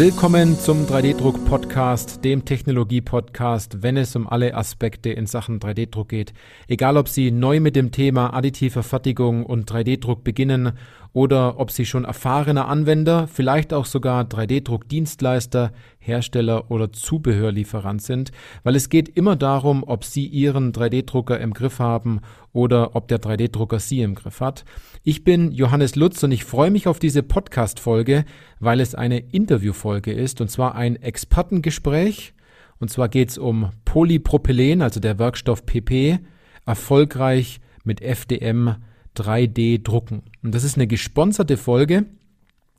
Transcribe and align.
Willkommen 0.00 0.58
zum 0.58 0.86
3D-Druck-Podcast, 0.86 2.24
dem 2.24 2.46
Technologie-Podcast, 2.46 3.82
wenn 3.82 3.98
es 3.98 4.16
um 4.16 4.26
alle 4.26 4.54
Aspekte 4.54 5.10
in 5.10 5.26
Sachen 5.26 5.60
3D-Druck 5.60 6.08
geht. 6.08 6.32
Egal, 6.68 6.96
ob 6.96 7.06
Sie 7.06 7.30
neu 7.30 7.60
mit 7.60 7.76
dem 7.76 7.90
Thema 7.90 8.32
additive 8.32 8.82
Fertigung 8.82 9.44
und 9.44 9.70
3D-Druck 9.70 10.24
beginnen 10.24 10.72
oder 11.12 11.58
ob 11.58 11.70
Sie 11.70 11.84
schon 11.84 12.04
erfahrener 12.04 12.68
Anwender, 12.68 13.26
vielleicht 13.26 13.72
auch 13.72 13.84
sogar 13.84 14.24
3D-Druck-Dienstleister, 14.24 15.72
Hersteller 15.98 16.70
oder 16.70 16.92
Zubehörlieferant 16.92 18.02
sind, 18.02 18.30
weil 18.62 18.76
es 18.76 18.88
geht 18.88 19.08
immer 19.08 19.36
darum, 19.36 19.82
ob 19.84 20.04
Sie 20.04 20.26
Ihren 20.26 20.72
3D-Drucker 20.72 21.40
im 21.40 21.52
Griff 21.52 21.78
haben 21.78 22.20
oder 22.52 22.94
ob 22.94 23.08
der 23.08 23.20
3D-Drucker 23.20 23.80
Sie 23.80 24.02
im 24.02 24.14
Griff 24.14 24.40
hat. 24.40 24.64
Ich 25.02 25.24
bin 25.24 25.50
Johannes 25.52 25.96
Lutz 25.96 26.22
und 26.22 26.32
ich 26.32 26.44
freue 26.44 26.70
mich 26.70 26.86
auf 26.86 26.98
diese 26.98 27.22
Podcast-Folge, 27.22 28.24
weil 28.60 28.80
es 28.80 28.94
eine 28.94 29.18
Interviewfolge 29.18 30.12
ist 30.12 30.40
und 30.40 30.50
zwar 30.50 30.74
ein 30.74 30.96
Expertengespräch. 30.96 32.34
Und 32.78 32.90
zwar 32.90 33.08
geht 33.08 33.30
es 33.30 33.38
um 33.38 33.70
Polypropylen, 33.84 34.80
also 34.80 35.00
der 35.00 35.18
Werkstoff 35.18 35.66
PP, 35.66 36.18
erfolgreich 36.64 37.60
mit 37.84 38.00
FDM 38.00 38.76
3D 39.16 39.82
drucken. 39.82 40.22
Und 40.42 40.54
das 40.54 40.64
ist 40.64 40.76
eine 40.76 40.86
gesponserte 40.86 41.56
Folge. 41.56 42.06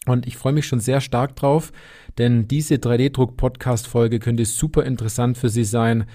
Und 0.07 0.25
ich 0.25 0.37
freue 0.37 0.53
mich 0.53 0.65
schon 0.65 0.79
sehr 0.79 0.99
stark 0.99 1.35
drauf, 1.35 1.71
denn 2.17 2.47
diese 2.47 2.75
3D-Druck-Podcast-Folge 2.75 4.17
könnte 4.17 4.45
super 4.45 4.83
interessant 4.83 5.37
für 5.37 5.49
Sie 5.49 5.63
sein, 5.63 6.05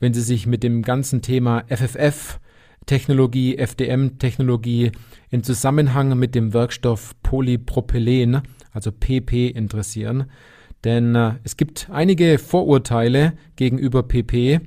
wenn 0.00 0.12
Sie 0.12 0.20
sich 0.20 0.46
mit 0.46 0.64
dem 0.64 0.82
ganzen 0.82 1.22
Thema 1.22 1.64
FFF, 1.68 2.40
Technologie, 2.86 3.56
FDM-Technologie 3.56 4.90
in 5.30 5.44
Zusammenhang 5.44 6.18
mit 6.18 6.34
dem 6.34 6.54
Werkstoff 6.54 7.14
Polypropylen, 7.22 8.42
also 8.72 8.90
PP, 8.90 9.48
interessieren. 9.48 10.26
Denn 10.84 11.14
äh, 11.14 11.34
es 11.44 11.56
gibt 11.56 11.88
einige 11.90 12.38
Vorurteile 12.38 13.34
gegenüber 13.56 14.02
PP 14.02 14.60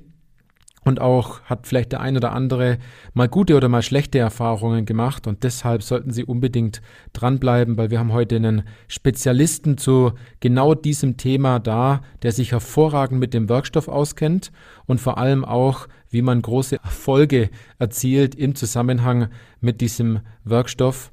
und 0.81 1.01
auch 1.01 1.41
hat 1.41 1.67
vielleicht 1.67 1.91
der 1.91 2.01
ein 2.01 2.17
oder 2.17 2.31
andere 2.31 2.77
mal 3.13 3.27
gute 3.27 3.55
oder 3.55 3.69
mal 3.69 3.81
schlechte 3.81 4.19
Erfahrungen 4.19 4.85
gemacht 4.85 5.27
und 5.27 5.43
deshalb 5.43 5.83
sollten 5.83 6.11
Sie 6.11 6.23
unbedingt 6.23 6.81
dranbleiben, 7.13 7.77
weil 7.77 7.91
wir 7.91 7.99
haben 7.99 8.13
heute 8.13 8.37
einen 8.37 8.63
Spezialisten 8.87 9.77
zu 9.77 10.13
genau 10.39 10.75
diesem 10.75 11.17
Thema 11.17 11.59
da, 11.59 12.01
der 12.23 12.31
sich 12.31 12.51
hervorragend 12.51 13.19
mit 13.19 13.33
dem 13.33 13.49
Werkstoff 13.49 13.87
auskennt 13.87 14.51
und 14.85 15.01
vor 15.01 15.17
allem 15.17 15.45
auch, 15.45 15.87
wie 16.09 16.21
man 16.21 16.41
große 16.41 16.77
Erfolge 16.83 17.49
erzielt 17.77 18.35
im 18.35 18.55
Zusammenhang 18.55 19.27
mit 19.61 19.81
diesem 19.81 20.21
Werkstoff. 20.43 21.11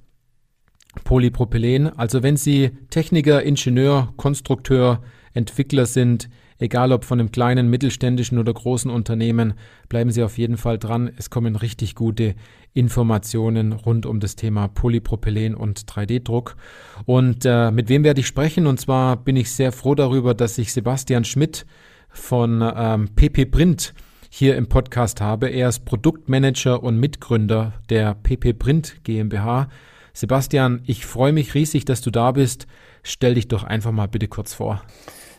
Polypropylen. 1.05 1.89
Also 1.99 2.23
wenn 2.23 2.37
Sie 2.37 2.71
Techniker, 2.91 3.43
Ingenieur, 3.43 4.15
Konstrukteur, 4.17 5.03
Entwickler 5.35 5.87
sind, 5.87 6.31
Egal 6.59 6.93
ob 6.93 7.05
von 7.05 7.21
einem 7.21 7.31
kleinen, 7.31 7.69
mittelständischen 7.69 8.39
oder 8.39 8.53
großen 8.53 8.91
Unternehmen, 8.91 9.55
bleiben 9.89 10.11
Sie 10.11 10.23
auf 10.23 10.39
jeden 10.39 10.57
Fall 10.57 10.79
dran. 10.79 11.11
Es 11.17 11.29
kommen 11.29 11.57
richtig 11.57 11.95
gute 11.95 12.35
Informationen 12.73 13.73
rund 13.73 14.07
um 14.07 14.21
das 14.21 14.37
Thema 14.37 14.69
Polypropylen 14.69 15.55
und 15.55 15.81
3D-Druck. 15.81 16.57
Und 17.05 17.45
äh, 17.45 17.71
mit 17.71 17.89
wem 17.89 18.05
werde 18.05 18.21
ich 18.21 18.27
sprechen? 18.27 18.67
Und 18.67 18.81
zwar 18.81 19.17
bin 19.17 19.37
ich 19.37 19.51
sehr 19.51 19.73
froh 19.73 19.95
darüber, 19.95 20.35
dass 20.35 20.59
ich 20.59 20.73
Sebastian 20.73 21.25
Schmidt 21.25 21.67
von 22.09 22.63
ähm, 22.75 23.09
PP 23.15 23.47
Print 23.47 23.95
hier 24.31 24.57
im 24.57 24.69
Podcast 24.69 25.21
habe. 25.21 25.49
Er 25.49 25.69
ist 25.69 25.85
Produktmanager 25.85 26.83
und 26.83 26.99
Mitgründer 26.99 27.75
der 27.89 28.15
PP 28.15 28.55
Print 28.55 28.97
GmbH. 29.05 29.69
Sebastian, 30.13 30.83
ich 30.85 31.05
freue 31.05 31.33
mich 31.33 31.55
riesig, 31.55 31.85
dass 31.85 32.01
du 32.01 32.11
da 32.11 32.33
bist. 32.33 32.67
Stell 33.03 33.35
dich 33.35 33.49
doch 33.49 33.65
einfach 33.65 33.93
mal 33.93 34.09
bitte 34.09 34.29
kurz 34.29 34.55
vor. 34.55 34.83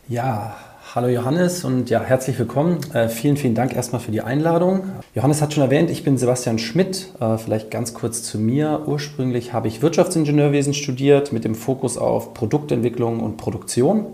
Ja, 0.08 0.58
Hallo 0.98 1.10
Johannes 1.10 1.64
und 1.64 1.92
ja, 1.92 2.02
herzlich 2.02 2.40
willkommen. 2.40 2.80
Äh, 2.92 3.08
vielen, 3.08 3.38
vielen 3.38 3.54
Dank 3.54 3.76
erstmal 3.76 4.02
für 4.02 4.10
die 4.10 4.22
Einladung. 4.22 4.82
Johannes 5.14 5.44
hat 5.44 5.54
schon 5.54 5.62
erwähnt, 5.62 5.92
ich 5.92 6.04
bin 6.04 6.18
Sebastian 6.18 6.58
Schmidt. 6.58 7.10
Äh, 7.20 7.38
vielleicht 7.38 7.70
ganz 7.70 7.94
kurz 7.94 8.24
zu 8.24 8.40
mir. 8.40 8.82
Ursprünglich 8.88 9.54
habe 9.54 9.68
ich 9.68 9.84
Wirtschaftsingenieurwesen 9.84 10.74
studiert 10.74 11.32
mit 11.32 11.46
dem 11.46 11.54
Fokus 11.54 12.00
auf 12.00 12.34
Produktentwicklung 12.34 13.20
und 13.20 13.38
Produktion. 13.38 14.08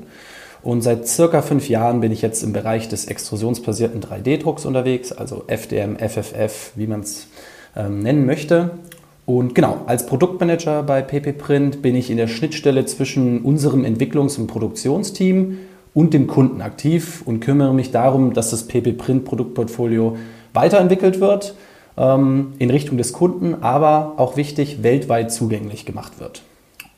Und 0.61 0.81
seit 0.81 1.07
circa 1.07 1.41
fünf 1.41 1.69
Jahren 1.69 2.01
bin 2.01 2.11
ich 2.11 2.21
jetzt 2.21 2.43
im 2.43 2.51
Bereich 2.51 2.89
des 2.89 3.05
extrusionsbasierten 3.05 4.01
3D-Drucks 4.01 4.65
unterwegs, 4.65 5.13
also 5.13 5.45
FDM, 5.47 5.95
FFF, 5.95 6.73
wie 6.75 6.87
man 6.87 6.99
es 6.99 7.27
ähm, 7.77 7.99
nennen 7.99 8.25
möchte. 8.25 8.71
Und 9.25 9.55
genau, 9.55 9.83
als 9.85 10.05
Produktmanager 10.05 10.83
bei 10.83 11.01
PP 11.01 11.31
Print 11.31 11.81
bin 11.81 11.95
ich 11.95 12.11
in 12.11 12.17
der 12.17 12.27
Schnittstelle 12.27 12.83
zwischen 12.83 13.41
unserem 13.43 13.85
Entwicklungs- 13.85 14.37
und 14.37 14.47
Produktionsteam 14.47 15.59
und 15.93 16.13
dem 16.13 16.27
Kunden 16.27 16.61
aktiv 16.61 17.21
und 17.25 17.39
kümmere 17.39 17.73
mich 17.73 17.91
darum, 17.91 18.33
dass 18.33 18.49
das 18.49 18.67
PP 18.67 18.93
Print 18.93 19.25
Produktportfolio 19.25 20.17
weiterentwickelt 20.53 21.19
wird 21.19 21.55
ähm, 21.97 22.53
in 22.59 22.69
Richtung 22.69 22.97
des 22.97 23.13
Kunden, 23.13 23.63
aber 23.63 24.13
auch 24.17 24.37
wichtig, 24.37 24.83
weltweit 24.83 25.31
zugänglich 25.31 25.85
gemacht 25.85 26.19
wird. 26.19 26.43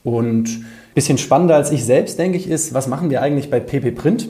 Und 0.03 0.49
ein 0.49 0.65
bisschen 0.93 1.17
spannender 1.17 1.55
als 1.55 1.71
ich 1.71 1.83
selbst, 1.83 2.19
denke 2.19 2.37
ich, 2.37 2.49
ist, 2.49 2.73
was 2.73 2.87
machen 2.87 3.09
wir 3.09 3.21
eigentlich 3.21 3.49
bei 3.49 3.59
PP 3.59 3.91
Print? 3.91 4.29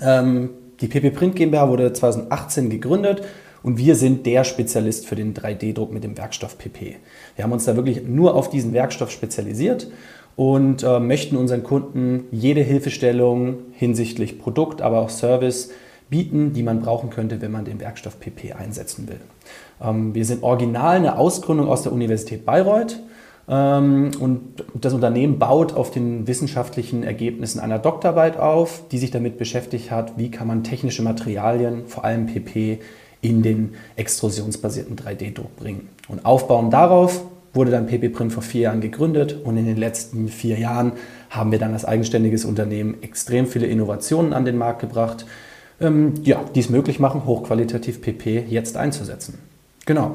Ähm, 0.00 0.50
die 0.80 0.88
PP 0.88 1.10
Print 1.10 1.36
GmbH 1.36 1.68
wurde 1.68 1.92
2018 1.92 2.70
gegründet 2.70 3.22
und 3.62 3.78
wir 3.78 3.94
sind 3.94 4.24
der 4.24 4.44
Spezialist 4.44 5.06
für 5.06 5.16
den 5.16 5.34
3D-Druck 5.34 5.92
mit 5.92 6.04
dem 6.04 6.16
Werkstoff 6.16 6.56
PP. 6.56 6.96
Wir 7.36 7.44
haben 7.44 7.52
uns 7.52 7.64
da 7.64 7.76
wirklich 7.76 8.06
nur 8.06 8.34
auf 8.34 8.50
diesen 8.50 8.72
Werkstoff 8.72 9.10
spezialisiert 9.10 9.90
und 10.36 10.82
äh, 10.82 11.00
möchten 11.00 11.36
unseren 11.36 11.62
Kunden 11.62 12.24
jede 12.30 12.62
Hilfestellung 12.62 13.58
hinsichtlich 13.72 14.38
Produkt, 14.38 14.82
aber 14.82 15.00
auch 15.00 15.10
Service 15.10 15.70
bieten, 16.08 16.52
die 16.52 16.62
man 16.62 16.80
brauchen 16.80 17.10
könnte, 17.10 17.40
wenn 17.40 17.52
man 17.52 17.64
den 17.64 17.80
Werkstoff 17.80 18.18
PP 18.18 18.52
einsetzen 18.52 19.08
will. 19.08 19.20
Ähm, 19.82 20.14
wir 20.14 20.24
sind 20.24 20.42
original 20.42 20.96
eine 20.96 21.18
Ausgründung 21.18 21.68
aus 21.68 21.82
der 21.82 21.92
Universität 21.92 22.44
Bayreuth 22.44 23.00
ähm, 23.48 24.10
und 24.20 24.64
das 24.74 24.92
Unternehmen 24.92 25.38
baut 25.38 25.72
auf 25.72 25.90
den 25.90 26.26
wissenschaftlichen 26.26 27.02
Ergebnissen 27.02 27.60
einer 27.60 27.78
Doktorarbeit 27.78 28.38
auf, 28.38 28.82
die 28.90 28.98
sich 28.98 29.10
damit 29.10 29.38
beschäftigt 29.38 29.90
hat, 29.90 30.18
wie 30.18 30.30
kann 30.30 30.46
man 30.46 30.64
technische 30.64 31.02
Materialien, 31.02 31.86
vor 31.86 32.04
allem 32.04 32.26
PP, 32.26 32.80
in 33.22 33.42
den 33.42 33.74
extrusionsbasierten 33.96 34.96
3D-Druck 34.96 35.54
bringen. 35.56 35.88
Und 36.08 36.24
aufbauen 36.24 36.70
darauf 36.70 37.22
wurde 37.52 37.70
dann 37.70 37.86
PP 37.86 38.10
Print 38.10 38.32
vor 38.32 38.42
vier 38.42 38.62
Jahren 38.62 38.80
gegründet 38.80 39.36
und 39.44 39.56
in 39.56 39.66
den 39.66 39.76
letzten 39.76 40.28
vier 40.28 40.58
Jahren 40.58 40.92
haben 41.30 41.52
wir 41.52 41.58
dann 41.58 41.72
als 41.72 41.84
eigenständiges 41.84 42.44
Unternehmen 42.44 43.02
extrem 43.02 43.46
viele 43.46 43.66
Innovationen 43.66 44.32
an 44.32 44.44
den 44.44 44.56
Markt 44.56 44.80
gebracht, 44.80 45.26
ähm, 45.80 46.14
ja, 46.22 46.44
die 46.54 46.60
es 46.60 46.70
möglich 46.70 47.00
machen, 47.00 47.24
hochqualitativ 47.24 48.00
PP 48.02 48.44
jetzt 48.48 48.76
einzusetzen. 48.76 49.38
Genau. 49.86 50.12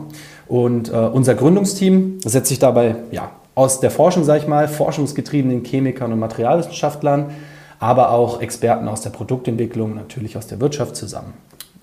Und 0.47 0.89
äh, 0.89 0.95
unser 0.95 1.35
Gründungsteam 1.35 2.19
setzt 2.23 2.49
sich 2.49 2.59
dabei 2.59 2.95
ja, 3.11 3.31
aus 3.55 3.79
der 3.79 3.91
Forschung, 3.91 4.23
sage 4.23 4.39
ich 4.41 4.47
mal, 4.47 4.67
forschungsgetriebenen 4.67 5.63
Chemikern 5.63 6.13
und 6.13 6.19
Materialwissenschaftlern, 6.19 7.31
aber 7.79 8.11
auch 8.11 8.41
Experten 8.41 8.87
aus 8.87 9.01
der 9.01 9.09
Produktentwicklung, 9.09 9.95
natürlich 9.95 10.37
aus 10.37 10.47
der 10.47 10.61
Wirtschaft 10.61 10.95
zusammen. 10.95 11.33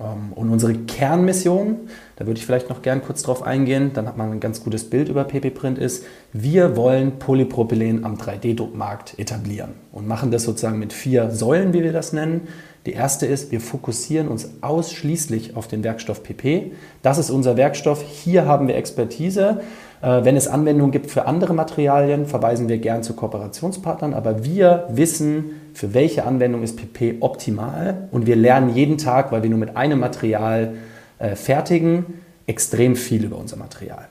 Ähm, 0.02 0.32
und 0.34 0.50
unsere 0.50 0.74
Kernmission, 0.74 1.76
da 2.16 2.26
würde 2.26 2.38
ich 2.38 2.46
vielleicht 2.46 2.68
noch 2.68 2.82
gern 2.82 3.02
kurz 3.02 3.22
drauf 3.22 3.42
eingehen, 3.42 3.92
dann 3.94 4.06
hat 4.06 4.16
man 4.16 4.32
ein 4.32 4.40
ganz 4.40 4.62
gutes 4.62 4.88
Bild 4.88 5.08
über 5.08 5.24
PP 5.24 5.50
Print, 5.50 5.78
ist, 5.78 6.04
wir 6.32 6.76
wollen 6.76 7.18
Polypropylen 7.18 8.04
am 8.04 8.16
3D-Druckmarkt 8.16 9.18
etablieren 9.18 9.72
und 9.92 10.06
machen 10.06 10.30
das 10.30 10.44
sozusagen 10.44 10.78
mit 10.78 10.92
vier 10.92 11.30
Säulen, 11.30 11.72
wie 11.72 11.82
wir 11.82 11.92
das 11.92 12.12
nennen. 12.12 12.48
Die 12.84 12.92
erste 12.92 13.26
ist, 13.26 13.52
wir 13.52 13.60
fokussieren 13.60 14.26
uns 14.26 14.50
ausschließlich 14.60 15.56
auf 15.56 15.68
den 15.68 15.84
Werkstoff 15.84 16.24
PP. 16.24 16.72
Das 17.02 17.18
ist 17.18 17.30
unser 17.30 17.56
Werkstoff. 17.56 18.02
Hier 18.02 18.46
haben 18.46 18.66
wir 18.66 18.74
Expertise. 18.74 19.60
Äh, 20.02 20.24
wenn 20.24 20.36
es 20.36 20.48
Anwendungen 20.48 20.90
gibt 20.90 21.08
für 21.08 21.26
andere 21.26 21.54
Materialien, 21.54 22.26
verweisen 22.26 22.68
wir 22.68 22.78
gern 22.78 23.04
zu 23.04 23.14
Kooperationspartnern. 23.14 24.14
Aber 24.14 24.44
wir 24.44 24.88
wissen, 24.90 25.61
für 25.74 25.94
welche 25.94 26.24
Anwendung 26.24 26.62
ist 26.62 26.76
PP 26.76 27.16
optimal. 27.20 28.08
Und 28.10 28.26
wir 28.26 28.36
lernen 28.36 28.74
jeden 28.74 28.98
Tag, 28.98 29.32
weil 29.32 29.42
wir 29.42 29.50
nur 29.50 29.58
mit 29.58 29.76
einem 29.76 30.00
Material 30.00 30.74
äh, 31.18 31.34
fertigen, 31.34 32.04
extrem 32.46 32.96
viel 32.96 33.24
über 33.24 33.36
unser 33.36 33.56
Material. 33.56 34.08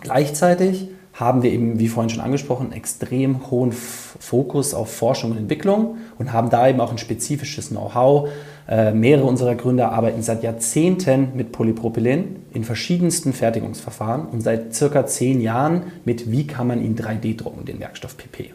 Gleichzeitig 0.00 0.88
haben 1.14 1.42
wir 1.42 1.52
eben, 1.52 1.78
wie 1.78 1.88
vorhin 1.88 2.10
schon 2.10 2.22
angesprochen, 2.22 2.66
einen 2.66 2.72
extrem 2.72 3.50
hohen 3.50 3.72
Fokus 3.72 4.72
auf 4.72 4.94
Forschung 4.94 5.32
und 5.32 5.36
Entwicklung 5.36 5.98
und 6.18 6.32
haben 6.32 6.48
da 6.48 6.66
eben 6.68 6.80
auch 6.80 6.90
ein 6.90 6.98
spezifisches 6.98 7.68
Know-how. 7.68 8.30
Äh, 8.68 8.92
mehrere 8.92 9.26
unserer 9.26 9.54
Gründer 9.54 9.92
arbeiten 9.92 10.22
seit 10.22 10.42
Jahrzehnten 10.42 11.32
mit 11.34 11.52
Polypropylen 11.52 12.36
in 12.52 12.64
verschiedensten 12.64 13.32
Fertigungsverfahren 13.32 14.26
und 14.26 14.40
seit 14.40 14.74
circa 14.74 15.04
zehn 15.06 15.40
Jahren 15.40 15.82
mit, 16.04 16.30
wie 16.30 16.46
kann 16.46 16.66
man 16.66 16.82
ihn 16.82 16.96
3D 16.96 17.36
drucken, 17.36 17.66
den 17.66 17.80
Werkstoff 17.80 18.16
PP. 18.16 18.52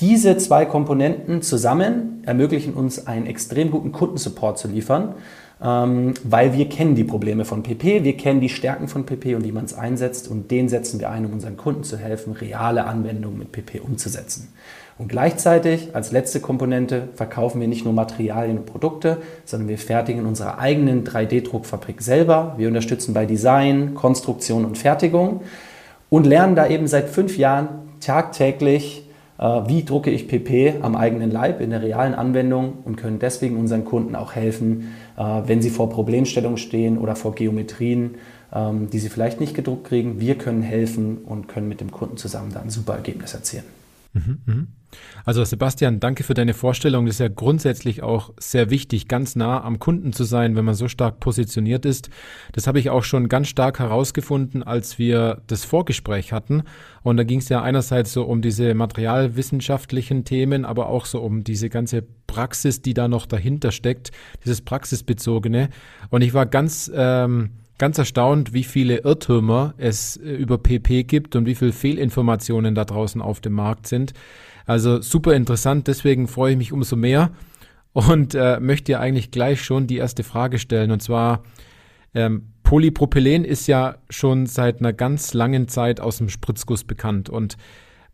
Diese 0.00 0.36
zwei 0.36 0.66
Komponenten 0.66 1.40
zusammen 1.40 2.22
ermöglichen 2.26 2.74
uns 2.74 3.06
einen 3.06 3.24
extrem 3.24 3.70
guten 3.70 3.92
Kundensupport 3.92 4.58
zu 4.58 4.68
liefern, 4.68 5.14
ähm, 5.62 6.12
weil 6.22 6.52
wir 6.52 6.68
kennen 6.68 6.94
die 6.94 7.04
Probleme 7.04 7.46
von 7.46 7.62
PP, 7.62 8.04
wir 8.04 8.14
kennen 8.18 8.42
die 8.42 8.50
Stärken 8.50 8.88
von 8.88 9.06
PP 9.06 9.36
und 9.36 9.44
wie 9.44 9.52
man 9.52 9.64
es 9.64 9.72
einsetzt 9.72 10.28
und 10.28 10.50
den 10.50 10.68
setzen 10.68 11.00
wir 11.00 11.08
ein, 11.08 11.24
um 11.24 11.32
unseren 11.32 11.56
Kunden 11.56 11.82
zu 11.82 11.96
helfen, 11.96 12.34
reale 12.34 12.84
Anwendungen 12.84 13.38
mit 13.38 13.52
PP 13.52 13.80
umzusetzen. 13.80 14.52
Und 14.98 15.08
gleichzeitig 15.08 15.94
als 15.94 16.12
letzte 16.12 16.40
Komponente 16.40 17.08
verkaufen 17.14 17.58
wir 17.58 17.68
nicht 17.68 17.86
nur 17.86 17.94
Materialien 17.94 18.58
und 18.58 18.66
Produkte, 18.66 19.18
sondern 19.46 19.68
wir 19.68 19.78
fertigen 19.78 20.22
in 20.22 20.26
unserer 20.26 20.58
eigenen 20.58 21.04
3D-Druckfabrik 21.04 22.02
selber. 22.02 22.54
Wir 22.58 22.68
unterstützen 22.68 23.14
bei 23.14 23.24
Design, 23.24 23.94
Konstruktion 23.94 24.66
und 24.66 24.76
Fertigung 24.76 25.40
und 26.10 26.26
lernen 26.26 26.54
da 26.54 26.66
eben 26.66 26.86
seit 26.86 27.08
fünf 27.08 27.38
Jahren 27.38 27.68
tagtäglich, 28.00 29.05
wie 29.38 29.84
drucke 29.84 30.10
ich 30.10 30.28
PP 30.28 30.76
am 30.82 30.96
eigenen 30.96 31.30
Leib 31.30 31.60
in 31.60 31.70
der 31.70 31.82
realen 31.82 32.14
Anwendung 32.14 32.78
und 32.84 32.96
können 32.96 33.18
deswegen 33.18 33.56
unseren 33.56 33.84
Kunden 33.84 34.16
auch 34.16 34.34
helfen, 34.34 34.94
äh, 35.16 35.22
wenn 35.46 35.60
sie 35.60 35.70
vor 35.70 35.90
Problemstellungen 35.90 36.58
stehen 36.58 36.98
oder 36.98 37.16
vor 37.16 37.34
Geometrien, 37.34 38.14
ähm, 38.52 38.88
die 38.90 38.98
sie 38.98 39.08
vielleicht 39.08 39.40
nicht 39.40 39.54
gedruckt 39.54 39.88
kriegen. 39.88 40.20
Wir 40.20 40.36
können 40.36 40.62
helfen 40.62 41.18
und 41.18 41.48
können 41.48 41.68
mit 41.68 41.80
dem 41.80 41.90
Kunden 41.90 42.16
zusammen 42.16 42.52
da 42.52 42.60
ein 42.60 42.70
super 42.70 42.94
Ergebnis 42.94 43.34
erzielen. 43.34 43.75
Mhm, 44.16 44.38
mhm. 44.46 44.66
Also 45.24 45.44
Sebastian, 45.44 46.00
danke 46.00 46.22
für 46.22 46.32
deine 46.32 46.54
Vorstellung. 46.54 47.04
Das 47.04 47.16
ist 47.16 47.20
ja 47.20 47.28
grundsätzlich 47.28 48.02
auch 48.02 48.32
sehr 48.38 48.70
wichtig, 48.70 49.08
ganz 49.08 49.36
nah 49.36 49.62
am 49.62 49.78
Kunden 49.78 50.12
zu 50.12 50.24
sein, 50.24 50.56
wenn 50.56 50.64
man 50.64 50.74
so 50.74 50.88
stark 50.88 51.20
positioniert 51.20 51.84
ist. 51.84 52.08
Das 52.52 52.66
habe 52.66 52.78
ich 52.78 52.88
auch 52.88 53.02
schon 53.02 53.28
ganz 53.28 53.48
stark 53.48 53.78
herausgefunden, 53.78 54.62
als 54.62 54.98
wir 54.98 55.42
das 55.48 55.64
Vorgespräch 55.64 56.32
hatten. 56.32 56.62
Und 57.02 57.18
da 57.18 57.24
ging 57.24 57.40
es 57.40 57.48
ja 57.48 57.62
einerseits 57.62 58.12
so 58.12 58.24
um 58.24 58.40
diese 58.40 58.74
materialwissenschaftlichen 58.74 60.24
Themen, 60.24 60.64
aber 60.64 60.88
auch 60.88 61.04
so 61.04 61.20
um 61.20 61.44
diese 61.44 61.68
ganze 61.68 62.02
Praxis, 62.26 62.80
die 62.80 62.94
da 62.94 63.08
noch 63.08 63.26
dahinter 63.26 63.72
steckt, 63.72 64.12
dieses 64.44 64.62
praxisbezogene. 64.62 65.68
Und 66.08 66.22
ich 66.22 66.32
war 66.32 66.46
ganz 66.46 66.90
ähm, 66.94 67.50
ganz 67.78 67.98
erstaunt, 67.98 68.52
wie 68.52 68.64
viele 68.64 68.98
Irrtümer 68.98 69.74
es 69.76 70.16
äh, 70.16 70.30
über 70.30 70.58
PP 70.58 71.04
gibt 71.04 71.36
und 71.36 71.46
wie 71.46 71.54
viele 71.54 71.72
Fehlinformationen 71.72 72.74
da 72.74 72.84
draußen 72.84 73.20
auf 73.20 73.40
dem 73.40 73.52
Markt 73.52 73.86
sind. 73.86 74.12
Also 74.66 75.00
super 75.00 75.34
interessant, 75.34 75.86
deswegen 75.86 76.26
freue 76.26 76.52
ich 76.52 76.58
mich 76.58 76.72
umso 76.72 76.96
mehr 76.96 77.30
und 77.92 78.34
äh, 78.34 78.60
möchte 78.60 78.92
ja 78.92 79.00
eigentlich 79.00 79.30
gleich 79.30 79.62
schon 79.62 79.86
die 79.86 79.96
erste 79.96 80.22
Frage 80.22 80.58
stellen. 80.58 80.90
Und 80.90 81.02
zwar, 81.02 81.44
ähm, 82.14 82.48
Polypropylen 82.62 83.44
ist 83.44 83.68
ja 83.68 83.96
schon 84.10 84.46
seit 84.46 84.80
einer 84.80 84.92
ganz 84.92 85.34
langen 85.34 85.68
Zeit 85.68 86.00
aus 86.00 86.18
dem 86.18 86.28
Spritzguss 86.28 86.82
bekannt. 86.82 87.30
Und 87.30 87.56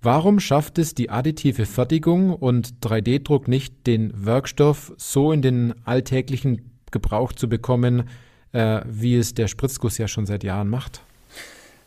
warum 0.02 0.40
schafft 0.40 0.78
es 0.78 0.94
die 0.94 1.08
additive 1.08 1.64
Fertigung 1.64 2.34
und 2.34 2.74
3D-Druck 2.82 3.48
nicht, 3.48 3.86
den 3.86 4.12
Werkstoff 4.14 4.92
so 4.98 5.32
in 5.32 5.40
den 5.40 5.74
alltäglichen 5.86 6.70
Gebrauch 6.90 7.32
zu 7.32 7.48
bekommen, 7.48 8.04
äh, 8.52 8.80
wie 8.86 9.16
es 9.16 9.34
der 9.34 9.48
Spritzguss 9.48 9.98
ja 9.98 10.08
schon 10.08 10.26
seit 10.26 10.44
Jahren 10.44 10.68
macht? 10.68 11.02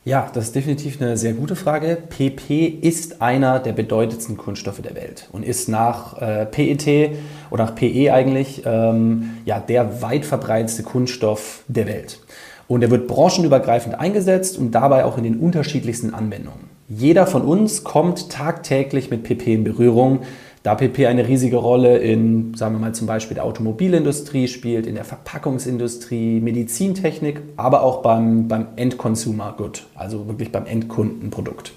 Ja, 0.06 0.30
das 0.32 0.46
ist 0.46 0.56
definitiv 0.56 1.02
eine 1.02 1.18
sehr 1.18 1.34
gute 1.34 1.56
Frage. 1.56 1.98
PP 2.10 2.68
ist 2.68 3.24
einer 3.24 3.60
der 3.60 3.74
bedeutendsten 3.74 4.38
Kunststoffe 4.38 4.82
der 4.82 4.94
Welt 4.94 5.28
und 5.32 5.44
ist 5.44 5.68
nach 5.68 6.22
äh, 6.22 6.46
PET 6.46 7.18
oder 7.50 7.66
nach 7.66 7.74
PE 7.74 8.14
eigentlich 8.14 8.62
ähm, 8.66 9.32
ja, 9.46 9.60
der 9.60 10.04
weit 10.04 10.24
verbreitetste 10.24 10.84
Kunststoff 10.84 11.64
der 11.68 11.88
Welt. 11.88 12.20
Und 12.68 12.84
er 12.84 12.92
wird 12.92 13.08
branchenübergreifend 13.08 14.00
eingesetzt 14.00 14.60
und 14.60 14.72
dabei 14.72 15.06
auch 15.06 15.18
in 15.18 15.24
den 15.24 15.40
unterschiedlichsten 15.40 16.14
Anwendungen. 16.14 16.70
Jeder 16.88 17.26
von 17.26 17.42
uns 17.42 17.84
kommt 17.84 18.30
tagtäglich 18.30 19.10
mit 19.10 19.24
PP 19.24 19.56
in 19.56 19.64
Berührung, 19.64 20.20
da 20.66 20.74
PP 20.74 21.06
eine 21.06 21.28
riesige 21.28 21.58
Rolle 21.58 22.00
in, 22.00 22.56
sagen 22.56 22.74
wir 22.74 22.80
mal 22.80 22.96
zum 22.96 23.06
Beispiel 23.06 23.36
der 23.36 23.44
Automobilindustrie 23.44 24.48
spielt, 24.48 24.88
in 24.88 24.96
der 24.96 25.06
Verpackungsindustrie, 25.06 26.40
Medizintechnik, 26.40 27.40
aber 27.56 27.84
auch 27.84 28.02
beim, 28.02 28.48
beim 28.48 28.70
End-Consumer 28.76 29.54
Good, 29.58 29.86
also 29.94 30.28
wirklich 30.28 30.52
beim 30.52 30.66
Endkundenprodukt. 30.66 31.72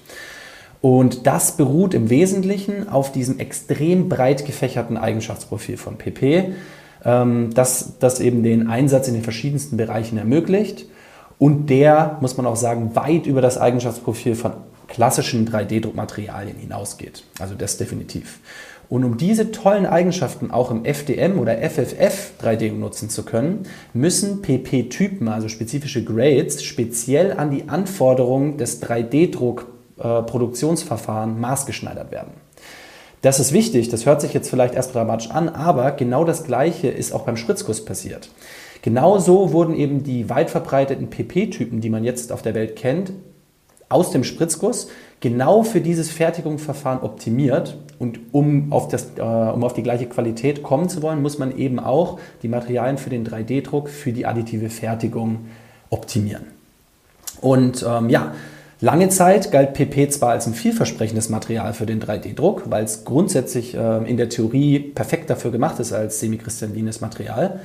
Und 0.81 1.27
das 1.27 1.55
beruht 1.55 1.93
im 1.93 2.09
Wesentlichen 2.09 2.89
auf 2.89 3.11
diesem 3.11 3.37
extrem 3.37 4.09
breit 4.09 4.47
gefächerten 4.47 4.97
Eigenschaftsprofil 4.97 5.77
von 5.77 5.99
PP, 5.99 6.53
ähm, 7.05 7.51
das, 7.53 7.99
das 7.99 8.19
eben 8.19 8.41
den 8.41 8.69
Einsatz 8.69 9.07
in 9.07 9.13
den 9.13 9.23
verschiedensten 9.23 9.77
Bereichen 9.77 10.17
ermöglicht 10.17 10.87
und 11.37 11.69
der, 11.69 12.17
muss 12.21 12.37
man 12.37 12.47
auch 12.47 12.55
sagen, 12.55 12.95
weit 12.95 13.27
über 13.27 13.41
das 13.41 13.59
Eigenschaftsprofil 13.59 14.33
von 14.33 14.53
klassischen 14.87 15.47
3D-Druckmaterialien 15.47 16.57
hinausgeht. 16.57 17.23
Also 17.39 17.53
das 17.53 17.77
definitiv. 17.77 18.39
Und 18.89 19.03
um 19.03 19.17
diese 19.17 19.51
tollen 19.51 19.85
Eigenschaften 19.85 20.49
auch 20.49 20.71
im 20.71 20.83
FDM 20.83 21.37
oder 21.37 21.57
FFF 21.57 22.31
3D 22.41 22.73
nutzen 22.73 23.11
zu 23.11 23.21
können, 23.23 23.67
müssen 23.93 24.41
PP-Typen, 24.41 25.27
also 25.27 25.47
spezifische 25.47 26.03
Grades, 26.03 26.63
speziell 26.63 27.33
an 27.33 27.51
die 27.51 27.69
Anforderungen 27.69 28.57
des 28.57 28.81
3D-Druck-Produktionsverfahrens 28.81 31.37
äh, 31.37 31.39
maßgeschneidert 31.39 32.11
werden. 32.11 32.31
Das 33.21 33.39
ist 33.39 33.53
wichtig, 33.53 33.89
das 33.89 34.07
hört 34.07 34.21
sich 34.21 34.33
jetzt 34.33 34.49
vielleicht 34.49 34.73
erst 34.73 34.95
dramatisch 34.95 35.29
an, 35.29 35.49
aber 35.49 35.91
genau 35.91 36.23
das 36.23 36.45
Gleiche 36.45 36.87
ist 36.87 37.11
auch 37.11 37.25
beim 37.25 37.37
Spritzguss 37.37 37.85
passiert. 37.85 38.31
Genauso 38.81 39.51
wurden 39.51 39.75
eben 39.75 40.03
die 40.03 40.29
weit 40.29 40.49
verbreiteten 40.49 41.09
PP-Typen, 41.09 41.81
die 41.81 41.89
man 41.89 42.05
jetzt 42.05 42.31
auf 42.31 42.41
der 42.41 42.55
Welt 42.55 42.75
kennt, 42.75 43.11
aus 43.89 44.11
dem 44.11 44.23
Spritzguss 44.23 44.89
genau 45.19 45.63
für 45.63 45.81
dieses 45.81 46.09
Fertigungsverfahren 46.09 47.01
optimiert. 47.01 47.77
Und 47.99 48.19
um 48.31 48.71
auf, 48.71 48.87
das, 48.87 49.07
äh, 49.17 49.21
um 49.21 49.63
auf 49.63 49.73
die 49.73 49.83
gleiche 49.83 50.05
Qualität 50.05 50.63
kommen 50.63 50.87
zu 50.87 51.01
wollen, 51.01 51.21
muss 51.21 51.37
man 51.37 51.55
eben 51.57 51.79
auch 51.79 52.19
die 52.41 52.47
Materialien 52.47 52.97
für 52.97 53.09
den 53.09 53.27
3D-Druck, 53.27 53.89
für 53.89 54.13
die 54.13 54.25
additive 54.25 54.69
Fertigung 54.69 55.47
optimieren. 55.89 56.43
Und 57.41 57.85
ähm, 57.87 58.09
ja, 58.09 58.33
lange 58.79 59.09
Zeit 59.09 59.51
galt 59.51 59.73
PP 59.73 60.09
zwar 60.09 60.31
als 60.31 60.47
ein 60.47 60.53
vielversprechendes 60.53 61.29
Material 61.29 61.73
für 61.73 61.85
den 61.85 62.01
3D-Druck, 62.01 62.63
weil 62.69 62.85
es 62.85 63.03
grundsätzlich 63.03 63.75
äh, 63.75 64.09
in 64.09 64.15
der 64.15 64.29
Theorie 64.29 64.79
perfekt 64.79 65.29
dafür 65.29 65.51
gemacht 65.51 65.79
ist 65.79 65.91
als 65.91 66.21
semikristallines 66.21 67.01
Material. 67.01 67.59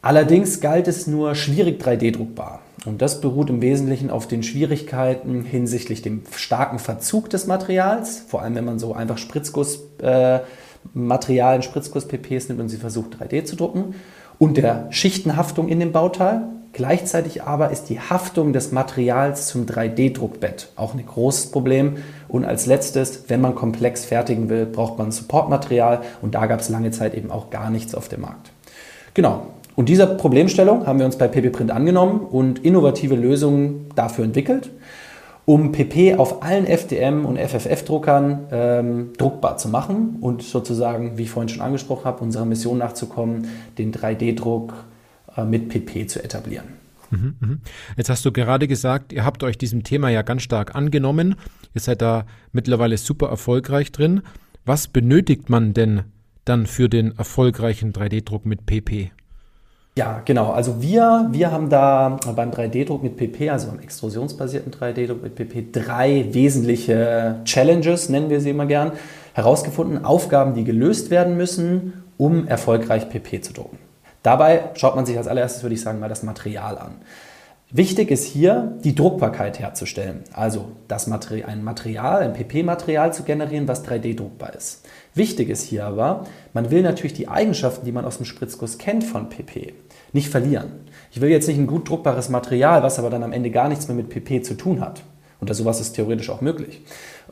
Allerdings 0.00 0.60
galt 0.60 0.88
es 0.88 1.06
nur 1.06 1.34
schwierig 1.34 1.82
3D-druckbar. 1.82 2.60
Und 2.86 3.02
das 3.02 3.20
beruht 3.20 3.50
im 3.50 3.60
Wesentlichen 3.60 4.10
auf 4.10 4.28
den 4.28 4.42
Schwierigkeiten 4.42 5.44
hinsichtlich 5.44 6.02
dem 6.02 6.22
starken 6.34 6.78
Verzug 6.78 7.28
des 7.30 7.46
Materials, 7.46 8.24
vor 8.28 8.42
allem 8.42 8.54
wenn 8.54 8.64
man 8.64 8.78
so 8.78 8.94
einfach 8.94 9.18
Spritzgussmaterialien, 9.18 11.60
äh, 11.60 11.64
Spritzguss-PPs 11.64 12.48
nimmt 12.48 12.60
und 12.60 12.68
sie 12.68 12.76
versucht 12.76 13.20
3D 13.20 13.44
zu 13.44 13.56
drucken, 13.56 13.94
und 14.38 14.56
der 14.56 14.86
Schichtenhaftung 14.90 15.68
in 15.68 15.80
dem 15.80 15.92
Bauteil. 15.92 16.42
Gleichzeitig 16.72 17.42
aber 17.42 17.70
ist 17.70 17.88
die 17.88 17.98
Haftung 17.98 18.52
des 18.52 18.70
Materials 18.70 19.48
zum 19.48 19.66
3D-Druckbett 19.66 20.68
auch 20.76 20.94
ein 20.94 21.04
großes 21.04 21.50
Problem. 21.50 21.96
Und 22.28 22.44
als 22.44 22.66
letztes, 22.66 23.24
wenn 23.28 23.40
man 23.40 23.56
komplex 23.56 24.04
fertigen 24.04 24.48
will, 24.48 24.66
braucht 24.66 24.96
man 24.96 25.10
Supportmaterial 25.10 26.02
und 26.22 26.36
da 26.36 26.46
gab 26.46 26.60
es 26.60 26.68
lange 26.68 26.92
Zeit 26.92 27.14
eben 27.14 27.32
auch 27.32 27.50
gar 27.50 27.70
nichts 27.70 27.96
auf 27.96 28.08
dem 28.08 28.20
Markt. 28.20 28.52
Genau, 29.14 29.48
und 29.78 29.88
dieser 29.88 30.06
Problemstellung 30.08 30.88
haben 30.88 30.98
wir 30.98 31.06
uns 31.06 31.16
bei 31.16 31.28
PP 31.28 31.50
Print 31.50 31.70
angenommen 31.70 32.22
und 32.22 32.64
innovative 32.64 33.14
Lösungen 33.14 33.86
dafür 33.94 34.24
entwickelt, 34.24 34.70
um 35.44 35.70
PP 35.70 36.16
auf 36.16 36.42
allen 36.42 36.66
FDM- 36.66 37.24
und 37.24 37.38
FFF-Druckern 37.38 38.48
ähm, 38.50 39.12
druckbar 39.18 39.56
zu 39.56 39.68
machen 39.68 40.16
und 40.20 40.42
sozusagen, 40.42 41.16
wie 41.16 41.22
ich 41.22 41.30
vorhin 41.30 41.48
schon 41.48 41.60
angesprochen 41.60 42.06
habe, 42.06 42.24
unserer 42.24 42.44
Mission 42.44 42.78
nachzukommen, 42.78 43.46
den 43.78 43.94
3D-Druck 43.94 44.74
äh, 45.36 45.44
mit 45.44 45.68
PP 45.68 46.08
zu 46.08 46.24
etablieren. 46.24 46.66
Mhm, 47.12 47.36
mhm. 47.38 47.60
Jetzt 47.96 48.10
hast 48.10 48.24
du 48.24 48.32
gerade 48.32 48.66
gesagt, 48.66 49.12
ihr 49.12 49.24
habt 49.24 49.44
euch 49.44 49.58
diesem 49.58 49.84
Thema 49.84 50.08
ja 50.08 50.22
ganz 50.22 50.42
stark 50.42 50.74
angenommen. 50.74 51.36
Ihr 51.72 51.80
seid 51.80 52.02
da 52.02 52.26
mittlerweile 52.50 52.98
super 52.98 53.28
erfolgreich 53.28 53.92
drin. 53.92 54.22
Was 54.64 54.88
benötigt 54.88 55.48
man 55.48 55.72
denn 55.72 56.02
dann 56.44 56.66
für 56.66 56.88
den 56.88 57.16
erfolgreichen 57.16 57.92
3D-Druck 57.92 58.44
mit 58.44 58.66
PP? 58.66 59.12
Ja, 59.98 60.22
genau. 60.24 60.52
Also 60.52 60.80
wir, 60.80 61.26
wir 61.32 61.50
haben 61.50 61.70
da 61.70 62.20
beim 62.36 62.52
3D-Druck 62.52 63.02
mit 63.02 63.16
PP, 63.16 63.50
also 63.50 63.66
beim 63.66 63.80
extrusionsbasierten 63.80 64.70
3D-Druck 64.70 65.24
mit 65.24 65.34
PP, 65.34 65.72
drei 65.72 66.26
wesentliche 66.30 67.40
Challenges, 67.44 68.08
nennen 68.08 68.30
wir 68.30 68.40
sie 68.40 68.50
immer 68.50 68.66
gern, 68.66 68.92
herausgefunden. 69.32 70.04
Aufgaben, 70.04 70.54
die 70.54 70.62
gelöst 70.62 71.10
werden 71.10 71.36
müssen, 71.36 72.04
um 72.16 72.46
erfolgreich 72.46 73.08
PP 73.10 73.40
zu 73.40 73.52
drucken. 73.52 73.76
Dabei 74.22 74.70
schaut 74.74 74.94
man 74.94 75.04
sich 75.04 75.16
als 75.16 75.26
allererstes, 75.26 75.64
würde 75.64 75.74
ich 75.74 75.80
sagen, 75.80 75.98
mal 75.98 76.08
das 76.08 76.22
Material 76.22 76.78
an. 76.78 76.92
Wichtig 77.72 78.12
ist 78.12 78.24
hier, 78.24 78.78
die 78.84 78.94
Druckbarkeit 78.94 79.58
herzustellen. 79.58 80.22
Also 80.32 80.70
das 80.86 81.08
Material, 81.08 81.50
ein 81.50 81.64
Material, 81.64 82.22
ein 82.22 82.34
PP-Material 82.34 83.12
zu 83.12 83.24
generieren, 83.24 83.66
was 83.66 83.84
3D-druckbar 83.84 84.54
ist. 84.56 84.86
Wichtig 85.14 85.50
ist 85.50 85.64
hier 85.64 85.84
aber, 85.84 86.24
man 86.54 86.70
will 86.70 86.82
natürlich 86.82 87.14
die 87.14 87.28
Eigenschaften, 87.28 87.84
die 87.84 87.92
man 87.92 88.04
aus 88.04 88.18
dem 88.18 88.26
Spritzguss 88.26 88.78
kennt 88.78 89.02
von 89.02 89.28
PP, 89.28 89.74
nicht 90.12 90.28
verlieren. 90.28 90.72
Ich 91.10 91.20
will 91.20 91.30
jetzt 91.30 91.48
nicht 91.48 91.58
ein 91.58 91.66
gut 91.66 91.88
druckbares 91.88 92.28
Material, 92.28 92.82
was 92.82 92.98
aber 92.98 93.10
dann 93.10 93.22
am 93.22 93.32
Ende 93.32 93.50
gar 93.50 93.68
nichts 93.68 93.88
mehr 93.88 93.96
mit 93.96 94.10
PP 94.10 94.42
zu 94.42 94.54
tun 94.54 94.80
hat. 94.80 95.02
Und 95.40 95.54
sowas 95.54 95.80
ist 95.80 95.92
theoretisch 95.92 96.30
auch 96.30 96.40
möglich. 96.40 96.82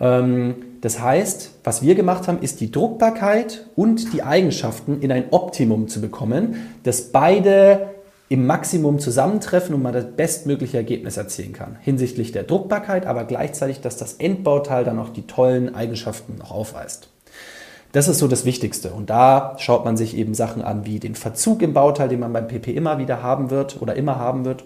Ähm, 0.00 0.54
Das 0.80 1.00
heißt, 1.00 1.50
was 1.64 1.83
wir 1.83 1.97
gemacht 1.97 2.28
haben, 2.28 2.40
ist 2.40 2.61
die 2.61 2.71
Druckbarkeit 2.71 3.66
und 3.75 4.12
die 4.12 4.23
Eigenschaften 4.23 5.00
in 5.00 5.11
ein 5.11 5.25
Optimum 5.33 5.88
zu 5.88 6.00
bekommen, 6.00 6.54
dass 6.85 7.11
beide 7.11 7.88
im 8.28 8.47
Maximum 8.47 8.99
zusammentreffen 8.99 9.75
und 9.75 9.83
man 9.83 9.92
das 9.92 10.04
bestmögliche 10.16 10.76
Ergebnis 10.76 11.16
erzielen 11.16 11.52
kann. 11.52 11.76
Hinsichtlich 11.80 12.30
der 12.30 12.45
Druckbarkeit, 12.45 13.06
aber 13.06 13.25
gleichzeitig, 13.25 13.80
dass 13.80 13.97
das 13.97 14.14
Endbauteil 14.14 14.85
dann 14.85 14.99
auch 14.99 15.09
die 15.09 15.26
tollen 15.26 15.75
Eigenschaften 15.75 16.37
noch 16.38 16.52
aufweist. 16.52 17.09
Das 17.97 18.09
ist 18.09 18.19
so 18.19 18.29
das 18.29 18.45
Wichtigste. 18.45 18.91
Und 18.91 19.09
da 19.09 19.55
schaut 19.57 19.87
man 19.87 19.97
sich 19.97 20.19
eben 20.19 20.35
Sachen 20.35 20.61
an 20.61 20.85
wie 20.85 21.00
den 21.00 21.15
Verzug 21.15 21.62
im 21.62 21.73
Bauteil, 21.73 22.11
den 22.11 22.21
man 22.21 22.31
beim 22.31 22.47
PP 22.47 22.73
immer 22.73 22.99
wieder 22.99 23.23
haben 23.23 23.49
wird 23.49 23.81
oder 23.81 23.97
immer 23.97 24.19
haben 24.19 24.45
wird. 24.45 24.65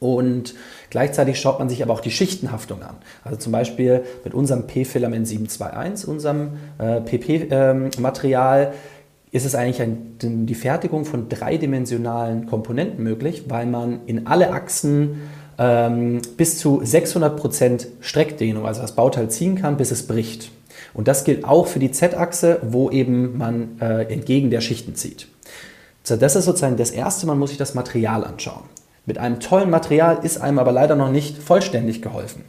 Und 0.00 0.54
gleichzeitig 0.90 1.40
schaut 1.40 1.58
man 1.60 1.70
sich 1.70 1.82
aber 1.82 1.94
auch 1.94 2.00
die 2.00 2.10
Schichtenhaftung 2.10 2.82
an. 2.82 2.96
Also 3.24 3.38
zum 3.38 3.52
Beispiel 3.52 4.02
mit 4.22 4.34
unserem 4.34 4.66
P-Filament 4.66 5.26
721, 5.26 6.06
unserem 6.06 6.58
äh, 6.76 7.00
PP-Material, 7.00 8.64
ähm, 8.64 8.72
ist 9.30 9.46
es 9.46 9.54
eigentlich 9.54 9.80
ein, 9.80 10.18
die 10.20 10.54
Fertigung 10.54 11.06
von 11.06 11.30
dreidimensionalen 11.30 12.44
Komponenten 12.44 13.02
möglich, 13.02 13.44
weil 13.48 13.64
man 13.64 14.00
in 14.04 14.26
alle 14.26 14.52
Achsen 14.52 15.22
ähm, 15.56 16.20
bis 16.36 16.58
zu 16.58 16.82
600% 16.82 17.86
Streckdehnung, 18.00 18.66
also 18.66 18.82
das 18.82 18.92
Bauteil 18.92 19.30
ziehen 19.30 19.54
kann, 19.54 19.78
bis 19.78 19.90
es 19.90 20.06
bricht. 20.06 20.50
Und 20.94 21.08
das 21.08 21.24
gilt 21.24 21.44
auch 21.44 21.66
für 21.66 21.78
die 21.78 21.90
Z-Achse, 21.90 22.58
wo 22.62 22.90
eben 22.90 23.38
man 23.38 23.80
äh, 23.80 24.12
entgegen 24.12 24.50
der 24.50 24.60
Schichten 24.60 24.94
zieht. 24.94 25.28
So, 26.02 26.16
das 26.16 26.36
ist 26.36 26.46
sozusagen 26.46 26.76
das 26.76 26.90
Erste, 26.90 27.26
man 27.26 27.38
muss 27.38 27.50
sich 27.50 27.58
das 27.58 27.74
Material 27.74 28.24
anschauen. 28.24 28.64
Mit 29.04 29.18
einem 29.18 29.40
tollen 29.40 29.68
Material 29.68 30.20
ist 30.22 30.40
einem 30.40 30.60
aber 30.60 30.70
leider 30.70 30.94
noch 30.94 31.10
nicht 31.10 31.38
vollständig 31.38 32.02
geholfen. 32.02 32.44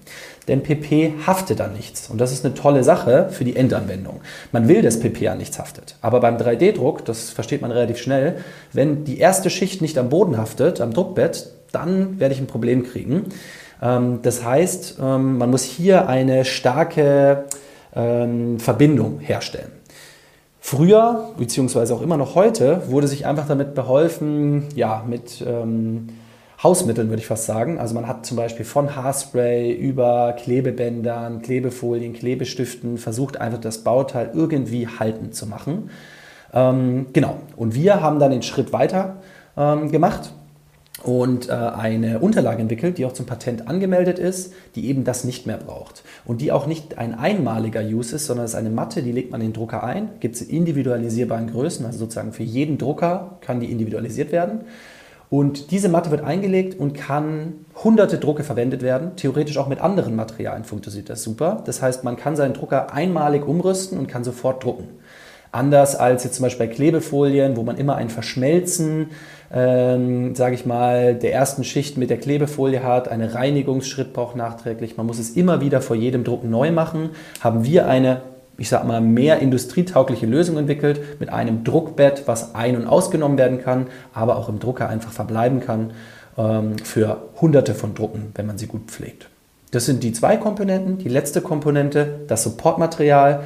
Denn 0.47 0.61
PP 0.61 1.13
haftet 1.25 1.61
an 1.61 1.73
nichts. 1.73 2.09
Und 2.09 2.21
das 2.21 2.31
ist 2.31 2.45
eine 2.45 2.53
tolle 2.53 2.83
Sache 2.83 3.29
für 3.31 3.43
die 3.43 3.55
Endanwendung. 3.55 4.21
Man 4.51 4.67
will, 4.67 4.83
dass 4.83 4.99
PP 4.99 5.29
an 5.29 5.39
nichts 5.39 5.57
haftet. 5.57 5.95
Aber 6.01 6.19
beim 6.19 6.37
3D-Druck, 6.37 7.05
das 7.05 7.31
versteht 7.31 7.61
man 7.61 7.71
relativ 7.71 7.97
schnell, 7.97 8.37
wenn 8.71 9.03
die 9.03 9.17
erste 9.17 9.49
Schicht 9.49 9.81
nicht 9.81 9.97
am 9.97 10.09
Boden 10.09 10.37
haftet, 10.37 10.79
am 10.79 10.93
Druckbett, 10.93 11.51
dann 11.71 12.19
werde 12.19 12.35
ich 12.35 12.41
ein 12.41 12.47
Problem 12.47 12.83
kriegen. 12.83 13.29
Ähm, 13.81 14.19
das 14.21 14.45
heißt, 14.45 14.97
ähm, 15.01 15.39
man 15.39 15.49
muss 15.49 15.63
hier 15.63 16.07
eine 16.07 16.45
starke 16.45 17.45
ähm, 17.95 18.59
Verbindung 18.59 19.19
herstellen. 19.19 19.71
Früher, 20.59 21.31
beziehungsweise 21.37 21.93
auch 21.93 22.01
immer 22.01 22.17
noch 22.17 22.35
heute, 22.35 22.83
wurde 22.87 23.07
sich 23.07 23.25
einfach 23.25 23.47
damit 23.47 23.75
beholfen, 23.75 24.69
ja, 24.75 25.03
mit 25.07 25.43
ähm, 25.45 26.07
Hausmitteln 26.63 27.09
würde 27.09 27.19
ich 27.19 27.27
fast 27.27 27.45
sagen. 27.45 27.77
Also 27.77 27.93
man 27.93 28.07
hat 28.07 28.25
zum 28.25 28.37
Beispiel 28.37 28.65
von 28.65 28.95
Haarspray 28.95 29.73
über 29.73 30.33
Klebebändern, 30.33 31.41
Klebefolien, 31.41 32.13
Klebestiften 32.13 32.97
versucht 32.97 33.41
einfach 33.41 33.59
das 33.59 33.79
Bauteil 33.79 34.31
irgendwie 34.33 34.87
haltend 34.87 35.35
zu 35.35 35.45
machen. 35.45 35.89
Ähm, 36.53 37.07
genau, 37.11 37.35
und 37.57 37.75
wir 37.75 38.01
haben 38.01 38.19
dann 38.19 38.31
den 38.31 38.43
Schritt 38.43 38.71
weiter 38.71 39.17
ähm, 39.57 39.91
gemacht 39.91 40.31
und 41.03 41.49
äh, 41.49 41.51
eine 41.51 42.19
Unterlage 42.19 42.61
entwickelt, 42.61 42.97
die 42.97 43.05
auch 43.05 43.13
zum 43.13 43.25
Patent 43.25 43.67
angemeldet 43.67 44.19
ist, 44.19 44.53
die 44.75 44.87
eben 44.87 45.03
das 45.03 45.23
nicht 45.23 45.45
mehr 45.45 45.57
braucht. 45.57 46.03
Und 46.25 46.41
die 46.41 46.51
auch 46.51 46.65
nicht 46.65 46.97
ein 46.97 47.13
einmaliger 47.13 47.81
Use 47.81 48.15
ist, 48.15 48.25
sondern 48.25 48.45
es 48.45 48.51
ist 48.51 48.57
eine 48.57 48.69
Matte, 48.69 49.03
die 49.03 49.11
legt 49.11 49.31
man 49.31 49.41
in 49.41 49.47
den 49.47 49.53
Drucker 49.53 49.83
ein, 49.83 50.09
gibt 50.19 50.35
es 50.35 50.41
in 50.41 50.49
individualisierbaren 50.49 51.51
Größen, 51.51 51.85
also 51.85 51.99
sozusagen 51.99 52.31
für 52.31 52.43
jeden 52.43 52.77
Drucker 52.77 53.37
kann 53.41 53.59
die 53.59 53.71
individualisiert 53.71 54.31
werden. 54.31 54.61
Und 55.29 55.71
diese 55.71 55.89
Matte 55.89 56.11
wird 56.11 56.23
eingelegt 56.23 56.79
und 56.79 56.93
kann 56.93 57.65
hunderte 57.83 58.19
Drucke 58.19 58.43
verwendet 58.43 58.83
werden. 58.83 59.15
Theoretisch 59.15 59.57
auch 59.57 59.67
mit 59.67 59.81
anderen 59.81 60.15
Materialien 60.15 60.63
funktioniert 60.63 61.09
das 61.09 61.23
super. 61.23 61.63
Das 61.65 61.81
heißt, 61.81 62.03
man 62.03 62.17
kann 62.17 62.35
seinen 62.35 62.53
Drucker 62.53 62.93
einmalig 62.93 63.47
umrüsten 63.47 63.97
und 63.97 64.07
kann 64.07 64.23
sofort 64.23 64.63
drucken. 64.63 64.89
Anders 65.53 65.95
als 65.95 66.25
jetzt 66.25 66.35
zum 66.35 66.43
Beispiel 66.43 66.67
bei 66.67 66.73
Klebefolien, 66.73 67.55
wo 67.55 67.63
man 67.63 67.77
immer 67.77 67.95
ein 67.95 68.09
Verschmelzen 68.09 69.11
ähm, 69.53 70.33
sage 70.33 70.55
ich 70.55 70.65
mal, 70.65 71.13
der 71.13 71.31
ersten 71.31 71.63
Schicht 71.63 71.95
mit 71.95 72.09
der 72.09 72.17
Klebefolie 72.17 72.83
hat, 72.83 73.07
einen 73.07 73.29
Reinigungsschritt 73.29 74.11
braucht 74.11 74.35
nachträglich, 74.35 74.97
man 74.97 75.05
muss 75.05 75.19
es 75.19 75.31
immer 75.31 75.61
wieder 75.61 75.79
vor 75.81 75.95
jedem 75.95 76.23
Druck 76.23 76.43
neu 76.43 76.71
machen, 76.71 77.11
haben 77.39 77.63
wir 77.63 77.87
eine 77.87 78.23
ich 78.57 78.69
sag 78.69 78.85
mal, 78.85 79.01
mehr 79.01 79.39
industrietaugliche 79.39 80.27
Lösung 80.27 80.57
entwickelt 80.57 81.19
mit 81.19 81.29
einem 81.29 81.63
Druckbett, 81.63 82.23
was 82.27 82.53
ein- 82.53 82.75
und 82.75 82.85
ausgenommen 82.85 83.37
werden 83.37 83.59
kann, 83.59 83.87
aber 84.13 84.37
auch 84.37 84.47
im 84.47 84.59
Drucker 84.59 84.89
einfach 84.89 85.11
verbleiben 85.11 85.59
kann 85.59 85.91
ähm, 86.37 86.77
für 86.77 87.29
hunderte 87.41 87.73
von 87.73 87.95
Drucken, 87.95 88.31
wenn 88.35 88.45
man 88.45 88.59
sie 88.59 88.67
gut 88.67 88.91
pflegt. 88.91 89.27
Das 89.71 89.87
sind 89.87 90.03
die 90.03 90.13
zwei 90.13 90.37
Komponenten. 90.37 90.99
Die 90.99 91.09
letzte 91.09 91.41
Komponente, 91.41 92.19
das 92.27 92.43
Supportmaterial. 92.43 93.43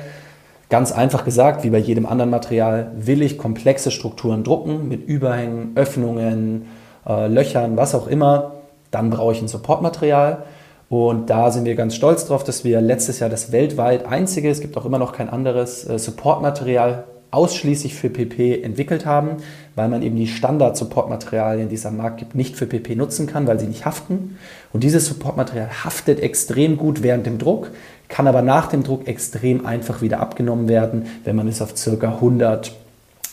Ganz 0.69 0.91
einfach 0.91 1.23
gesagt, 1.23 1.63
wie 1.63 1.69
bei 1.69 1.77
jedem 1.77 2.05
anderen 2.05 2.29
Material, 2.29 2.91
will 2.95 3.21
ich 3.21 3.37
komplexe 3.37 3.89
Strukturen 3.89 4.43
drucken 4.43 4.89
mit 4.89 5.07
Überhängen, 5.07 5.71
Öffnungen, 5.75 6.65
äh, 7.07 7.27
Löchern, 7.27 7.77
was 7.77 7.95
auch 7.95 8.07
immer, 8.07 8.55
dann 8.91 9.09
brauche 9.09 9.31
ich 9.31 9.41
ein 9.41 9.47
Supportmaterial. 9.47 10.43
Und 10.89 11.29
da 11.29 11.51
sind 11.51 11.65
wir 11.65 11.75
ganz 11.75 11.95
stolz 11.95 12.25
drauf, 12.25 12.43
dass 12.43 12.63
wir 12.63 12.81
letztes 12.81 13.19
Jahr 13.19 13.29
das 13.29 13.51
weltweit 13.51 14.05
einzige, 14.05 14.49
es 14.49 14.61
gibt 14.61 14.77
auch 14.77 14.85
immer 14.85 14.99
noch 14.99 15.13
kein 15.13 15.29
anderes 15.29 15.87
äh, 15.87 15.99
Supportmaterial 15.99 17.05
ausschließlich 17.29 17.93
für 17.93 18.09
PP 18.09 18.61
entwickelt 18.63 19.05
haben, 19.05 19.37
weil 19.75 19.89
man 19.89 20.01
eben 20.01 20.15
die 20.15 20.27
Standard-Supportmaterialien, 20.27 21.67
die 21.67 21.75
es 21.75 21.85
am 21.85 21.97
Markt 21.97 22.19
gibt, 22.19 22.35
nicht 22.35 22.55
für 22.55 22.65
PP 22.65 22.95
nutzen 22.95 23.27
kann, 23.27 23.47
weil 23.47 23.59
sie 23.59 23.67
nicht 23.67 23.85
haften. 23.85 24.37
Und 24.71 24.83
dieses 24.83 25.05
Supportmaterial 25.05 25.83
haftet 25.83 26.21
extrem 26.21 26.77
gut 26.77 27.03
während 27.03 27.25
dem 27.25 27.37
Druck, 27.37 27.71
kann 28.07 28.27
aber 28.27 28.41
nach 28.41 28.67
dem 28.67 28.83
Druck 28.83 29.07
extrem 29.07 29.65
einfach 29.65 30.01
wieder 30.01 30.19
abgenommen 30.19 30.67
werden, 30.67 31.07
wenn 31.23 31.35
man 31.35 31.47
es 31.47 31.61
auf 31.61 31.73
ca. 31.75 32.07
100 32.07 32.71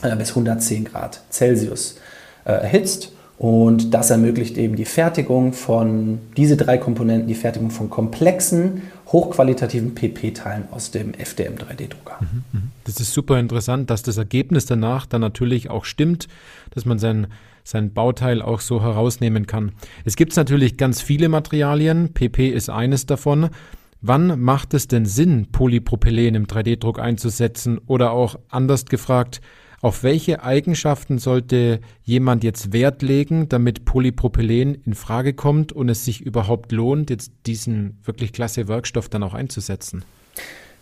äh, 0.02 0.16
bis 0.16 0.30
110 0.30 0.84
Grad 0.84 1.20
Celsius 1.30 1.98
äh, 2.44 2.52
erhitzt. 2.52 3.12
Und 3.36 3.92
das 3.92 4.10
ermöglicht 4.10 4.56
eben 4.56 4.76
die 4.76 4.84
Fertigung 4.84 5.52
von, 5.52 6.20
diese 6.36 6.56
drei 6.56 6.78
Komponenten, 6.78 7.26
die 7.26 7.34
Fertigung 7.34 7.70
von 7.70 7.90
komplexen, 7.90 8.82
hochqualitativen 9.08 9.94
PP-Teilen 9.94 10.68
aus 10.70 10.92
dem 10.92 11.14
FDM 11.14 11.54
3D-Drucker. 11.54 12.18
Mhm, 12.20 12.44
mhm. 12.52 12.70
Das 12.84 13.00
ist 13.00 13.12
super 13.12 13.38
interessant, 13.40 13.90
dass 13.90 14.02
das 14.02 14.18
Ergebnis 14.18 14.66
danach 14.66 15.06
dann 15.06 15.20
natürlich 15.20 15.68
auch 15.68 15.84
stimmt, 15.84 16.28
dass 16.74 16.84
man 16.84 17.00
sein, 17.00 17.26
sein 17.64 17.92
Bauteil 17.92 18.40
auch 18.40 18.60
so 18.60 18.82
herausnehmen 18.82 19.46
kann. 19.46 19.72
Es 20.04 20.14
gibt 20.14 20.36
natürlich 20.36 20.76
ganz 20.76 21.02
viele 21.02 21.28
Materialien, 21.28 22.12
PP 22.12 22.50
ist 22.50 22.70
eines 22.70 23.06
davon. 23.06 23.50
Wann 24.06 24.38
macht 24.38 24.74
es 24.74 24.86
denn 24.86 25.06
Sinn, 25.06 25.46
Polypropylen 25.50 26.34
im 26.34 26.46
3D-Druck 26.46 26.98
einzusetzen? 26.98 27.80
Oder 27.86 28.10
auch 28.10 28.36
anders 28.50 28.84
gefragt, 28.84 29.40
auf 29.80 30.02
welche 30.02 30.42
Eigenschaften 30.42 31.16
sollte 31.16 31.80
jemand 32.02 32.44
jetzt 32.44 32.74
Wert 32.74 33.00
legen, 33.00 33.48
damit 33.48 33.86
Polypropylen 33.86 34.74
in 34.74 34.92
Frage 34.92 35.32
kommt 35.32 35.72
und 35.72 35.88
es 35.88 36.04
sich 36.04 36.20
überhaupt 36.20 36.70
lohnt, 36.70 37.08
jetzt 37.08 37.32
diesen 37.46 37.98
wirklich 38.04 38.34
klasse 38.34 38.68
Werkstoff 38.68 39.08
dann 39.08 39.22
auch 39.22 39.32
einzusetzen? 39.32 40.04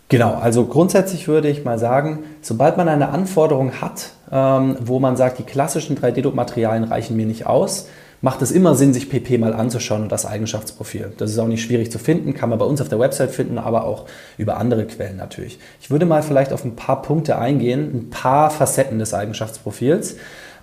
Genau, 0.09 0.33
also 0.33 0.65
grundsätzlich 0.65 1.29
würde 1.29 1.47
ich 1.47 1.63
mal 1.63 1.79
sagen, 1.79 2.25
sobald 2.41 2.75
man 2.75 2.89
eine 2.89 3.07
Anforderung 3.07 3.79
hat, 3.79 4.11
ähm, 4.33 4.75
wo 4.81 4.99
man 4.99 5.15
sagt, 5.15 5.39
die 5.39 5.43
klassischen 5.43 5.97
3D-Druckmaterialien 5.97 6.83
reichen 6.83 7.15
mir 7.15 7.25
nicht 7.25 7.45
aus, 7.45 7.87
macht 8.23 8.41
es 8.41 8.51
immer 8.51 8.73
Sinn, 8.73 8.93
sich 8.93 9.09
PP 9.09 9.37
mal 9.37 9.53
anzuschauen 9.53 10.03
und 10.03 10.11
das 10.11 10.25
Eigenschaftsprofil. 10.25 11.11
Das 11.17 11.29
ist 11.29 11.37
auch 11.39 11.47
nicht 11.47 11.61
schwierig 11.61 11.91
zu 11.91 11.99
finden, 11.99 12.33
kann 12.33 12.49
man 12.49 12.57
bei 12.57 12.63
uns 12.63 12.79
auf 12.79 12.87
der 12.87 12.97
Website 12.97 13.31
finden, 13.31 13.57
aber 13.57 13.83
auch 13.83 14.05
über 14.37 14.55
andere 14.55 14.85
Quellen 14.85 15.17
natürlich. 15.17 15.59
Ich 15.81 15.91
würde 15.91 16.05
mal 16.05 16.23
vielleicht 16.23 16.53
auf 16.53 16.63
ein 16.63 16.77
paar 16.77 17.01
Punkte 17.01 17.37
eingehen, 17.37 17.91
ein 17.93 18.09
paar 18.11 18.49
Facetten 18.49 18.97
des 18.97 19.13
Eigenschaftsprofils, 19.13 20.15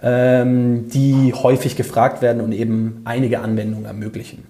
ähm, 0.03 0.89
die 0.89 1.35
häufig 1.35 1.77
gefragt 1.77 2.23
werden 2.23 2.41
und 2.41 2.53
eben 2.53 3.03
einige 3.05 3.41
Anwendungen 3.41 3.85
ermöglichen. 3.85 4.47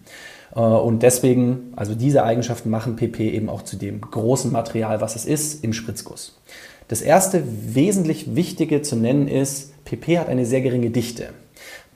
Äh, 0.55 0.61
und 0.61 1.02
deswegen, 1.02 1.73
also 1.75 1.97
diese 1.97 2.23
Eigenschaften 2.23 2.71
machen 2.71 2.95
PP 2.95 3.29
eben 3.31 3.49
auch 3.49 3.62
zu 3.62 3.75
dem 3.75 4.02
großen 4.02 4.52
Material, 4.52 5.00
was 5.00 5.17
es 5.17 5.25
ist, 5.25 5.64
im 5.64 5.73
Spritzguss. 5.73 6.38
Das 6.87 7.02
erste 7.02 7.43
wesentlich 7.75 8.37
Wichtige 8.37 8.83
zu 8.83 8.95
nennen 8.95 9.26
ist, 9.26 9.85
PP 9.85 10.21
hat 10.21 10.29
eine 10.29 10.47
sehr 10.47 10.61
geringe 10.61 10.90
Dichte. 10.90 11.31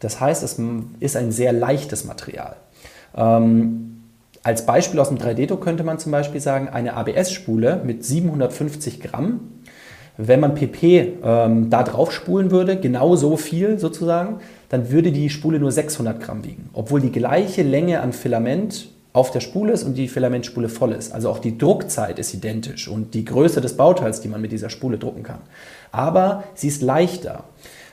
Das 0.04 0.20
heißt, 0.20 0.42
es 0.42 0.60
ist 1.00 1.16
ein 1.16 1.32
sehr 1.32 1.52
leichtes 1.54 2.04
Material. 2.04 2.56
Ähm, 3.16 4.02
als 4.42 4.66
Beispiel 4.66 5.00
aus 5.00 5.08
dem 5.08 5.16
3D-Druck 5.16 5.62
könnte 5.62 5.82
man 5.82 5.98
zum 5.98 6.12
Beispiel 6.12 6.42
sagen, 6.42 6.68
eine 6.68 6.94
ABS-Spule 6.94 7.80
mit 7.82 8.04
750 8.04 9.00
Gramm, 9.00 9.40
wenn 10.18 10.40
man 10.40 10.54
PP 10.54 11.14
ähm, 11.24 11.70
da 11.70 11.82
drauf 11.82 12.12
spulen 12.12 12.50
würde, 12.50 12.78
genau 12.78 13.16
so 13.16 13.38
viel 13.38 13.78
sozusagen, 13.78 14.40
dann 14.68 14.90
würde 14.90 15.10
die 15.10 15.30
Spule 15.30 15.58
nur 15.58 15.72
600 15.72 16.20
Gramm 16.20 16.44
wiegen, 16.44 16.68
obwohl 16.74 17.00
die 17.00 17.10
gleiche 17.10 17.62
Länge 17.62 18.02
an 18.02 18.12
Filament 18.12 18.90
auf 19.14 19.30
der 19.30 19.40
Spule 19.40 19.72
ist 19.72 19.84
und 19.84 19.94
die 19.94 20.08
Filamentspule 20.08 20.68
voll 20.68 20.92
ist. 20.92 21.14
Also 21.14 21.30
auch 21.30 21.38
die 21.38 21.56
Druckzeit 21.56 22.18
ist 22.18 22.34
identisch 22.34 22.88
und 22.88 23.14
die 23.14 23.24
Größe 23.24 23.62
des 23.62 23.76
Bauteils, 23.76 24.20
die 24.20 24.28
man 24.28 24.42
mit 24.42 24.52
dieser 24.52 24.70
Spule 24.70 24.98
drucken 24.98 25.22
kann. 25.22 25.40
Aber 25.92 26.44
sie 26.54 26.68
ist 26.68 26.82
leichter. 26.82 27.44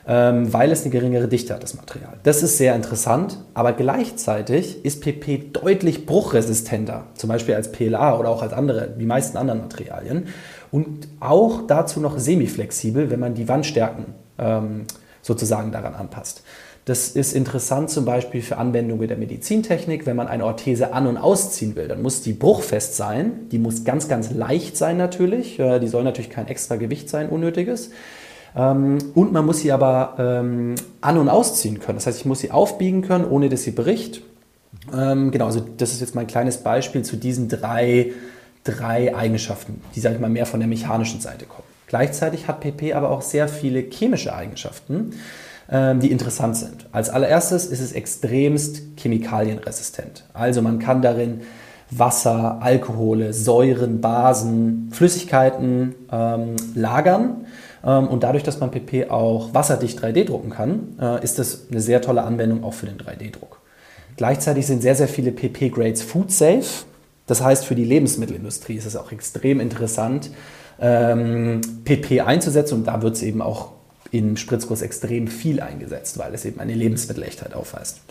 Ähm, 0.07 0.51
weil 0.51 0.71
es 0.71 0.81
eine 0.81 0.91
geringere 0.91 1.27
Dichte 1.27 1.53
hat, 1.53 1.63
das 1.63 1.75
Material. 1.75 2.13
Das 2.23 2.43
ist 2.43 2.57
sehr 2.57 2.75
interessant, 2.75 3.37
aber 3.53 3.73
gleichzeitig 3.73 4.83
ist 4.83 5.01
PP 5.01 5.51
deutlich 5.53 6.05
bruchresistenter, 6.05 7.05
zum 7.13 7.27
Beispiel 7.29 7.55
als 7.55 7.71
PLA 7.71 8.17
oder 8.17 8.29
auch 8.29 8.41
als 8.41 8.53
andere, 8.53 8.89
die 8.97 9.05
meisten 9.05 9.37
anderen 9.37 9.61
Materialien. 9.61 10.27
Und 10.71 11.07
auch 11.19 11.67
dazu 11.67 11.99
noch 11.99 12.17
semiflexibel, 12.17 13.09
wenn 13.11 13.19
man 13.19 13.33
die 13.33 13.47
Wandstärken 13.47 14.05
ähm, 14.39 14.85
sozusagen 15.21 15.71
daran 15.71 15.93
anpasst. 15.93 16.43
Das 16.85 17.09
ist 17.09 17.33
interessant 17.33 17.91
zum 17.91 18.05
Beispiel 18.05 18.41
für 18.41 18.57
Anwendungen 18.57 19.07
der 19.07 19.17
Medizintechnik. 19.17 20.07
Wenn 20.07 20.15
man 20.15 20.27
eine 20.27 20.45
Orthese 20.45 20.93
an- 20.93 21.05
und 21.05 21.17
ausziehen 21.17 21.75
will, 21.75 21.87
dann 21.87 22.01
muss 22.01 22.23
die 22.23 22.33
bruchfest 22.33 22.95
sein. 22.95 23.47
Die 23.51 23.59
muss 23.59 23.83
ganz, 23.83 24.07
ganz 24.07 24.31
leicht 24.31 24.75
sein 24.77 24.97
natürlich. 24.97 25.59
Äh, 25.59 25.79
die 25.79 25.87
soll 25.87 26.03
natürlich 26.03 26.31
kein 26.31 26.47
extra 26.47 26.77
Gewicht 26.77 27.07
sein, 27.07 27.29
unnötiges. 27.29 27.91
Ähm, 28.55 28.97
und 29.15 29.31
man 29.31 29.45
muss 29.45 29.59
sie 29.59 29.71
aber 29.71 30.15
ähm, 30.17 30.75
an- 31.01 31.17
und 31.17 31.29
ausziehen 31.29 31.79
können. 31.79 31.97
Das 31.97 32.07
heißt, 32.07 32.19
ich 32.19 32.25
muss 32.25 32.39
sie 32.39 32.51
aufbiegen 32.51 33.01
können, 33.01 33.25
ohne 33.25 33.49
dass 33.49 33.63
sie 33.63 33.71
bricht. 33.71 34.21
Ähm, 34.93 35.31
genau, 35.31 35.45
also 35.45 35.61
das 35.77 35.91
ist 35.91 36.01
jetzt 36.01 36.15
mein 36.15 36.27
kleines 36.27 36.57
Beispiel 36.57 37.03
zu 37.03 37.15
diesen 37.15 37.49
drei, 37.49 38.11
drei 38.63 39.15
Eigenschaften, 39.15 39.81
die, 39.95 39.99
sage 39.99 40.15
ich 40.15 40.21
mal, 40.21 40.29
mehr 40.29 40.45
von 40.45 40.59
der 40.59 40.67
mechanischen 40.67 41.21
Seite 41.21 41.45
kommen. 41.45 41.67
Gleichzeitig 41.87 42.47
hat 42.47 42.61
PP 42.61 42.93
aber 42.93 43.09
auch 43.09 43.21
sehr 43.21 43.47
viele 43.47 43.81
chemische 43.81 44.33
Eigenschaften. 44.33 45.11
Die 45.69 46.11
interessant 46.11 46.57
sind. 46.57 46.87
Als 46.91 47.09
allererstes 47.09 47.65
ist 47.65 47.79
es 47.79 47.93
extremst 47.93 48.81
chemikalienresistent. 48.97 50.25
Also 50.33 50.61
man 50.61 50.79
kann 50.79 51.01
darin 51.01 51.41
Wasser, 51.91 52.61
Alkohole, 52.61 53.33
Säuren, 53.33 54.01
Basen, 54.01 54.89
Flüssigkeiten 54.93 55.93
ähm, 56.11 56.55
lagern. 56.73 57.45
Ähm, 57.85 58.07
und 58.07 58.23
dadurch, 58.23 58.43
dass 58.43 58.59
man 58.59 58.71
PP 58.71 59.09
auch 59.09 59.53
wasserdicht 59.53 59.99
3D 59.99 60.25
drucken 60.25 60.49
kann, 60.49 60.97
äh, 60.99 61.23
ist 61.23 61.39
das 61.39 61.67
eine 61.71 61.81
sehr 61.81 62.01
tolle 62.01 62.23
Anwendung 62.23 62.63
auch 62.63 62.73
für 62.73 62.85
den 62.85 62.97
3D-Druck. 62.97 63.59
Gleichzeitig 64.17 64.67
sind 64.67 64.81
sehr, 64.81 64.95
sehr 64.95 65.07
viele 65.07 65.31
PP-Grades 65.31 66.01
food 66.01 66.31
safe. 66.31 66.85
Das 67.27 67.41
heißt, 67.41 67.65
für 67.65 67.75
die 67.75 67.85
Lebensmittelindustrie 67.85 68.75
ist 68.75 68.85
es 68.85 68.95
auch 68.95 69.11
extrem 69.11 69.59
interessant, 69.59 70.31
ähm, 70.79 71.61
PP 71.85 72.21
einzusetzen. 72.21 72.75
Und 72.75 72.87
da 72.87 73.01
wird 73.01 73.15
es 73.15 73.23
eben 73.23 73.41
auch 73.41 73.69
in 74.11 74.35
Spritzguss 74.37 74.81
extrem 74.81 75.27
viel 75.27 75.61
eingesetzt, 75.61 76.17
weil 76.17 76.33
es 76.33 76.45
eben 76.45 76.59
eine 76.59 76.73
Lebensmittelechtheit 76.73 77.53
aufweist. 77.53 78.01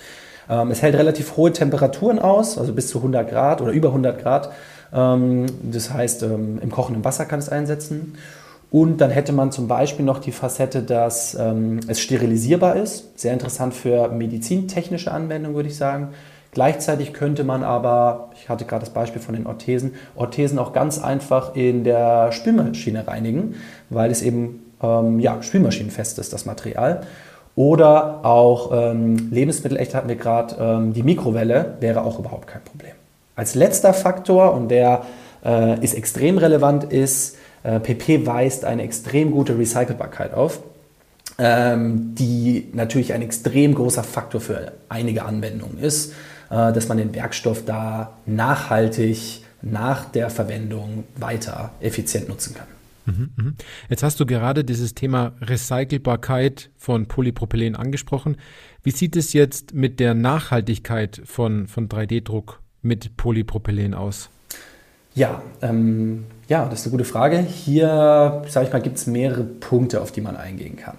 Ähm, 0.48 0.70
es 0.70 0.82
hält 0.82 0.94
relativ 0.94 1.36
hohe 1.36 1.52
Temperaturen 1.52 2.18
aus, 2.18 2.58
also 2.58 2.72
bis 2.72 2.88
zu 2.88 2.98
100 2.98 3.28
Grad 3.28 3.60
oder 3.60 3.72
über 3.72 3.88
100 3.88 4.20
Grad. 4.20 4.50
Ähm, 4.92 5.46
das 5.62 5.92
heißt, 5.92 6.22
ähm, 6.22 6.58
im 6.62 6.70
kochenden 6.70 7.04
Wasser 7.04 7.26
kann 7.26 7.38
es 7.38 7.48
einsetzen. 7.48 8.14
Und 8.70 9.00
dann 9.00 9.10
hätte 9.10 9.32
man 9.32 9.50
zum 9.50 9.66
Beispiel 9.66 10.04
noch 10.04 10.18
die 10.18 10.30
Facette, 10.30 10.82
dass 10.82 11.34
ähm, 11.34 11.80
es 11.88 12.00
sterilisierbar 12.00 12.76
ist. 12.76 13.18
Sehr 13.18 13.32
interessant 13.32 13.74
für 13.74 14.08
medizintechnische 14.08 15.10
Anwendungen, 15.10 15.56
würde 15.56 15.68
ich 15.68 15.76
sagen. 15.76 16.10
Gleichzeitig 16.52 17.12
könnte 17.12 17.44
man 17.44 17.62
aber, 17.62 18.30
ich 18.34 18.48
hatte 18.48 18.64
gerade 18.64 18.84
das 18.84 18.90
Beispiel 18.92 19.20
von 19.20 19.34
den 19.34 19.46
Orthesen, 19.46 19.94
Orthesen 20.16 20.58
auch 20.58 20.72
ganz 20.72 21.02
einfach 21.02 21.54
in 21.54 21.84
der 21.84 22.32
Spülmaschine 22.32 23.06
reinigen, 23.06 23.54
weil 23.88 24.10
es 24.10 24.22
eben 24.22 24.72
ähm, 24.82 25.20
ja, 25.20 25.42
spülmaschinenfest 25.42 26.18
ist, 26.18 26.32
das 26.32 26.46
Material. 26.46 27.02
Oder 27.56 28.24
auch 28.24 28.70
ähm, 28.72 29.30
Lebensmittelechte 29.30 29.96
hatten 29.96 30.08
wir 30.08 30.16
gerade, 30.16 30.56
ähm, 30.58 30.92
die 30.92 31.02
Mikrowelle 31.02 31.76
wäre 31.80 32.02
auch 32.02 32.18
überhaupt 32.18 32.46
kein 32.46 32.62
Problem. 32.62 32.92
Als 33.36 33.54
letzter 33.54 33.92
Faktor, 33.92 34.54
und 34.54 34.68
der 34.68 35.02
äh, 35.44 35.78
ist 35.84 35.94
extrem 35.94 36.38
relevant, 36.38 36.84
ist, 36.84 37.36
PP 37.62 38.26
weist 38.26 38.64
eine 38.64 38.82
extrem 38.82 39.30
gute 39.30 39.58
Recycelbarkeit 39.58 40.32
auf, 40.32 40.62
ähm, 41.38 42.14
die 42.14 42.68
natürlich 42.72 43.12
ein 43.12 43.22
extrem 43.22 43.74
großer 43.74 44.02
Faktor 44.02 44.40
für 44.40 44.72
einige 44.88 45.24
Anwendungen 45.24 45.78
ist, 45.78 46.12
äh, 46.50 46.72
dass 46.72 46.88
man 46.88 46.98
den 46.98 47.14
Werkstoff 47.14 47.64
da 47.64 48.16
nachhaltig 48.26 49.42
nach 49.62 50.06
der 50.06 50.30
Verwendung 50.30 51.04
weiter 51.16 51.72
effizient 51.80 52.28
nutzen 52.28 52.54
kann. 52.54 52.66
Mhm, 53.06 53.30
mhm. 53.36 53.54
Jetzt 53.88 54.02
hast 54.02 54.20
du 54.20 54.26
gerade 54.26 54.64
dieses 54.64 54.94
Thema 54.94 55.32
Recycelbarkeit 55.40 56.70
von 56.76 57.06
Polypropylen 57.06 57.76
angesprochen. 57.76 58.36
Wie 58.82 58.90
sieht 58.90 59.16
es 59.16 59.32
jetzt 59.32 59.74
mit 59.74 60.00
der 60.00 60.14
Nachhaltigkeit 60.14 61.20
von, 61.24 61.66
von 61.66 61.88
3D-Druck 61.88 62.60
mit 62.82 63.16
Polypropylen 63.16 63.94
aus? 63.94 64.30
Ja, 65.14 65.42
ähm, 65.62 66.26
ja, 66.48 66.66
das 66.66 66.80
ist 66.80 66.86
eine 66.86 66.92
gute 66.92 67.04
Frage. 67.04 67.38
Hier, 67.38 68.42
sage 68.48 68.66
ich 68.66 68.72
mal, 68.72 68.80
gibt 68.80 68.98
es 68.98 69.06
mehrere 69.06 69.44
Punkte, 69.44 70.00
auf 70.00 70.12
die 70.12 70.20
man 70.20 70.36
eingehen 70.36 70.76
kann. 70.76 70.96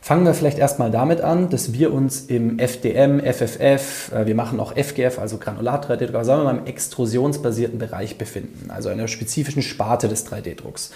Fangen 0.00 0.26
wir 0.26 0.34
vielleicht 0.34 0.58
erstmal 0.58 0.90
damit 0.90 1.22
an, 1.22 1.48
dass 1.48 1.72
wir 1.72 1.90
uns 1.90 2.26
im 2.26 2.58
FDM, 2.58 3.20
FFF, 3.20 4.12
äh, 4.12 4.26
wir 4.26 4.34
machen 4.34 4.60
auch 4.60 4.76
FGF, 4.76 5.18
also 5.18 5.38
Granulat 5.38 5.88
3D-Druck, 5.88 6.24
sagen 6.24 6.42
wir 6.42 6.52
mal 6.52 6.58
im 6.58 6.66
extrusionsbasierten 6.66 7.78
Bereich 7.78 8.18
befinden, 8.18 8.70
also 8.70 8.90
einer 8.90 9.08
spezifischen 9.08 9.62
Sparte 9.62 10.08
des 10.08 10.26
3D-Drucks. 10.26 10.90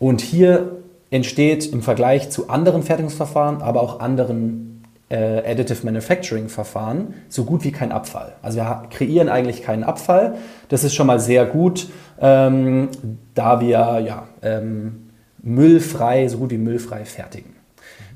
Und 0.00 0.20
hier 0.20 0.78
entsteht 1.10 1.72
im 1.72 1.82
Vergleich 1.82 2.30
zu 2.30 2.48
anderen 2.48 2.82
Fertigungsverfahren, 2.82 3.62
aber 3.62 3.82
auch 3.82 4.00
anderen 4.00 4.69
äh, 5.10 5.42
Additive 5.44 5.84
Manufacturing 5.84 6.48
Verfahren 6.48 7.14
so 7.28 7.44
gut 7.44 7.64
wie 7.64 7.72
kein 7.72 7.92
Abfall. 7.92 8.32
Also 8.42 8.58
wir 8.58 8.88
kreieren 8.90 9.28
eigentlich 9.28 9.62
keinen 9.62 9.84
Abfall. 9.84 10.36
Das 10.68 10.84
ist 10.84 10.94
schon 10.94 11.06
mal 11.06 11.20
sehr 11.20 11.44
gut, 11.44 11.88
ähm, 12.20 12.88
da 13.34 13.60
wir 13.60 14.00
ja, 14.04 14.28
ähm, 14.42 15.10
müllfrei, 15.42 16.28
so 16.28 16.38
gut 16.38 16.50
wie 16.50 16.58
müllfrei 16.58 17.04
fertigen. 17.04 17.56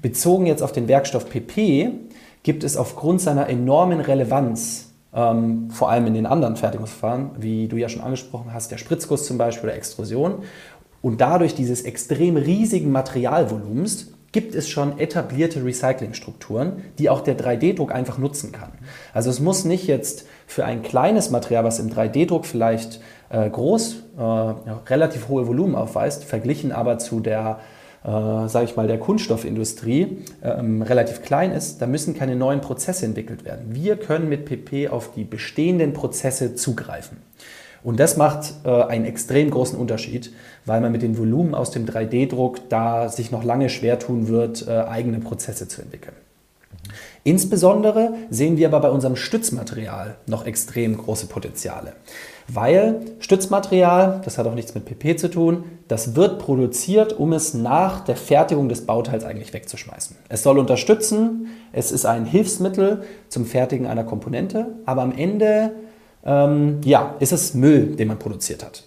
Bezogen 0.01 0.47
jetzt 0.47 0.63
auf 0.63 0.73
den 0.73 0.89
Werkstoff 0.89 1.29
PP 1.29 1.91
gibt 2.43 2.63
es 2.63 2.77
aufgrund 2.77 3.21
seiner 3.21 3.49
enormen 3.49 4.01
Relevanz, 4.01 4.93
ähm, 5.15 5.71
vor 5.71 5.91
allem 5.91 6.07
in 6.07 6.15
den 6.15 6.27
anderen 6.27 6.57
Fertigungsverfahren, 6.57 7.31
wie 7.39 7.69
du 7.69 7.77
ja 7.77 7.89
schon 7.89 8.03
angesprochen 8.03 8.53
hast, 8.53 8.71
der 8.71 8.79
Spritzguss 8.79 9.27
zum 9.27 9.39
Beispiel 9.39 9.71
oder 9.71 9.77
Extrusion, 9.77 10.43
und 11.01 11.21
dadurch 11.21 11.55
dieses 11.55 11.83
extrem 11.83 12.37
riesigen 12.37 12.91
Materialvolumens 12.91 14.14
gibt 14.35 14.57
es 14.57 14.69
schon 14.69 14.99
etablierte 14.99 15.65
Recyclingstrukturen, 15.65 16.83
die 16.99 17.09
auch 17.09 17.21
der 17.21 17.39
3D-Druck 17.39 17.95
einfach 17.95 18.19
nutzen 18.19 18.51
kann. 18.51 18.73
Also 19.13 19.31
es 19.31 19.39
muss 19.39 19.65
nicht 19.65 19.87
jetzt 19.87 20.27
für 20.49 20.65
ein 20.65 20.83
kleines 20.83 21.31
Material, 21.31 21.63
was 21.63 21.79
im 21.79 21.89
3D-Druck 21.89 22.45
vielleicht 22.45 23.01
äh, 23.31 23.49
groß, 23.49 24.03
äh, 24.19 24.21
relativ 24.91 25.29
hohe 25.29 25.47
Volumen 25.47 25.77
aufweist, 25.77 26.25
verglichen 26.25 26.73
aber 26.73 26.99
zu 26.99 27.21
der 27.21 27.61
äh, 28.03 28.09
sage 28.49 28.65
ich 28.65 28.77
mal, 28.77 28.89
der 28.89 28.99
Kunststoffindustrie 28.99 30.19
ähm, 30.43 30.83
relativ 30.83 31.23
klein 31.23 31.53
ist, 31.53 31.81
da 31.81 31.87
müssen 31.87 32.15
keine 32.15 32.37
neuen 32.37 32.61
Prozesse 32.61 33.07
entwickelt 33.07 33.45
werden. 33.45 33.69
Wir 33.69 33.97
können 33.97 34.29
mit 34.29 34.45
PP 34.45 34.89
auf 34.89 35.13
die 35.13 35.25
bestehenden 35.25 35.93
Prozesse 35.95 36.57
zugreifen. 36.57 37.19
Und 37.85 38.01
das 38.01 38.17
macht 38.17 38.55
äh, 38.65 38.83
einen 38.83 39.05
extrem 39.05 39.51
großen 39.51 39.79
Unterschied, 39.79 40.33
weil 40.65 40.81
man 40.81 40.91
mit 40.91 41.03
den 41.03 41.19
Volumen 41.19 41.55
aus 41.55 41.71
dem 41.71 41.87
3D-Druck 41.87 42.71
da 42.71 43.11
sich 43.11 43.31
noch 43.31 43.45
lange 43.45 43.69
schwer 43.69 43.99
tun 43.99 44.27
wird, 44.27 44.67
äh, 44.67 44.71
eigene 44.71 45.21
Prozesse 45.21 45.69
zu 45.69 45.83
entwickeln. 45.83 46.17
Insbesondere 47.25 48.15
sehen 48.31 48.57
wir 48.57 48.69
aber 48.69 48.81
bei 48.81 48.91
unserem 48.91 49.17
Stützmaterial 49.17 50.17
noch 50.27 50.47
extrem 50.47 50.97
große 50.97 51.27
Potenziale. 51.27 51.93
Weil 52.49 53.01
Stützmaterial, 53.21 54.21
das 54.25 54.37
hat 54.37 54.47
auch 54.47 54.55
nichts 54.55 54.75
mit 54.75 54.85
PP 54.85 55.17
zu 55.17 55.29
tun, 55.31 55.65
das 55.89 56.15
wird 56.15 56.39
produziert, 56.39 57.19
um 57.19 57.33
es 57.33 57.55
nach 57.55 58.01
der 58.01 58.17
Fertigung 58.17 58.69
des 58.69 58.85
Bauteils 58.85 59.25
eigentlich 59.25 59.55
wegzuschmeißen. 59.55 60.17
Es 60.29 60.43
soll 60.43 60.59
unterstützen, 60.59 61.49
es 61.73 61.93
ist 61.93 62.05
ein 62.05 62.27
Hilfsmittel 62.27 63.05
zum 63.31 63.47
Fertigen 63.47 63.87
einer 63.87 64.05
Komponente, 64.05 64.67
aber 64.85 65.01
am 65.01 65.13
Ende 65.17 65.73
ähm, 66.25 66.81
ja, 66.85 67.15
ist 67.21 67.33
es 67.33 67.55
Müll, 67.55 67.97
den 67.97 68.09
man 68.09 68.19
produziert 68.19 68.65
hat. 68.65 68.85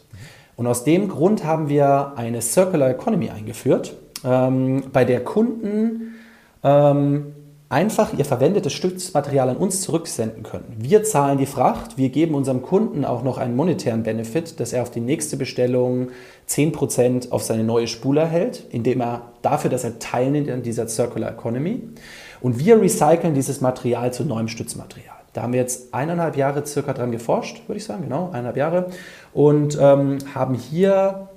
Und 0.56 0.66
aus 0.68 0.84
dem 0.84 1.08
Grund 1.08 1.46
haben 1.46 1.70
wir 1.70 2.14
eine 2.16 2.42
Circular 2.42 2.90
Economy 2.90 3.30
eingeführt, 3.30 3.96
ähm, 4.26 4.86
bei 4.92 5.06
der 5.06 5.24
Kunden 5.24 6.16
ähm, 6.64 7.34
einfach 7.70 8.18
ihr 8.18 8.26
verwendetes 8.26 8.74
Stützmaterial 8.74 9.50
an 9.50 9.58
uns 9.58 9.82
zurücksenden 9.82 10.44
können. 10.44 10.76
Wir 10.78 11.04
zahlen 11.04 11.38
die 11.38 11.46
Fracht, 11.46 11.98
wir 11.98 12.10
geben 12.10 12.34
unserem 12.34 12.62
Kunden 12.62 13.04
auch 13.04 13.24
noch 13.24 13.38
einen 13.38 13.56
monetären 13.56 14.04
Benefit, 14.04 14.60
dass 14.60 14.74
er 14.74 14.82
auf 14.82 14.92
die 14.92 15.02
nächste 15.02 15.38
Bestellung 15.38 16.10
10% 16.50 17.32
auf 17.32 17.44
seine 17.44 17.64
neue 17.64 17.88
Spule 17.88 18.22
erhält, 18.22 18.64
indem 18.72 19.02
er 19.02 19.34
dafür, 19.42 19.70
dass 19.70 19.84
er 19.84 20.00
teilnimmt 20.00 20.50
an 20.50 20.64
dieser 20.64 20.88
Circular 20.88 21.32
Economy. 21.32 21.82
Und 22.40 22.58
wir 22.58 22.82
recyceln 22.82 23.34
dieses 23.34 23.62
Material 23.62 24.14
zu 24.14 24.24
neuem 24.24 24.48
Stützmaterial. 24.48 25.17
Da 25.38 25.44
haben 25.44 25.54
wir 25.54 25.60
jetzt 25.60 25.94
eineinhalb 25.94 26.36
Jahre 26.36 26.66
circa 26.66 26.94
dran 26.94 27.12
geforscht, 27.12 27.62
würde 27.68 27.78
ich 27.78 27.86
sagen, 27.86 28.02
genau, 28.02 28.30
eineinhalb 28.32 28.58
Jahre. 28.58 28.88
Und 29.36 29.78
ähm, 29.80 30.18
haben 30.34 30.56
hier 30.56 31.30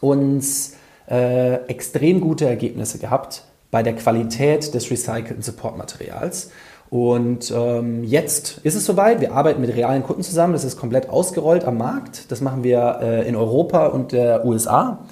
uns 0.00 0.78
äh, 1.10 1.56
extrem 1.66 2.22
gute 2.22 2.46
Ergebnisse 2.46 2.98
gehabt 2.98 3.44
bei 3.70 3.82
der 3.82 3.96
Qualität 3.96 4.72
des 4.72 4.90
recycelten 4.90 5.42
Supportmaterials. 5.42 6.52
Und 6.88 7.52
ähm, 7.54 8.02
jetzt 8.02 8.60
ist 8.62 8.76
es 8.76 8.86
soweit. 8.86 9.20
Wir 9.20 9.34
arbeiten 9.34 9.60
mit 9.60 9.76
realen 9.76 10.04
Kunden 10.04 10.22
zusammen. 10.22 10.54
Das 10.54 10.64
ist 10.64 10.78
komplett 10.78 11.10
ausgerollt 11.10 11.66
am 11.66 11.76
Markt. 11.76 12.32
Das 12.32 12.40
machen 12.40 12.64
wir 12.64 13.00
äh, 13.02 13.28
in 13.28 13.36
Europa 13.36 13.88
und 13.88 14.12
der 14.12 14.46
USA. 14.46 15.04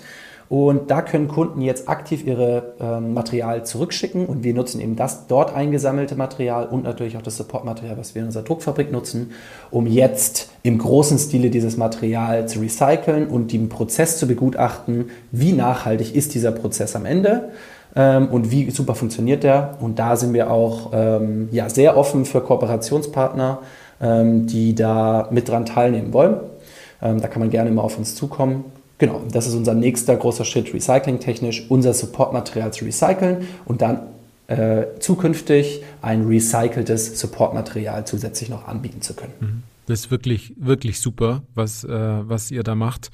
Und 0.52 0.90
da 0.90 1.00
können 1.00 1.28
Kunden 1.28 1.62
jetzt 1.62 1.88
aktiv 1.88 2.26
ihre 2.26 2.74
ähm, 2.78 3.14
Material 3.14 3.64
zurückschicken 3.64 4.26
und 4.26 4.44
wir 4.44 4.52
nutzen 4.52 4.82
eben 4.82 4.96
das 4.96 5.26
dort 5.26 5.54
eingesammelte 5.56 6.14
Material 6.14 6.66
und 6.66 6.84
natürlich 6.84 7.16
auch 7.16 7.22
das 7.22 7.38
Supportmaterial, 7.38 7.96
was 7.96 8.14
wir 8.14 8.20
in 8.20 8.26
unserer 8.26 8.42
Druckfabrik 8.42 8.92
nutzen, 8.92 9.30
um 9.70 9.86
jetzt 9.86 10.50
im 10.62 10.76
großen 10.76 11.18
Stile 11.18 11.48
dieses 11.48 11.78
Material 11.78 12.46
zu 12.48 12.60
recyceln 12.60 13.28
und 13.28 13.50
den 13.50 13.70
Prozess 13.70 14.18
zu 14.18 14.28
begutachten, 14.28 15.08
wie 15.30 15.54
nachhaltig 15.54 16.14
ist 16.14 16.34
dieser 16.34 16.52
Prozess 16.52 16.94
am 16.96 17.06
Ende 17.06 17.48
ähm, 17.96 18.28
und 18.28 18.50
wie 18.50 18.70
super 18.70 18.94
funktioniert 18.94 19.44
der. 19.44 19.78
Und 19.80 19.98
da 19.98 20.16
sind 20.16 20.34
wir 20.34 20.50
auch 20.50 20.90
ähm, 20.92 21.48
ja, 21.50 21.70
sehr 21.70 21.96
offen 21.96 22.26
für 22.26 22.42
Kooperationspartner, 22.42 23.60
ähm, 24.02 24.46
die 24.46 24.74
da 24.74 25.28
mit 25.30 25.48
dran 25.48 25.64
teilnehmen 25.64 26.12
wollen. 26.12 26.40
Ähm, 27.00 27.22
da 27.22 27.28
kann 27.28 27.40
man 27.40 27.48
gerne 27.48 27.70
mal 27.70 27.80
auf 27.80 27.96
uns 27.96 28.14
zukommen. 28.14 28.66
Genau, 29.02 29.20
das 29.32 29.48
ist 29.48 29.54
unser 29.54 29.74
nächster 29.74 30.14
großer 30.14 30.44
Schritt, 30.44 30.72
recyclingtechnisch, 30.72 31.64
unser 31.68 31.92
Supportmaterial 31.92 32.72
zu 32.72 32.84
recyceln 32.84 33.48
und 33.64 33.82
dann 33.82 33.98
äh, 34.46 34.84
zukünftig 35.00 35.82
ein 36.02 36.24
recyceltes 36.24 37.18
Supportmaterial 37.18 38.06
zusätzlich 38.06 38.48
noch 38.48 38.68
anbieten 38.68 39.02
zu 39.02 39.14
können. 39.14 39.32
Mhm. 39.40 39.62
Das 39.86 40.02
ist 40.02 40.10
wirklich, 40.12 40.54
wirklich 40.56 41.00
super, 41.00 41.42
was, 41.52 41.82
äh, 41.82 41.88
was 41.90 42.52
ihr 42.52 42.62
da 42.62 42.76
macht. 42.76 43.10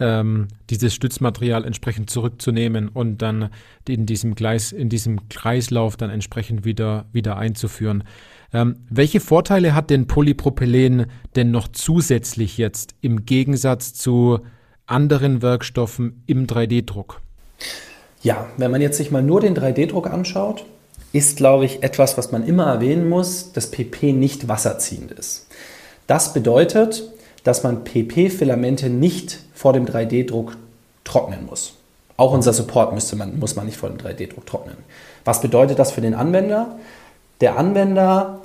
Ähm, 0.00 0.48
dieses 0.70 0.94
Stützmaterial 0.94 1.66
entsprechend 1.66 2.08
zurückzunehmen 2.08 2.88
und 2.88 3.20
dann 3.20 3.50
in 3.86 4.06
diesem, 4.06 4.34
Gleis, 4.34 4.72
in 4.72 4.88
diesem 4.88 5.28
Kreislauf 5.28 5.98
dann 5.98 6.08
entsprechend 6.08 6.64
wieder, 6.64 7.04
wieder 7.12 7.36
einzuführen. 7.36 8.02
Ähm, 8.54 8.76
welche 8.88 9.20
Vorteile 9.20 9.74
hat 9.74 9.90
denn 9.90 10.06
Polypropylen 10.06 11.04
denn 11.36 11.50
noch 11.50 11.68
zusätzlich 11.68 12.56
jetzt 12.56 12.94
im 13.02 13.26
Gegensatz 13.26 13.92
zu 13.92 14.40
anderen 14.90 15.42
Werkstoffen 15.42 16.22
im 16.26 16.46
3D-Druck? 16.46 17.20
Ja, 18.22 18.46
wenn 18.56 18.70
man 18.70 18.80
jetzt 18.80 18.96
sich 18.96 19.10
mal 19.10 19.22
nur 19.22 19.40
den 19.40 19.56
3D-Druck 19.56 20.08
anschaut, 20.08 20.64
ist, 21.12 21.36
glaube 21.36 21.64
ich, 21.64 21.82
etwas, 21.82 22.18
was 22.18 22.32
man 22.32 22.46
immer 22.46 22.66
erwähnen 22.66 23.08
muss, 23.08 23.52
dass 23.52 23.70
PP 23.70 24.12
nicht 24.12 24.48
wasserziehend 24.48 25.12
ist. 25.12 25.46
Das 26.06 26.32
bedeutet, 26.32 27.04
dass 27.44 27.62
man 27.62 27.84
PP-Filamente 27.84 28.90
nicht 28.90 29.40
vor 29.54 29.72
dem 29.72 29.86
3D-Druck 29.86 30.56
trocknen 31.04 31.46
muss. 31.46 31.74
Auch 32.16 32.32
unser 32.32 32.52
Support 32.52 32.92
müsste 32.92 33.16
man, 33.16 33.38
muss 33.38 33.56
man 33.56 33.66
nicht 33.66 33.78
vor 33.78 33.88
dem 33.88 33.98
3D-Druck 33.98 34.44
trocknen. 34.44 34.76
Was 35.24 35.40
bedeutet 35.40 35.78
das 35.78 35.92
für 35.92 36.00
den 36.00 36.14
Anwender? 36.14 36.78
Der 37.40 37.56
Anwender 37.56 38.42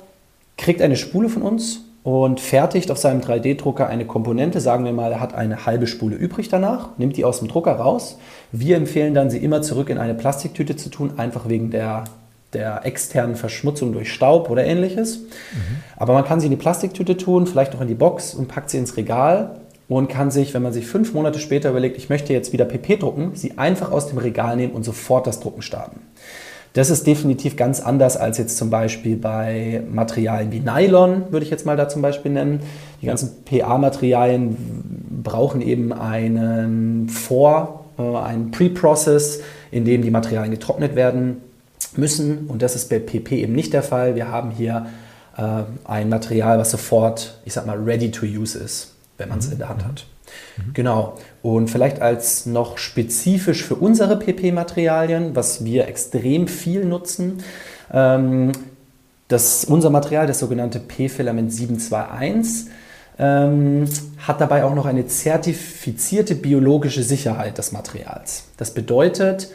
kriegt 0.56 0.80
eine 0.80 0.96
Spule 0.96 1.28
von 1.28 1.42
uns 1.42 1.80
und 2.04 2.38
fertigt 2.38 2.90
auf 2.90 2.98
seinem 2.98 3.22
3D-Drucker 3.22 3.88
eine 3.88 4.04
Komponente. 4.04 4.60
Sagen 4.60 4.84
wir 4.84 4.92
mal, 4.92 5.10
er 5.10 5.20
hat 5.20 5.34
eine 5.34 5.64
halbe 5.64 5.86
Spule 5.86 6.14
übrig 6.14 6.50
danach, 6.50 6.90
nimmt 6.98 7.16
die 7.16 7.24
aus 7.24 7.38
dem 7.38 7.48
Drucker 7.48 7.72
raus. 7.72 8.18
Wir 8.52 8.76
empfehlen 8.76 9.14
dann, 9.14 9.30
sie 9.30 9.38
immer 9.38 9.62
zurück 9.62 9.88
in 9.88 9.96
eine 9.96 10.14
Plastiktüte 10.14 10.76
zu 10.76 10.90
tun, 10.90 11.14
einfach 11.16 11.48
wegen 11.48 11.70
der, 11.70 12.04
der 12.52 12.84
externen 12.84 13.36
Verschmutzung 13.36 13.94
durch 13.94 14.12
Staub 14.12 14.50
oder 14.50 14.64
ähnliches. 14.66 15.20
Mhm. 15.20 15.82
Aber 15.96 16.12
man 16.12 16.26
kann 16.26 16.40
sie 16.40 16.46
in 16.46 16.50
die 16.50 16.58
Plastiktüte 16.58 17.16
tun, 17.16 17.46
vielleicht 17.46 17.72
noch 17.72 17.80
in 17.80 17.88
die 17.88 17.94
Box 17.94 18.34
und 18.34 18.48
packt 18.48 18.68
sie 18.68 18.76
ins 18.76 18.98
Regal 18.98 19.60
und 19.88 20.08
kann 20.08 20.30
sich, 20.30 20.52
wenn 20.52 20.62
man 20.62 20.74
sich 20.74 20.86
fünf 20.86 21.14
Monate 21.14 21.38
später 21.38 21.70
überlegt, 21.70 21.96
ich 21.96 22.10
möchte 22.10 22.34
jetzt 22.34 22.52
wieder 22.52 22.66
PP 22.66 22.98
drucken, 22.98 23.30
sie 23.32 23.56
einfach 23.56 23.90
aus 23.90 24.08
dem 24.08 24.18
Regal 24.18 24.56
nehmen 24.56 24.74
und 24.74 24.84
sofort 24.84 25.26
das 25.26 25.40
Drucken 25.40 25.62
starten. 25.62 26.00
Das 26.74 26.90
ist 26.90 27.06
definitiv 27.06 27.56
ganz 27.56 27.80
anders 27.80 28.16
als 28.16 28.36
jetzt 28.36 28.56
zum 28.56 28.68
Beispiel 28.68 29.16
bei 29.16 29.82
Materialien 29.90 30.50
wie 30.50 30.58
Nylon, 30.58 31.30
würde 31.30 31.44
ich 31.44 31.50
jetzt 31.50 31.64
mal 31.64 31.76
da 31.76 31.88
zum 31.88 32.02
Beispiel 32.02 32.32
nennen. 32.32 32.60
Die 33.00 33.06
ganzen 33.06 33.44
PA-Materialien 33.44 34.56
brauchen 35.22 35.60
eben 35.60 35.92
einen 35.92 37.08
Vor-, 37.08 37.84
äh, 37.96 38.02
einen 38.02 38.50
Pre-Process, 38.50 39.40
in 39.70 39.84
dem 39.84 40.02
die 40.02 40.10
Materialien 40.10 40.50
getrocknet 40.50 40.96
werden 40.96 41.36
müssen. 41.96 42.46
Und 42.48 42.60
das 42.60 42.74
ist 42.74 42.90
bei 42.90 42.98
PP 42.98 43.36
eben 43.42 43.52
nicht 43.52 43.72
der 43.72 43.84
Fall. 43.84 44.16
Wir 44.16 44.26
haben 44.28 44.50
hier 44.50 44.86
äh, 45.36 45.62
ein 45.84 46.08
Material, 46.08 46.58
was 46.58 46.72
sofort, 46.72 47.38
ich 47.44 47.52
sag 47.52 47.66
mal, 47.66 47.78
ready 47.78 48.10
to 48.10 48.26
use 48.26 48.58
ist, 48.58 48.94
wenn 49.16 49.28
man 49.28 49.38
es 49.38 49.46
in 49.46 49.58
der 49.58 49.68
Hand 49.68 49.84
hat. 49.84 50.06
Mhm. 50.56 50.72
Genau. 50.74 51.16
Und 51.42 51.68
vielleicht 51.68 52.00
als 52.00 52.46
noch 52.46 52.78
spezifisch 52.78 53.64
für 53.64 53.74
unsere 53.74 54.18
PP-Materialien, 54.18 55.34
was 55.36 55.64
wir 55.64 55.88
extrem 55.88 56.48
viel 56.48 56.84
nutzen, 56.84 57.42
ähm, 57.92 58.52
das, 59.28 59.64
unser 59.64 59.90
Material, 59.90 60.26
das 60.26 60.38
sogenannte 60.38 60.80
P-Filament 60.80 61.52
721, 61.52 62.70
ähm, 63.18 63.86
hat 64.18 64.40
dabei 64.40 64.64
auch 64.64 64.74
noch 64.74 64.86
eine 64.86 65.06
zertifizierte 65.06 66.34
biologische 66.34 67.02
Sicherheit 67.02 67.58
des 67.58 67.72
Materials. 67.72 68.44
Das 68.56 68.72
bedeutet, 68.72 69.50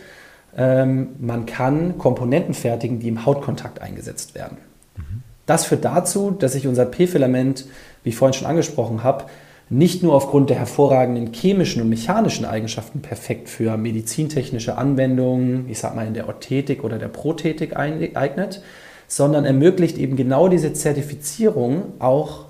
ähm, 0.58 1.10
man 1.20 1.46
kann 1.46 1.98
Komponenten 1.98 2.54
fertigen, 2.54 3.00
die 3.00 3.10
im 3.10 3.26
Hautkontakt 3.26 3.82
eingesetzt 3.82 4.36
werden. 4.36 4.58
Mhm. 4.96 5.24
Das 5.46 5.66
führt 5.66 5.86
dazu, 5.86 6.32
dass 6.32 6.54
sich 6.54 6.68
unser 6.68 6.86
P-Filament, 6.86 7.66
wie 8.04 8.10
ich 8.10 8.16
vorhin 8.16 8.34
schon 8.34 8.48
angesprochen 8.48 9.04
habe, 9.04 9.26
nicht 9.70 10.02
nur 10.02 10.16
aufgrund 10.16 10.50
der 10.50 10.58
hervorragenden 10.58 11.32
chemischen 11.32 11.82
und 11.82 11.90
mechanischen 11.90 12.46
Eigenschaften 12.46 13.02
perfekt 13.02 13.50
für 13.50 13.78
medizintechnische 13.78 14.78
Anwendungen, 14.78 15.70
ich 15.70 15.80
sag 15.80 15.96
mal 15.96 16.08
in 16.08 16.16
der 16.16 16.28
Orthetik 16.28 16.84
oder 16.84 16.98
der 16.98 17.08
Prothetik 17.08 17.78
eignet, 17.78 18.64
sondern 19.08 19.46
ermöglicht 19.46 19.98
eben 19.98 20.16
genau 20.16 20.48
diese 20.48 20.74
Zertifizierung 20.74 21.94
auch, 22.00 22.46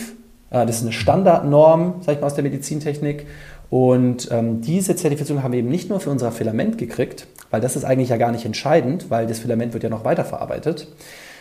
Äh, 0.51 0.67
das 0.67 0.77
ist 0.77 0.83
eine 0.83 0.93
Standardnorm, 0.93 2.01
sag 2.01 2.17
ich 2.17 2.21
mal, 2.21 2.27
aus 2.27 2.35
der 2.35 2.43
Medizintechnik 2.43 3.27
und 3.73 4.29
ähm, 4.31 4.61
diese 4.61 4.97
Zertifizierung 4.97 5.43
haben 5.43 5.53
wir 5.53 5.61
eben 5.61 5.71
nicht 5.71 5.89
nur 5.89 5.99
für 5.99 6.11
unser 6.11 6.31
Filament 6.31 6.77
gekriegt, 6.77 7.27
weil 7.51 7.63
das 7.63 7.75
ist 7.75 7.85
eigentlich 7.85 8.11
ja 8.11 8.19
gar 8.19 8.31
nicht 8.31 8.45
entscheidend, 8.45 9.07
weil 9.09 9.27
das 9.27 9.39
Filament 9.39 9.73
wird 9.73 9.83
ja 9.83 9.89
noch 9.89 10.05
weiterverarbeitet, 10.05 10.89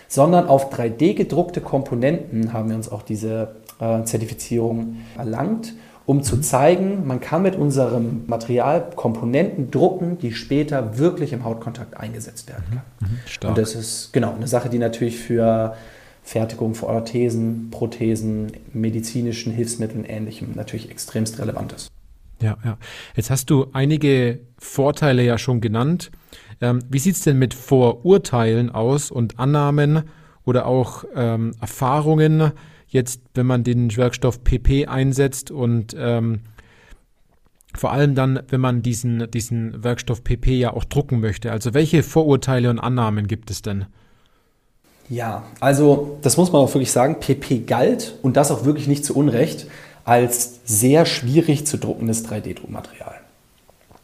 sondern 0.08 0.48
auf 0.48 0.74
3D 0.74 1.13
gedruckte 1.13 1.60
Komponenten 1.60 2.54
haben 2.54 2.70
wir 2.70 2.78
uns 2.78 2.89
auch 2.89 3.02
diese 3.02 3.56
äh, 3.82 4.04
Zertifizierung 4.04 5.00
erlangt, 5.17 5.74
um 6.06 6.24
zu 6.24 6.38
mhm. 6.38 6.44
zeigen, 6.44 7.06
man 7.06 7.20
kann 7.20 7.41
mit 7.41 7.58
unserem 7.58 8.24
Material 8.28 8.91
Komponenten 8.96 9.70
drucken, 9.70 10.17
die 10.17 10.32
später 10.32 10.98
wirklich 10.98 11.34
im 11.34 11.44
Hautkontakt 11.44 11.98
eingesetzt 11.98 12.48
werden 12.48 12.63
kann. 12.70 13.10
Mhm. 13.10 13.17
mhm. 13.41 13.50
Und 13.50 13.58
das 13.58 13.76
ist 13.76 14.13
genau 14.13 14.34
eine 14.34 14.48
Sache, 14.48 14.70
die 14.70 14.80
natürlich 14.80 15.20
für 15.20 15.76
Fertigung 16.24 16.76
von 16.76 16.91
Orthesen, 16.91 17.72
Prothesen, 17.72 18.54
medizinischen 18.72 19.52
Hilfsmitteln 19.52 20.06
und 20.06 20.10
Ähnlichem 20.10 20.52
natürlich 20.56 20.89
extremst 20.89 21.38
relevant 21.38 21.74
ist. 21.74 21.91
Ja, 22.41 22.58
ja. 22.63 22.77
Jetzt 23.15 23.30
hast 23.30 23.49
du 23.49 23.67
einige 23.73 24.39
Vorteile 24.58 25.23
ja 25.23 25.38
schon 25.38 25.62
genannt. 25.62 26.12
Ähm, 26.60 26.80
wie 26.89 26.99
sieht 26.99 27.15
es 27.15 27.21
denn 27.21 27.38
mit 27.38 27.54
Vorurteilen 27.54 28.69
aus 28.69 29.12
und 29.12 29.39
Annahmen 29.39 30.04
oder 30.45 30.65
auch 30.65 31.06
ähm, 31.15 31.54
Erfahrungen, 31.62 32.51
jetzt, 32.88 33.21
wenn 33.34 33.45
man 33.45 33.63
den 33.63 33.95
Werkstoff 33.95 34.43
PP 34.43 34.88
einsetzt 34.88 35.51
und 35.51 35.95
ähm, 35.97 36.41
vor 37.73 37.91
allem 37.93 38.15
dann, 38.15 38.41
wenn 38.49 38.60
man 38.60 38.82
diesen, 38.82 39.30
diesen 39.32 39.84
Werkstoff 39.84 40.23
PP 40.23 40.58
ja 40.58 40.73
auch 40.73 40.84
drucken 40.84 41.21
möchte. 41.21 41.51
Also 41.51 41.73
welche 41.73 42.04
Vorurteile 42.04 42.69
und 42.69 42.80
Annahmen 42.80 43.27
gibt 43.27 43.49
es 43.49 43.62
denn? 43.62 43.86
Ja, 45.10 45.43
also 45.60 46.19
das 46.21 46.38
muss 46.38 46.51
man 46.51 46.62
auch 46.62 46.73
wirklich 46.73 46.91
sagen, 46.91 47.19
PP 47.19 47.65
galt 47.65 48.17
und 48.21 48.38
das 48.38 48.51
auch 48.51 48.65
wirklich 48.65 48.88
nicht 48.88 49.06
zu 49.06 49.15
Unrecht 49.15 49.67
als 50.05 50.59
sehr 50.65 51.05
schwierig 51.05 51.65
zu 51.65 51.77
druckendes 51.77 52.25
3D-Druckmaterial. 52.27 53.15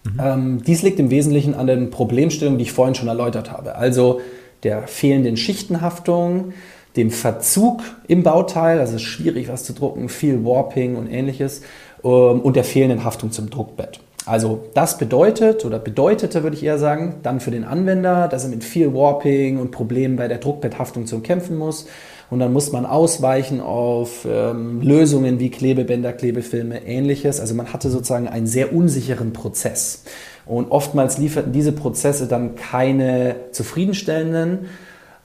Mhm. 0.03 0.19
Ähm, 0.21 0.63
dies 0.65 0.81
liegt 0.81 0.99
im 0.99 1.09
Wesentlichen 1.09 1.53
an 1.53 1.67
den 1.67 1.89
Problemstellungen, 1.89 2.57
die 2.57 2.63
ich 2.63 2.71
vorhin 2.71 2.95
schon 2.95 3.07
erläutert 3.07 3.51
habe. 3.51 3.75
Also 3.75 4.21
der 4.63 4.87
fehlenden 4.87 5.37
Schichtenhaftung, 5.37 6.53
dem 6.95 7.11
Verzug 7.11 7.81
im 8.07 8.23
Bauteil, 8.23 8.79
also 8.79 8.95
es 8.95 9.01
ist 9.01 9.07
schwierig 9.07 9.49
was 9.49 9.63
zu 9.63 9.73
drucken, 9.73 10.09
viel 10.09 10.43
Warping 10.43 10.95
und 10.95 11.07
ähnliches, 11.07 11.61
ähm, 12.03 12.41
und 12.41 12.55
der 12.55 12.63
fehlenden 12.63 13.03
Haftung 13.03 13.31
zum 13.31 13.49
Druckbett. 13.49 13.99
Also 14.25 14.65
das 14.73 14.97
bedeutet 14.97 15.63
oder 15.63 15.79
bedeutete, 15.79 16.43
würde 16.43 16.57
ich 16.57 16.63
eher 16.63 16.77
sagen, 16.77 17.15
dann 17.23 17.39
für 17.39 17.51
den 17.51 17.63
Anwender, 17.63 18.27
dass 18.27 18.43
er 18.43 18.49
mit 18.49 18.63
viel 18.63 18.93
Warping 18.93 19.57
und 19.57 19.71
Problemen 19.71 20.17
bei 20.17 20.27
der 20.27 20.39
Druckbetthaftung 20.39 21.05
zu 21.05 21.21
kämpfen 21.21 21.57
muss 21.57 21.87
und 22.29 22.39
dann 22.39 22.51
muss 22.51 22.71
man 22.71 22.85
ausweichen 22.85 23.61
auf 23.61 24.25
ähm, 24.29 24.81
Lösungen 24.81 25.39
wie 25.39 25.49
Klebebänder, 25.49 26.11
Klebefilme, 26.11 26.83
ähnliches. 26.85 27.39
Also 27.39 27.55
man 27.55 27.71
hatte 27.71 27.89
sozusagen 27.89 28.27
einen 28.27 28.47
sehr 28.47 28.73
unsicheren 28.73 29.31
Prozess. 29.31 30.03
Und 30.45 30.71
oftmals 30.71 31.17
lieferten 31.17 31.53
diese 31.53 31.71
Prozesse 31.71 32.27
dann 32.27 32.55
keine 32.55 33.35
zufriedenstellenden, 33.51 34.65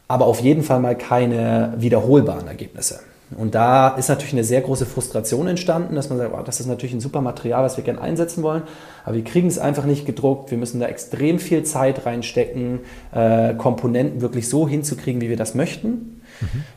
aber 0.06 0.26
auf 0.26 0.40
jeden 0.40 0.62
Fall 0.62 0.80
mal 0.80 0.96
keine 0.96 1.74
wiederholbaren 1.78 2.46
Ergebnisse. 2.46 3.00
Und 3.36 3.54
da 3.54 3.88
ist 3.88 4.08
natürlich 4.08 4.34
eine 4.34 4.44
sehr 4.44 4.60
große 4.60 4.84
Frustration 4.84 5.46
entstanden, 5.46 5.94
dass 5.94 6.10
man 6.10 6.18
sagt, 6.18 6.34
oh, 6.38 6.42
das 6.44 6.60
ist 6.60 6.66
natürlich 6.66 6.94
ein 6.94 7.00
super 7.00 7.20
Material, 7.20 7.64
was 7.64 7.76
wir 7.76 7.84
gerne 7.84 8.00
einsetzen 8.00 8.42
wollen, 8.42 8.62
aber 9.04 9.16
wir 9.16 9.24
kriegen 9.24 9.48
es 9.48 9.58
einfach 9.58 9.84
nicht 9.84 10.04
gedruckt. 10.04 10.50
Wir 10.50 10.58
müssen 10.58 10.80
da 10.80 10.86
extrem 10.86 11.38
viel 11.38 11.62
Zeit 11.62 12.04
reinstecken, 12.04 12.80
äh, 13.12 13.54
Komponenten 13.54 14.20
wirklich 14.20 14.48
so 14.48 14.68
hinzukriegen, 14.68 15.20
wie 15.20 15.30
wir 15.30 15.36
das 15.36 15.54
möchten. 15.54 16.21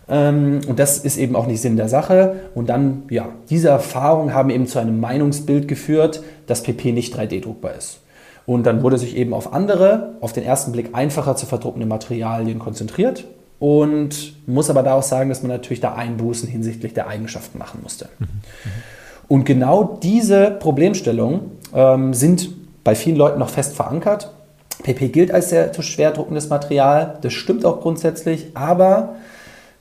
Mhm. 0.08 0.62
Und 0.68 0.80
das 0.80 1.00
ist 1.00 1.18
eben 1.18 1.36
auch 1.36 1.48
nicht 1.48 1.62
Sinn 1.62 1.78
der 1.78 1.90
Sache. 1.90 2.36
Und 2.54 2.70
dann, 2.70 3.04
ja, 3.10 3.30
diese 3.50 3.70
Erfahrungen 3.70 4.34
haben 4.34 4.50
eben 4.50 4.68
zu 4.68 4.80
einem 4.80 5.00
Meinungsbild 5.00 5.68
geführt, 5.68 6.24
dass 6.48 6.64
PP 6.64 6.92
nicht 6.92 7.18
3D-druckbar 7.18 7.76
ist. 7.76 8.00
Und 8.46 8.66
dann 8.66 8.84
wurde 8.84 8.98
sich 8.98 9.16
eben 9.18 9.34
auf 9.34 9.54
andere, 9.54 10.14
auf 10.22 10.34
den 10.34 10.44
ersten 10.44 10.72
Blick 10.72 10.90
einfacher 10.94 11.36
zu 11.36 11.46
verdruckende 11.46 11.88
Materialien 11.88 12.60
konzentriert 12.60 13.26
und 13.60 14.34
muss 14.48 14.70
aber 14.70 14.84
da 14.84 14.94
auch 14.94 15.04
sagen, 15.04 15.30
dass 15.30 15.42
man 15.42 15.52
natürlich 15.52 15.80
da 15.80 15.96
Einbußen 15.96 16.48
hinsichtlich 16.48 16.94
der 16.94 17.08
Eigenschaften 17.08 17.58
machen 17.58 17.80
musste. 17.82 18.10
Mhm. 18.20 18.28
Und 19.28 19.46
genau 19.46 19.98
diese 20.04 20.52
Problemstellungen 20.52 21.52
ähm, 21.74 22.14
sind 22.14 22.50
bei 22.84 22.94
vielen 22.94 23.16
Leuten 23.16 23.40
noch 23.40 23.50
fest 23.50 23.76
verankert. 23.76 24.32
PP 24.84 25.08
gilt 25.08 25.32
als 25.32 25.50
sehr 25.50 25.74
schwer 25.82 26.12
druckendes 26.12 26.50
Material, 26.50 27.18
das 27.22 27.34
stimmt 27.34 27.66
auch 27.66 27.82
grundsätzlich, 27.82 28.52
aber 28.54 29.16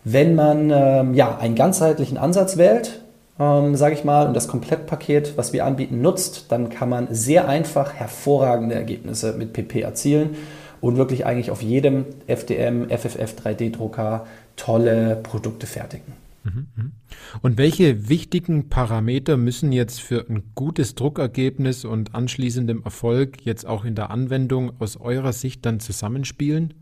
wenn 0.04 0.34
man 0.34 0.70
ähm, 0.70 1.14
ja, 1.14 1.38
einen 1.38 1.54
ganzheitlichen 1.54 2.18
Ansatz 2.18 2.56
wählt, 2.56 3.00
ähm, 3.40 3.74
sage 3.74 3.94
ich 3.94 4.04
mal, 4.04 4.26
und 4.28 4.34
das 4.34 4.48
Komplettpaket, 4.48 5.36
was 5.36 5.52
wir 5.52 5.64
anbieten, 5.64 6.02
nutzt, 6.02 6.52
dann 6.52 6.68
kann 6.68 6.88
man 6.88 7.08
sehr 7.10 7.48
einfach 7.48 7.94
hervorragende 7.94 8.74
Ergebnisse 8.74 9.32
mit 9.32 9.52
PP 9.52 9.80
erzielen 9.80 10.36
und 10.80 10.96
wirklich 10.96 11.26
eigentlich 11.26 11.50
auf 11.50 11.62
jedem 11.62 12.04
FDM, 12.26 12.88
FFF 12.90 13.34
3D-Drucker 13.42 14.26
tolle 14.56 15.16
Produkte 15.22 15.66
fertigen. 15.66 16.12
Mhm, 16.44 16.66
mhm. 16.76 16.92
Und 17.40 17.56
welche 17.56 18.08
wichtigen 18.10 18.68
Parameter 18.68 19.38
müssen 19.38 19.72
jetzt 19.72 20.00
für 20.00 20.26
ein 20.28 20.42
gutes 20.54 20.94
Druckergebnis 20.94 21.86
und 21.86 22.14
anschließendem 22.14 22.82
Erfolg 22.84 23.42
jetzt 23.42 23.66
auch 23.66 23.84
in 23.86 23.94
der 23.94 24.10
Anwendung 24.10 24.72
aus 24.78 24.98
eurer 24.98 25.32
Sicht 25.32 25.64
dann 25.64 25.80
zusammenspielen? 25.80 26.74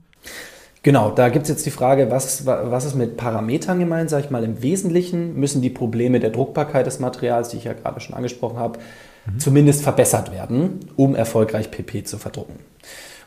Genau, 0.82 1.10
da 1.10 1.28
gibt 1.28 1.44
es 1.44 1.48
jetzt 1.48 1.64
die 1.64 1.70
Frage, 1.70 2.10
was, 2.10 2.44
was 2.44 2.84
ist 2.84 2.96
mit 2.96 3.16
Parametern 3.16 3.78
gemeint, 3.78 4.10
sage 4.10 4.24
ich 4.24 4.30
mal. 4.30 4.42
Im 4.42 4.62
Wesentlichen 4.62 5.38
müssen 5.38 5.62
die 5.62 5.70
Probleme 5.70 6.18
der 6.18 6.30
Druckbarkeit 6.30 6.86
des 6.86 6.98
Materials, 6.98 7.50
die 7.50 7.58
ich 7.58 7.64
ja 7.64 7.72
gerade 7.72 8.00
schon 8.00 8.16
angesprochen 8.16 8.58
habe, 8.58 8.80
mhm. 9.26 9.38
zumindest 9.38 9.82
verbessert 9.82 10.32
werden, 10.32 10.80
um 10.96 11.14
erfolgreich 11.14 11.70
PP 11.70 12.02
zu 12.02 12.18
verdrucken. 12.18 12.56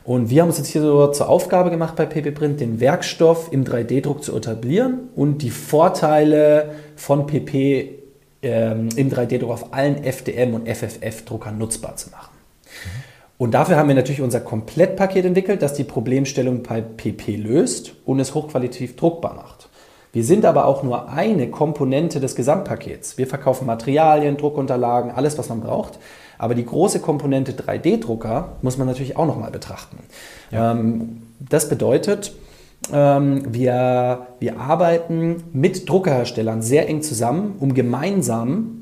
Und 0.04 0.28
wir 0.28 0.42
haben 0.42 0.50
uns 0.50 0.58
jetzt 0.58 0.68
hier 0.68 0.82
so 0.82 1.08
zur 1.08 1.28
Aufgabe 1.28 1.70
gemacht 1.70 1.96
bei 1.96 2.04
PP 2.04 2.30
Print, 2.32 2.60
den 2.60 2.78
Werkstoff 2.78 3.48
im 3.50 3.64
3D-Druck 3.64 4.22
zu 4.22 4.36
etablieren 4.36 5.08
und 5.16 5.38
die 5.38 5.50
Vorteile 5.50 6.74
von 6.94 7.26
PP 7.26 7.94
ähm, 8.42 8.90
im 8.94 9.10
3D-Druck 9.10 9.50
auf 9.50 9.74
allen 9.74 10.04
FDM- 10.04 10.54
und 10.54 10.68
FFF-Druckern 10.68 11.58
nutzbar 11.58 11.96
zu 11.96 12.10
machen. 12.10 12.35
Und 13.38 13.52
dafür 13.52 13.76
haben 13.76 13.88
wir 13.88 13.94
natürlich 13.94 14.22
unser 14.22 14.40
Komplettpaket 14.40 15.24
entwickelt, 15.24 15.62
das 15.62 15.74
die 15.74 15.84
Problemstellung 15.84 16.62
bei 16.62 16.80
PP 16.80 17.36
löst 17.36 17.94
und 18.04 18.18
es 18.18 18.34
hochqualitativ 18.34 18.96
druckbar 18.96 19.34
macht. 19.34 19.68
Wir 20.12 20.24
sind 20.24 20.46
aber 20.46 20.64
auch 20.64 20.82
nur 20.82 21.10
eine 21.10 21.50
Komponente 21.50 22.20
des 22.20 22.34
Gesamtpakets. 22.34 23.18
Wir 23.18 23.26
verkaufen 23.26 23.66
Materialien, 23.66 24.38
Druckunterlagen, 24.38 25.10
alles, 25.10 25.36
was 25.36 25.50
man 25.50 25.60
braucht. 25.60 25.98
Aber 26.38 26.54
die 26.54 26.64
große 26.64 27.00
Komponente 27.00 27.52
3D-Drucker 27.52 28.56
muss 28.62 28.78
man 28.78 28.86
natürlich 28.86 29.16
auch 29.18 29.26
nochmal 29.26 29.50
betrachten. 29.50 29.98
Ja. 30.50 30.72
Ähm, 30.72 31.22
das 31.38 31.68
bedeutet, 31.68 32.32
ähm, 32.92 33.42
wir, 33.52 34.26
wir 34.38 34.58
arbeiten 34.58 35.44
mit 35.52 35.88
Druckerherstellern 35.88 36.62
sehr 36.62 36.88
eng 36.88 37.02
zusammen, 37.02 37.56
um 37.58 37.74
gemeinsam 37.74 38.75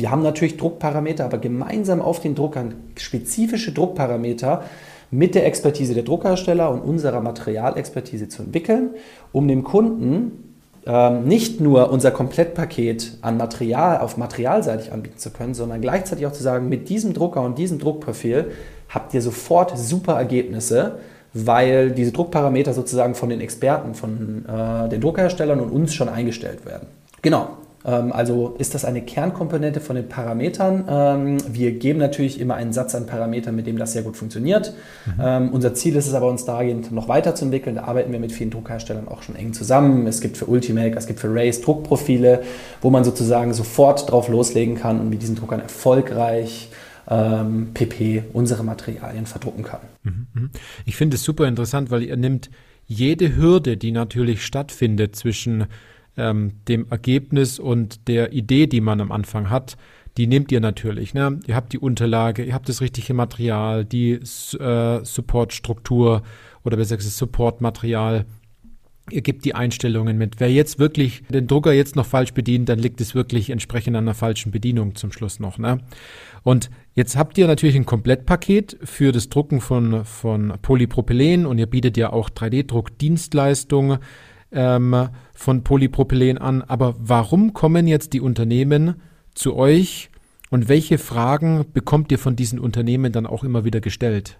wir 0.00 0.10
haben 0.10 0.22
natürlich 0.22 0.56
Druckparameter, 0.56 1.26
aber 1.26 1.38
gemeinsam 1.38 2.00
auf 2.00 2.20
den 2.20 2.34
Druckern 2.34 2.74
spezifische 2.96 3.72
Druckparameter 3.72 4.64
mit 5.10 5.34
der 5.34 5.46
Expertise 5.46 5.94
der 5.94 6.04
Druckhersteller 6.04 6.70
und 6.70 6.80
unserer 6.80 7.20
Materialexpertise 7.20 8.28
zu 8.28 8.42
entwickeln, 8.42 8.90
um 9.32 9.46
dem 9.46 9.62
Kunden 9.62 10.54
ähm, 10.86 11.24
nicht 11.24 11.60
nur 11.60 11.90
unser 11.90 12.10
Komplettpaket 12.10 13.18
an 13.20 13.36
Material 13.36 13.98
auf 13.98 14.16
materialseitig 14.16 14.92
anbieten 14.92 15.18
zu 15.18 15.30
können, 15.30 15.52
sondern 15.52 15.80
gleichzeitig 15.80 16.26
auch 16.26 16.32
zu 16.32 16.42
sagen, 16.42 16.68
mit 16.68 16.88
diesem 16.88 17.12
Drucker 17.12 17.42
und 17.42 17.58
diesem 17.58 17.78
Druckprofil 17.78 18.52
habt 18.88 19.12
ihr 19.12 19.20
sofort 19.20 19.76
super 19.76 20.14
Ergebnisse, 20.14 21.00
weil 21.34 21.90
diese 21.90 22.12
Druckparameter 22.12 22.72
sozusagen 22.72 23.14
von 23.14 23.28
den 23.28 23.40
Experten, 23.40 23.94
von 23.94 24.44
äh, 24.46 24.88
den 24.88 25.00
Druckerherstellern 25.00 25.60
und 25.60 25.70
uns 25.70 25.92
schon 25.92 26.08
eingestellt 26.08 26.64
werden. 26.64 26.88
Genau, 27.22 27.50
also 27.88 28.54
ist 28.58 28.74
das 28.74 28.84
eine 28.84 29.00
Kernkomponente 29.02 29.80
von 29.80 29.96
den 29.96 30.08
Parametern. 30.08 30.84
Ähm, 30.88 31.38
wir 31.50 31.72
geben 31.72 31.98
natürlich 31.98 32.38
immer 32.38 32.54
einen 32.54 32.72
Satz 32.72 32.94
an 32.94 33.06
Parametern, 33.06 33.56
mit 33.56 33.66
dem 33.66 33.78
das 33.78 33.92
sehr 33.92 34.02
gut 34.02 34.16
funktioniert. 34.16 34.74
Mhm. 35.06 35.12
Ähm, 35.22 35.48
unser 35.50 35.72
Ziel 35.74 35.96
ist 35.96 36.06
es 36.06 36.14
aber, 36.14 36.28
uns 36.28 36.44
dahingehend 36.44 36.92
noch 36.92 37.08
weiterzuentwickeln. 37.08 37.76
Da 37.76 37.84
arbeiten 37.84 38.12
wir 38.12 38.20
mit 38.20 38.32
vielen 38.32 38.50
Druckherstellern 38.50 39.08
auch 39.08 39.22
schon 39.22 39.34
eng 39.34 39.52
zusammen. 39.54 40.06
Es 40.06 40.20
gibt 40.20 40.36
für 40.36 40.46
Ultimate, 40.46 40.96
es 40.96 41.06
gibt 41.06 41.20
für 41.20 41.34
Race 41.34 41.60
Druckprofile, 41.62 42.42
wo 42.82 42.90
man 42.90 43.04
sozusagen 43.04 43.54
sofort 43.54 44.10
drauf 44.10 44.28
loslegen 44.28 44.74
kann 44.76 45.00
und 45.00 45.08
mit 45.08 45.22
diesen 45.22 45.36
Druckern 45.36 45.60
erfolgreich 45.60 46.68
PP, 47.74 48.22
unsere 48.34 48.62
Materialien 48.62 49.26
verdrucken 49.26 49.64
kann. 49.64 49.80
Mhm, 50.04 50.26
mhm. 50.32 50.50
Ich 50.84 50.94
finde 50.94 51.16
es 51.16 51.24
super 51.24 51.48
interessant, 51.48 51.90
weil 51.90 52.04
ihr 52.04 52.16
nimmt 52.16 52.50
jede 52.86 53.36
Hürde, 53.36 53.76
die 53.76 53.90
natürlich 53.90 54.44
stattfindet 54.44 55.16
zwischen 55.16 55.66
ähm, 56.20 56.52
dem 56.68 56.86
Ergebnis 56.90 57.58
und 57.58 58.06
der 58.08 58.32
Idee, 58.32 58.66
die 58.66 58.80
man 58.80 59.00
am 59.00 59.10
Anfang 59.10 59.50
hat, 59.50 59.76
die 60.16 60.26
nehmt 60.26 60.52
ihr 60.52 60.60
natürlich. 60.60 61.14
Ne? 61.14 61.40
Ihr 61.46 61.54
habt 61.54 61.72
die 61.72 61.78
Unterlage, 61.78 62.44
ihr 62.44 62.54
habt 62.54 62.68
das 62.68 62.80
richtige 62.80 63.14
Material, 63.14 63.84
die 63.84 64.12
äh, 64.12 65.04
Supportstruktur 65.04 66.22
oder 66.64 66.76
besser 66.76 66.96
gesagt 66.96 67.16
Supportmaterial. 67.16 68.26
Ihr 69.10 69.22
gebt 69.22 69.44
die 69.44 69.54
Einstellungen 69.54 70.18
mit. 70.18 70.38
Wer 70.38 70.52
jetzt 70.52 70.78
wirklich 70.78 71.22
den 71.30 71.46
Drucker 71.46 71.72
jetzt 71.72 71.96
noch 71.96 72.06
falsch 72.06 72.32
bedient, 72.32 72.68
dann 72.68 72.78
liegt 72.78 73.00
es 73.00 73.14
wirklich 73.14 73.50
entsprechend 73.50 73.96
an 73.96 74.04
einer 74.04 74.14
falschen 74.14 74.52
Bedienung 74.52 74.94
zum 74.94 75.10
Schluss 75.10 75.40
noch. 75.40 75.58
Ne? 75.58 75.80
Und 76.42 76.70
jetzt 76.94 77.16
habt 77.16 77.36
ihr 77.38 77.46
natürlich 77.46 77.76
ein 77.76 77.86
Komplettpaket 77.86 78.78
für 78.84 79.10
das 79.10 79.28
Drucken 79.28 79.60
von, 79.60 80.04
von 80.04 80.52
Polypropylen 80.62 81.46
und 81.46 81.58
ihr 81.58 81.66
bietet 81.66 81.96
ja 81.96 82.12
auch 82.12 82.30
3D-Druckdienstleistungen 82.30 83.98
ähm, 84.52 85.08
von 85.34 85.62
Polypropylen 85.62 86.38
an. 86.38 86.62
Aber 86.62 86.94
warum 86.98 87.52
kommen 87.52 87.86
jetzt 87.86 88.12
die 88.12 88.20
Unternehmen 88.20 88.96
zu 89.34 89.56
euch 89.56 90.10
und 90.50 90.68
welche 90.68 90.98
Fragen 90.98 91.64
bekommt 91.72 92.10
ihr 92.12 92.18
von 92.18 92.36
diesen 92.36 92.58
Unternehmen 92.58 93.12
dann 93.12 93.26
auch 93.26 93.44
immer 93.44 93.64
wieder 93.64 93.80
gestellt? 93.80 94.36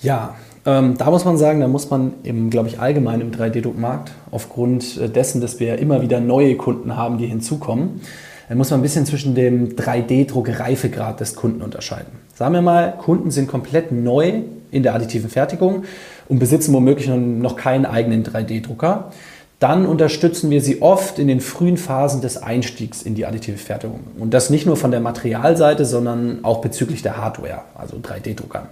Ja, 0.00 0.36
ähm, 0.64 0.96
da 0.96 1.10
muss 1.10 1.24
man 1.24 1.38
sagen, 1.38 1.60
da 1.60 1.66
muss 1.66 1.90
man 1.90 2.14
im, 2.22 2.50
glaube 2.50 2.68
ich, 2.68 2.78
allgemein 2.78 3.20
im 3.20 3.32
3D-Druckmarkt 3.32 4.12
aufgrund 4.30 4.96
äh, 4.98 5.08
dessen, 5.08 5.40
dass 5.40 5.58
wir 5.58 5.78
immer 5.78 6.02
wieder 6.02 6.20
neue 6.20 6.56
Kunden 6.56 6.96
haben, 6.96 7.18
die 7.18 7.26
hinzukommen, 7.26 8.00
da 8.48 8.54
muss 8.54 8.70
man 8.70 8.80
ein 8.80 8.82
bisschen 8.82 9.06
zwischen 9.06 9.34
dem 9.34 9.76
3D-Druck-Reifegrad 9.76 11.20
des 11.20 11.34
Kunden 11.34 11.62
unterscheiden. 11.62 12.12
Sagen 12.34 12.54
wir 12.54 12.62
mal, 12.62 12.96
Kunden 12.96 13.30
sind 13.30 13.48
komplett 13.48 13.92
neu 13.92 14.42
in 14.70 14.82
der 14.82 14.94
additiven 14.94 15.28
Fertigung 15.28 15.84
und 16.28 16.38
besitzen 16.38 16.72
womöglich 16.74 17.08
noch 17.08 17.56
keinen 17.56 17.86
eigenen 17.86 18.24
3D-Drucker. 18.24 19.10
Dann 19.58 19.86
unterstützen 19.86 20.50
wir 20.50 20.60
sie 20.60 20.82
oft 20.82 21.18
in 21.18 21.26
den 21.26 21.40
frühen 21.40 21.76
Phasen 21.76 22.20
des 22.20 22.36
Einstiegs 22.36 23.02
in 23.02 23.16
die 23.16 23.26
additive 23.26 23.56
Fertigung. 23.56 24.00
Und 24.18 24.32
das 24.32 24.50
nicht 24.50 24.66
nur 24.66 24.76
von 24.76 24.92
der 24.92 25.00
Materialseite, 25.00 25.84
sondern 25.84 26.44
auch 26.44 26.60
bezüglich 26.60 27.02
der 27.02 27.16
Hardware, 27.16 27.62
also 27.74 27.96
3D-Druckern. 27.96 28.68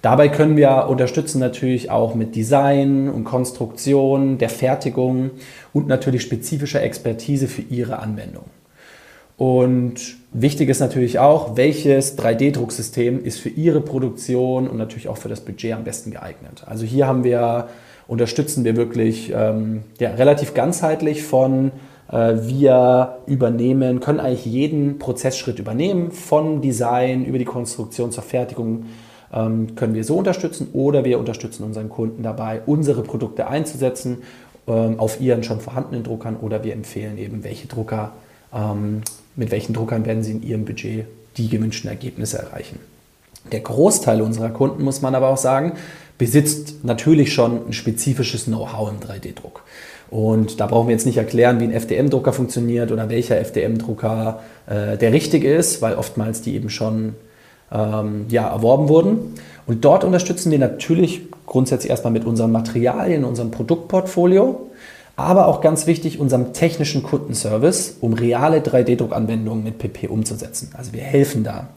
Dabei 0.00 0.28
können 0.28 0.56
wir 0.56 0.86
unterstützen 0.88 1.40
natürlich 1.40 1.90
auch 1.90 2.14
mit 2.14 2.36
Design 2.36 3.08
und 3.08 3.24
Konstruktion, 3.24 4.38
der 4.38 4.50
Fertigung 4.50 5.30
und 5.72 5.88
natürlich 5.88 6.22
spezifischer 6.22 6.82
Expertise 6.82 7.48
für 7.48 7.62
Ihre 7.62 7.98
Anwendung. 7.98 8.44
Und 9.36 10.16
wichtig 10.34 10.68
ist 10.68 10.80
natürlich 10.80 11.18
auch, 11.18 11.56
welches 11.56 12.18
3D-Drucksystem 12.18 13.24
ist 13.24 13.38
für 13.38 13.48
Ihre 13.48 13.80
Produktion 13.80 14.68
und 14.68 14.76
natürlich 14.76 15.08
auch 15.08 15.16
für 15.16 15.30
das 15.30 15.40
Budget 15.40 15.72
am 15.72 15.84
besten 15.84 16.10
geeignet. 16.10 16.64
Also 16.66 16.84
hier 16.84 17.06
haben 17.06 17.24
wir, 17.24 17.68
unterstützen 18.06 18.64
wir 18.64 18.76
wirklich 18.76 19.32
ähm, 19.34 19.84
ja, 19.98 20.10
relativ 20.10 20.52
ganzheitlich 20.52 21.22
von 21.22 21.70
äh, 22.10 22.34
wir 22.42 23.18
übernehmen, 23.26 24.00
können 24.00 24.20
eigentlich 24.20 24.44
jeden 24.44 24.98
Prozessschritt 24.98 25.58
übernehmen, 25.58 26.10
von 26.10 26.60
Design 26.60 27.24
über 27.24 27.38
die 27.38 27.46
Konstruktion 27.46 28.12
zur 28.12 28.24
Fertigung 28.24 28.86
ähm, 29.32 29.74
können 29.74 29.94
wir 29.94 30.04
so 30.04 30.16
unterstützen 30.16 30.68
oder 30.72 31.04
wir 31.04 31.18
unterstützen 31.18 31.64
unseren 31.64 31.88
Kunden 31.88 32.22
dabei, 32.22 32.60
unsere 32.66 33.02
Produkte 33.02 33.46
einzusetzen 33.46 34.22
ähm, 34.66 34.98
auf 34.98 35.20
ihren 35.20 35.42
schon 35.42 35.60
vorhandenen 35.60 36.04
Druckern 36.04 36.36
oder 36.36 36.64
wir 36.64 36.72
empfehlen 36.72 37.18
eben, 37.18 37.44
welche 37.44 37.68
Drucker 37.68 38.12
ähm, 38.54 39.02
mit 39.36 39.50
welchen 39.50 39.74
Druckern 39.74 40.06
werden 40.06 40.22
Sie 40.22 40.32
in 40.32 40.42
Ihrem 40.42 40.64
Budget 40.64 41.06
die 41.36 41.48
gewünschten 41.48 41.90
Ergebnisse 41.90 42.38
erreichen. 42.38 42.78
Der 43.52 43.60
Großteil 43.60 44.22
unserer 44.22 44.50
Kunden, 44.50 44.84
muss 44.84 45.02
man 45.02 45.14
aber 45.14 45.28
auch 45.28 45.36
sagen, 45.36 45.72
besitzt 46.16 46.84
natürlich 46.84 47.32
schon 47.32 47.66
ein 47.68 47.72
spezifisches 47.72 48.44
Know-how 48.44 48.90
im 48.90 49.00
3D-Druck. 49.00 49.62
Und 50.10 50.60
da 50.60 50.66
brauchen 50.66 50.88
wir 50.88 50.94
jetzt 50.94 51.06
nicht 51.06 51.16
erklären, 51.16 51.60
wie 51.60 51.64
ein 51.64 51.72
FDM-Drucker 51.72 52.32
funktioniert 52.32 52.92
oder 52.92 53.08
welcher 53.08 53.38
FDM-Drucker 53.38 54.40
äh, 54.66 54.96
der 54.96 55.12
richtige 55.12 55.52
ist, 55.52 55.82
weil 55.82 55.96
oftmals 55.96 56.40
die 56.40 56.54
eben 56.54 56.70
schon 56.70 57.14
ähm, 57.72 58.26
ja, 58.28 58.48
erworben 58.48 58.88
wurden. 58.88 59.34
Und 59.66 59.84
dort 59.84 60.04
unterstützen 60.04 60.52
wir 60.52 60.58
natürlich 60.58 61.22
grundsätzlich 61.46 61.90
erstmal 61.90 62.12
mit 62.12 62.24
unseren 62.24 62.52
Materialien, 62.52 63.24
unserem 63.24 63.50
Produktportfolio, 63.50 64.70
aber 65.16 65.46
auch 65.46 65.60
ganz 65.60 65.86
wichtig, 65.86 66.18
unserem 66.18 66.52
technischen 66.52 67.02
Kundenservice, 67.02 67.98
um 68.00 68.14
reale 68.14 68.58
3D-Druckanwendungen 68.58 69.62
mit 69.62 69.78
PP 69.78 70.08
umzusetzen. 70.08 70.70
Also 70.76 70.92
wir 70.92 71.02
helfen 71.02 71.44
da. 71.44 71.68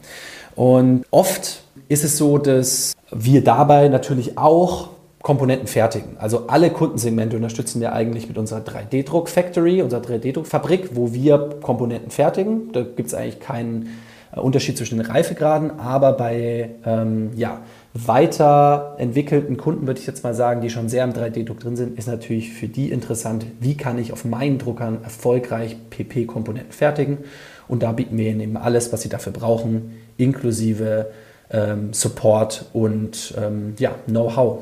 Und 0.56 1.04
oft 1.10 1.62
ist 1.88 2.04
es 2.04 2.18
so, 2.18 2.38
dass 2.38 2.94
wir 3.10 3.44
dabei 3.44 3.88
natürlich 3.88 4.36
auch 4.38 4.88
Komponenten 5.22 5.66
fertigen. 5.66 6.16
Also 6.18 6.46
alle 6.48 6.70
Kundensegmente 6.70 7.36
unterstützen 7.36 7.80
wir 7.80 7.92
eigentlich 7.92 8.28
mit 8.28 8.38
unserer 8.38 8.60
3D-Druck-Factory, 8.60 9.82
unserer 9.82 10.00
3D-Druck-Fabrik, 10.00 10.90
wo 10.94 11.12
wir 11.12 11.56
Komponenten 11.60 12.10
fertigen. 12.10 12.72
Da 12.72 12.82
gibt 12.82 13.08
es 13.08 13.14
eigentlich 13.14 13.40
keinen 13.40 13.98
äh, 14.34 14.40
Unterschied 14.40 14.76
zwischen 14.76 14.98
den 14.98 15.06
Reifegraden, 15.06 15.80
aber 15.80 16.12
bei 16.12 16.70
ähm, 16.86 17.30
ja, 17.34 17.60
weiterentwickelten 17.94 19.56
Kunden 19.56 19.86
würde 19.86 20.00
ich 20.00 20.06
jetzt 20.06 20.22
mal 20.22 20.34
sagen, 20.34 20.60
die 20.60 20.70
schon 20.70 20.88
sehr 20.88 21.04
im 21.04 21.12
3D-Druck 21.12 21.60
drin 21.60 21.76
sind, 21.76 21.98
ist 21.98 22.06
natürlich 22.06 22.52
für 22.52 22.68
die 22.68 22.90
interessant, 22.90 23.46
wie 23.60 23.76
kann 23.76 23.98
ich 23.98 24.12
auf 24.12 24.24
meinen 24.24 24.58
Druckern 24.58 25.02
erfolgreich 25.02 25.76
PP-Komponenten 25.90 26.72
fertigen. 26.72 27.18
Und 27.66 27.82
da 27.82 27.92
bieten 27.92 28.16
wir 28.16 28.30
ihnen 28.30 28.40
eben 28.40 28.56
alles, 28.56 28.92
was 28.92 29.02
sie 29.02 29.08
dafür 29.08 29.32
brauchen, 29.32 29.92
inklusive 30.16 31.10
ähm, 31.50 31.92
Support 31.92 32.66
und 32.72 33.34
ähm, 33.38 33.74
ja, 33.78 33.94
Know-how. 34.06 34.60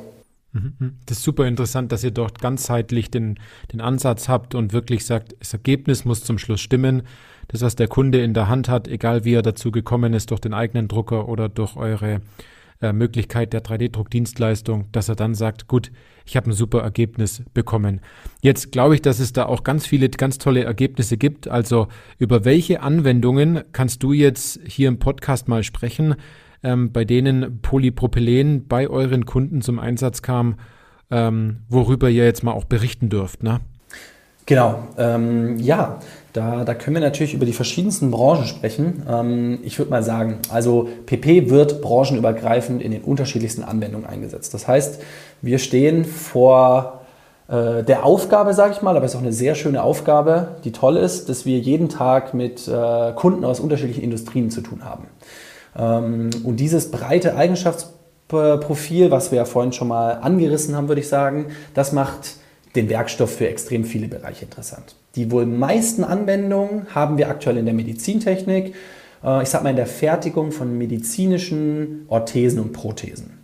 Mhm, 0.52 0.72
mhm. 0.78 0.96
Das 1.06 1.18
ist 1.18 1.24
super 1.24 1.46
interessant, 1.46 1.92
dass 1.92 2.04
ihr 2.04 2.10
dort 2.10 2.40
ganzheitlich 2.40 3.10
den, 3.10 3.38
den 3.72 3.80
Ansatz 3.80 4.28
habt 4.28 4.54
und 4.54 4.72
wirklich 4.72 5.04
sagt, 5.04 5.36
das 5.40 5.52
Ergebnis 5.52 6.04
muss 6.04 6.24
zum 6.24 6.38
Schluss 6.38 6.60
stimmen. 6.60 7.02
Das, 7.48 7.62
was 7.62 7.76
der 7.76 7.88
Kunde 7.88 8.22
in 8.22 8.34
der 8.34 8.48
Hand 8.48 8.68
hat, 8.68 8.88
egal 8.88 9.24
wie 9.24 9.34
er 9.34 9.42
dazu 9.42 9.70
gekommen 9.70 10.14
ist, 10.14 10.30
durch 10.30 10.40
den 10.40 10.54
eigenen 10.54 10.88
Drucker 10.88 11.28
oder 11.28 11.48
durch 11.48 11.76
eure 11.76 12.20
äh, 12.80 12.92
Möglichkeit 12.92 13.52
der 13.52 13.62
3D-Druckdienstleistung, 13.62 14.86
dass 14.92 15.08
er 15.08 15.16
dann 15.16 15.34
sagt, 15.34 15.68
gut, 15.68 15.90
ich 16.24 16.36
habe 16.36 16.50
ein 16.50 16.52
super 16.52 16.80
Ergebnis 16.80 17.42
bekommen. 17.54 18.00
Jetzt 18.42 18.72
glaube 18.72 18.94
ich, 18.94 19.02
dass 19.02 19.20
es 19.20 19.32
da 19.32 19.46
auch 19.46 19.64
ganz 19.64 19.86
viele 19.86 20.08
ganz 20.08 20.38
tolle 20.38 20.64
Ergebnisse 20.64 21.16
gibt. 21.16 21.48
Also 21.48 21.88
über 22.18 22.44
welche 22.44 22.82
Anwendungen 22.82 23.62
kannst 23.72 24.02
du 24.02 24.12
jetzt 24.12 24.60
hier 24.66 24.88
im 24.88 24.98
Podcast 24.98 25.48
mal 25.48 25.62
sprechen? 25.62 26.16
ähm, 26.66 26.92
bei 26.92 27.04
denen 27.04 27.60
Polypropylen 27.62 28.66
bei 28.66 28.88
euren 28.88 29.24
Kunden 29.24 29.62
zum 29.62 29.78
Einsatz 29.78 30.22
kam, 30.22 30.56
ähm, 31.10 31.58
worüber 31.68 32.10
ihr 32.10 32.24
jetzt 32.24 32.42
mal 32.42 32.52
auch 32.52 32.64
berichten 32.64 33.08
dürft. 33.08 33.42
Ne? 33.42 33.60
Genau, 34.46 34.78
ähm, 34.96 35.58
ja, 35.58 35.98
da, 36.32 36.64
da 36.64 36.74
können 36.74 36.94
wir 36.94 37.00
natürlich 37.00 37.34
über 37.34 37.46
die 37.46 37.52
verschiedensten 37.52 38.12
Branchen 38.12 38.46
sprechen. 38.46 39.02
Ähm, 39.10 39.58
ich 39.64 39.76
würde 39.78 39.90
mal 39.90 40.04
sagen, 40.04 40.38
also 40.50 40.88
PP 41.06 41.50
wird 41.50 41.82
branchenübergreifend 41.82 42.80
in 42.80 42.92
den 42.92 43.02
unterschiedlichsten 43.02 43.64
Anwendungen 43.64 44.06
eingesetzt. 44.06 44.54
Das 44.54 44.68
heißt, 44.68 45.02
wir 45.42 45.58
stehen 45.58 46.04
vor 46.04 47.00
äh, 47.48 47.82
der 47.82 48.04
Aufgabe, 48.04 48.54
sage 48.54 48.72
ich 48.72 48.82
mal, 48.82 48.96
aber 48.96 49.04
es 49.04 49.12
ist 49.12 49.16
auch 49.16 49.22
eine 49.22 49.32
sehr 49.32 49.56
schöne 49.56 49.82
Aufgabe, 49.82 50.56
die 50.62 50.70
toll 50.70 50.96
ist, 50.96 51.28
dass 51.28 51.44
wir 51.44 51.58
jeden 51.58 51.88
Tag 51.88 52.32
mit 52.32 52.68
äh, 52.68 53.12
Kunden 53.14 53.44
aus 53.44 53.58
unterschiedlichen 53.58 54.04
Industrien 54.04 54.50
zu 54.52 54.60
tun 54.60 54.84
haben. 54.84 55.06
Ähm, 55.76 56.30
und 56.44 56.60
dieses 56.60 56.92
breite 56.92 57.36
Eigenschaftsprofil, 57.36 59.10
was 59.10 59.32
wir 59.32 59.38
ja 59.38 59.44
vorhin 59.44 59.72
schon 59.72 59.88
mal 59.88 60.12
angerissen 60.12 60.76
haben, 60.76 60.86
würde 60.86 61.00
ich 61.00 61.08
sagen, 61.08 61.46
das 61.74 61.90
macht 61.90 62.36
den 62.76 62.88
Werkstoff 62.88 63.34
für 63.36 63.48
extrem 63.48 63.84
viele 63.84 64.08
Bereiche 64.08 64.44
interessant. 64.44 64.94
Die 65.14 65.30
wohl 65.30 65.46
meisten 65.46 66.04
Anwendungen 66.04 66.94
haben 66.94 67.18
wir 67.18 67.28
aktuell 67.28 67.56
in 67.56 67.64
der 67.64 67.74
Medizintechnik, 67.74 68.74
äh, 69.24 69.42
ich 69.42 69.48
sag 69.48 69.62
mal 69.62 69.70
in 69.70 69.76
der 69.76 69.86
Fertigung 69.86 70.52
von 70.52 70.76
medizinischen 70.76 72.04
Orthesen 72.08 72.60
und 72.60 72.72
Prothesen. 72.72 73.38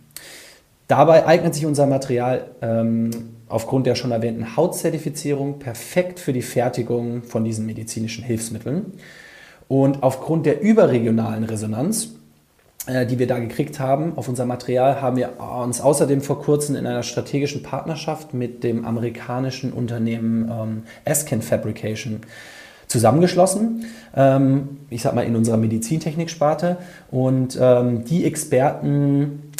Dabei 0.87 1.25
eignet 1.25 1.55
sich 1.55 1.65
unser 1.65 1.87
Material 1.87 2.45
ähm, 2.61 3.11
aufgrund 3.47 3.87
der 3.87 3.95
schon 3.95 4.11
erwähnten 4.11 4.55
Hautzertifizierung 4.55 5.59
perfekt 5.59 6.19
für 6.19 6.33
die 6.33 6.41
Fertigung 6.41 7.23
von 7.23 7.43
diesen 7.43 7.65
medizinischen 7.65 8.23
Hilfsmitteln. 8.23 8.93
Und 9.67 10.03
aufgrund 10.03 10.45
der 10.45 10.61
überregionalen 10.61 11.43
Resonanz 11.45 12.15
die 12.87 13.17
wir 13.17 13.27
da 13.27 13.39
gekriegt 13.39 13.79
haben 13.79 14.13
auf 14.17 14.27
unser 14.27 14.45
Material, 14.45 15.01
haben 15.01 15.15
wir 15.15 15.39
uns 15.39 15.79
außerdem 15.79 16.21
vor 16.21 16.41
kurzem 16.41 16.75
in 16.75 16.85
einer 16.85 17.03
strategischen 17.03 17.63
Partnerschaft 17.63 18.33
mit 18.33 18.63
dem 18.63 18.85
amerikanischen 18.85 19.71
Unternehmen 19.71 20.83
ähm, 21.05 21.41
Fabrication 21.41 22.21
zusammengeschlossen. 22.87 23.85
Ähm, 24.15 24.79
ich 24.89 25.01
sag 25.01 25.15
mal 25.15 25.23
in 25.23 25.35
unserer 25.35 25.57
Medizintechnik-Sparte. 25.57 26.77
Und 27.09 27.57
ähm, 27.59 28.05
die 28.05 28.25
Experten, 28.25 29.51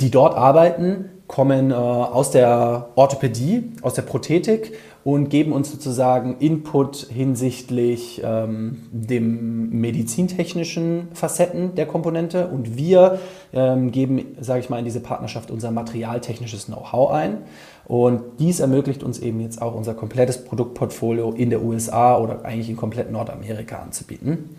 die 0.00 0.10
dort 0.10 0.36
arbeiten, 0.36 1.06
kommen 1.26 1.70
äh, 1.70 1.74
aus 1.74 2.30
der 2.30 2.88
Orthopädie, 2.94 3.72
aus 3.82 3.94
der 3.94 4.02
Prothetik 4.02 4.72
und 5.04 5.28
geben 5.28 5.52
uns 5.52 5.70
sozusagen 5.70 6.38
Input 6.38 6.96
hinsichtlich 7.10 8.22
ähm, 8.24 8.82
dem 8.90 9.68
medizintechnischen 9.80 11.08
Facetten 11.12 11.74
der 11.74 11.86
Komponente 11.86 12.48
und 12.48 12.78
wir 12.78 13.18
ähm, 13.52 13.92
geben, 13.92 14.24
sage 14.40 14.60
ich 14.60 14.70
mal, 14.70 14.78
in 14.78 14.86
diese 14.86 15.00
Partnerschaft 15.00 15.50
unser 15.50 15.70
materialtechnisches 15.70 16.66
Know-how 16.66 17.10
ein 17.10 17.38
und 17.86 18.22
dies 18.38 18.60
ermöglicht 18.60 19.02
uns 19.02 19.18
eben 19.18 19.40
jetzt 19.40 19.60
auch 19.60 19.74
unser 19.74 19.92
komplettes 19.92 20.42
Produktportfolio 20.42 21.32
in 21.32 21.50
der 21.50 21.62
USA 21.62 22.18
oder 22.18 22.44
eigentlich 22.46 22.70
in 22.70 22.76
komplett 22.76 23.12
Nordamerika 23.12 23.76
anzubieten. 23.76 24.56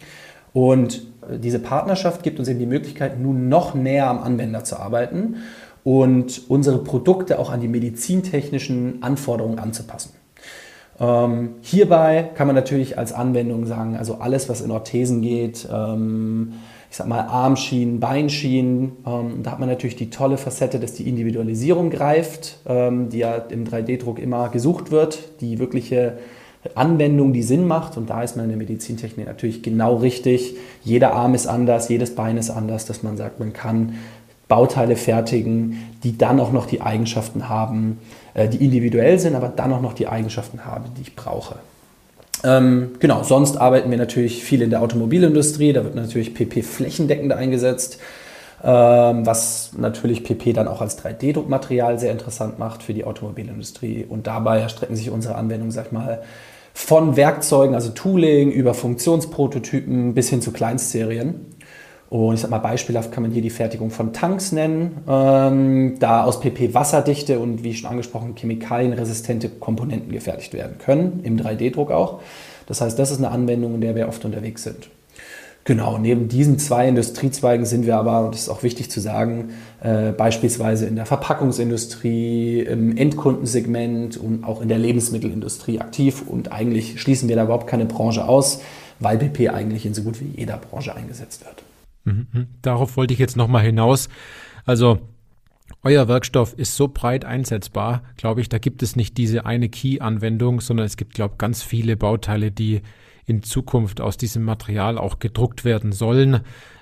Und 0.53 1.07
äh, 1.27 1.39
diese 1.39 1.57
Partnerschaft 1.57 2.21
gibt 2.21 2.37
uns 2.37 2.47
eben 2.47 2.59
die 2.59 2.67
Möglichkeit, 2.67 3.19
nun 3.19 3.49
noch 3.49 3.73
näher 3.73 4.07
am 4.07 4.21
Anwender 4.21 4.63
zu 4.63 4.77
arbeiten 4.77 5.37
und 5.83 6.43
unsere 6.49 6.77
Produkte 6.77 7.39
auch 7.39 7.49
an 7.49 7.61
die 7.61 7.67
medizintechnischen 7.67 9.01
Anforderungen 9.01 9.57
anzupassen. 9.57 10.11
Ähm, 10.99 11.55
hierbei 11.61 12.29
kann 12.35 12.47
man 12.47 12.55
natürlich 12.55 12.97
als 12.97 13.11
Anwendung 13.11 13.65
sagen, 13.65 13.97
also 13.97 14.15
alles, 14.15 14.47
was 14.47 14.61
in 14.61 14.71
Orthesen 14.71 15.21
geht, 15.21 15.67
ähm, 15.71 16.53
ich 16.89 16.97
sag 16.97 17.07
mal 17.07 17.21
Armschienen, 17.21 17.99
Beinschienen, 17.99 18.93
ähm, 19.05 19.43
da 19.43 19.51
hat 19.51 19.59
man 19.59 19.67
natürlich 19.67 19.97
die 19.97 20.09
tolle 20.09 20.37
Facette, 20.37 20.79
dass 20.79 20.93
die 20.93 21.09
Individualisierung 21.09 21.89
greift, 21.89 22.59
ähm, 22.65 23.09
die 23.09 23.19
ja 23.19 23.35
im 23.35 23.65
3D-Druck 23.65 24.19
immer 24.19 24.47
gesucht 24.47 24.91
wird, 24.91 25.41
die 25.41 25.59
wirkliche 25.59 26.17
Anwendung, 26.73 27.33
die 27.33 27.43
Sinn 27.43 27.67
macht. 27.67 27.97
Und 27.97 28.09
da 28.09 28.23
ist 28.23 28.37
man 28.37 28.45
in 28.45 28.51
der 28.51 28.57
Medizintechnik 28.57 29.27
natürlich 29.27 29.61
genau 29.61 29.97
richtig. 29.97 30.55
Jeder 30.83 31.13
Arm 31.13 31.35
ist 31.35 31.47
anders, 31.47 31.89
jedes 31.89 32.15
Bein 32.15 32.37
ist 32.37 32.49
anders, 32.49 32.85
dass 32.85 33.03
man 33.03 33.17
sagt, 33.17 33.39
man 33.39 33.53
kann 33.53 33.95
Bauteile 34.47 34.95
fertigen, 34.95 35.95
die 36.03 36.17
dann 36.17 36.39
auch 36.39 36.51
noch 36.51 36.65
die 36.65 36.81
Eigenschaften 36.81 37.49
haben, 37.49 37.99
äh, 38.33 38.47
die 38.47 38.63
individuell 38.63 39.17
sind, 39.19 39.35
aber 39.35 39.47
dann 39.47 39.73
auch 39.73 39.81
noch 39.81 39.93
die 39.93 40.07
Eigenschaften 40.07 40.65
haben, 40.65 40.85
die 40.97 41.01
ich 41.01 41.15
brauche. 41.15 41.55
Ähm, 42.43 42.91
genau, 42.99 43.23
sonst 43.23 43.57
arbeiten 43.57 43.89
wir 43.89 43.97
natürlich 43.97 44.43
viel 44.43 44.61
in 44.61 44.69
der 44.69 44.81
Automobilindustrie, 44.81 45.73
da 45.73 45.83
wird 45.83 45.95
natürlich 45.95 46.35
PP 46.35 46.61
flächendeckend 46.61 47.33
eingesetzt, 47.33 47.97
ähm, 48.63 49.25
was 49.25 49.71
natürlich 49.77 50.23
PP 50.23 50.53
dann 50.53 50.67
auch 50.67 50.81
als 50.81 50.97
3D-Druckmaterial 51.03 51.97
sehr 51.97 52.11
interessant 52.11 52.59
macht 52.59 52.83
für 52.83 52.93
die 52.93 53.03
Automobilindustrie. 53.03 54.05
Und 54.07 54.27
dabei 54.27 54.59
erstrecken 54.59 54.95
sich 54.95 55.09
unsere 55.09 55.35
Anwendungen, 55.35 55.71
sag 55.71 55.87
ich 55.87 55.91
mal, 55.91 56.21
von 56.73 57.15
Werkzeugen, 57.15 57.73
also 57.73 57.89
Tooling, 57.91 58.51
über 58.51 58.73
Funktionsprototypen 58.73 60.13
bis 60.13 60.29
hin 60.29 60.41
zu 60.41 60.51
Kleinstserien. 60.51 61.54
Und 62.15 62.35
ich 62.35 62.39
sag 62.39 62.49
mal, 62.49 62.59
beispielhaft 62.59 63.11
kann 63.11 63.23
man 63.23 63.33
hier 63.33 63.41
die 63.41 63.49
Fertigung 63.49 63.89
von 63.89 64.13
Tanks 64.13 64.53
nennen, 64.53 64.99
ähm, 65.05 65.97
da 65.99 66.23
aus 66.23 66.39
PP 66.39 66.73
wasserdichte 66.73 67.39
und 67.39 67.61
wie 67.61 67.73
schon 67.73 67.89
angesprochen 67.89 68.35
chemikalienresistente 68.37 69.49
Komponenten 69.49 70.13
gefertigt 70.13 70.53
werden 70.53 70.77
können, 70.77 71.19
im 71.23 71.37
3D-Druck 71.37 71.91
auch. 71.91 72.21
Das 72.67 72.79
heißt, 72.79 72.97
das 72.97 73.11
ist 73.11 73.17
eine 73.17 73.31
Anwendung, 73.31 73.75
in 73.75 73.81
der 73.81 73.97
wir 73.97 74.07
oft 74.07 74.23
unterwegs 74.23 74.63
sind. 74.63 74.87
Genau, 75.65 75.97
neben 75.97 76.29
diesen 76.29 76.57
zwei 76.57 76.87
Industriezweigen 76.87 77.65
sind 77.65 77.85
wir 77.85 77.97
aber, 77.97 78.23
und 78.23 78.33
das 78.33 78.43
ist 78.43 78.49
auch 78.49 78.63
wichtig 78.63 78.89
zu 78.89 79.01
sagen, 79.01 79.49
äh, 79.83 80.13
beispielsweise 80.13 80.85
in 80.85 80.95
der 80.95 81.05
Verpackungsindustrie, 81.05 82.61
im 82.61 82.95
Endkundensegment 82.95 84.15
und 84.15 84.45
auch 84.45 84.61
in 84.61 84.69
der 84.69 84.77
Lebensmittelindustrie 84.77 85.81
aktiv. 85.81 86.23
Und 86.25 86.53
eigentlich 86.53 87.01
schließen 87.01 87.27
wir 87.27 87.35
da 87.35 87.43
überhaupt 87.43 87.67
keine 87.67 87.83
Branche 87.83 88.25
aus, 88.25 88.61
weil 89.01 89.17
PP 89.17 89.49
eigentlich 89.49 89.85
in 89.85 89.93
so 89.93 90.03
gut 90.03 90.21
wie 90.21 90.31
jeder 90.39 90.55
Branche 90.55 90.95
eingesetzt 90.95 91.43
wird. 91.43 91.65
Mhm, 92.05 92.27
mhm. 92.31 92.47
Darauf 92.61 92.97
wollte 92.97 93.13
ich 93.13 93.19
jetzt 93.19 93.35
nochmal 93.35 93.63
hinaus. 93.63 94.09
Also 94.65 94.99
euer 95.83 96.07
Werkstoff 96.07 96.53
ist 96.53 96.75
so 96.75 96.87
breit 96.87 97.25
einsetzbar, 97.25 98.03
glaube 98.17 98.41
ich, 98.41 98.49
da 98.49 98.57
gibt 98.57 98.81
es 98.83 98.95
nicht 98.95 99.17
diese 99.17 99.45
eine 99.45 99.69
Key-Anwendung, 99.69 100.61
sondern 100.61 100.85
es 100.85 100.97
gibt, 100.97 101.13
glaube 101.13 101.33
ich, 101.33 101.37
ganz 101.37 101.63
viele 101.63 101.97
Bauteile, 101.97 102.51
die 102.51 102.81
in 103.25 103.41
Zukunft 103.41 104.01
aus 104.01 104.17
diesem 104.17 104.43
Material 104.43 104.97
auch 104.97 105.19
gedruckt 105.19 105.65
werden 105.65 105.91
sollen. 105.91 106.41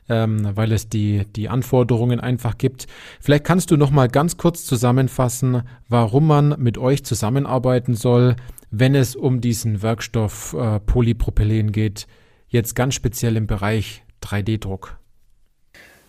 ähm, 0.10 0.50
weil 0.56 0.72
es 0.72 0.90
die, 0.90 1.26
die 1.36 1.50
Anforderungen 1.50 2.20
einfach 2.20 2.58
gibt. 2.58 2.88
Vielleicht 3.20 3.46
kannst 3.46 3.72
du 3.72 3.78
noch 3.78 3.92
mal 3.92 4.08
ganz 4.08 4.38
kurz 4.38 4.66
zusammenfassen, 4.66 5.64
warum 5.88 6.28
man 6.28 6.56
mit 6.60 6.78
euch 6.78 7.06
zusammenarbeiten 7.06 7.96
soll, 7.96 8.36
wenn 8.72 8.96
es 8.96 9.16
um 9.16 9.40
diesen 9.40 9.82
Werkstoff 9.82 10.56
äh, 10.60 10.80
Polypropylen 10.80 11.72
geht, 11.72 12.08
jetzt 12.48 12.76
ganz 12.76 12.96
speziell 12.96 13.38
im 13.38 13.48
Bereich 13.48 14.04
3D-Druck. 14.22 14.98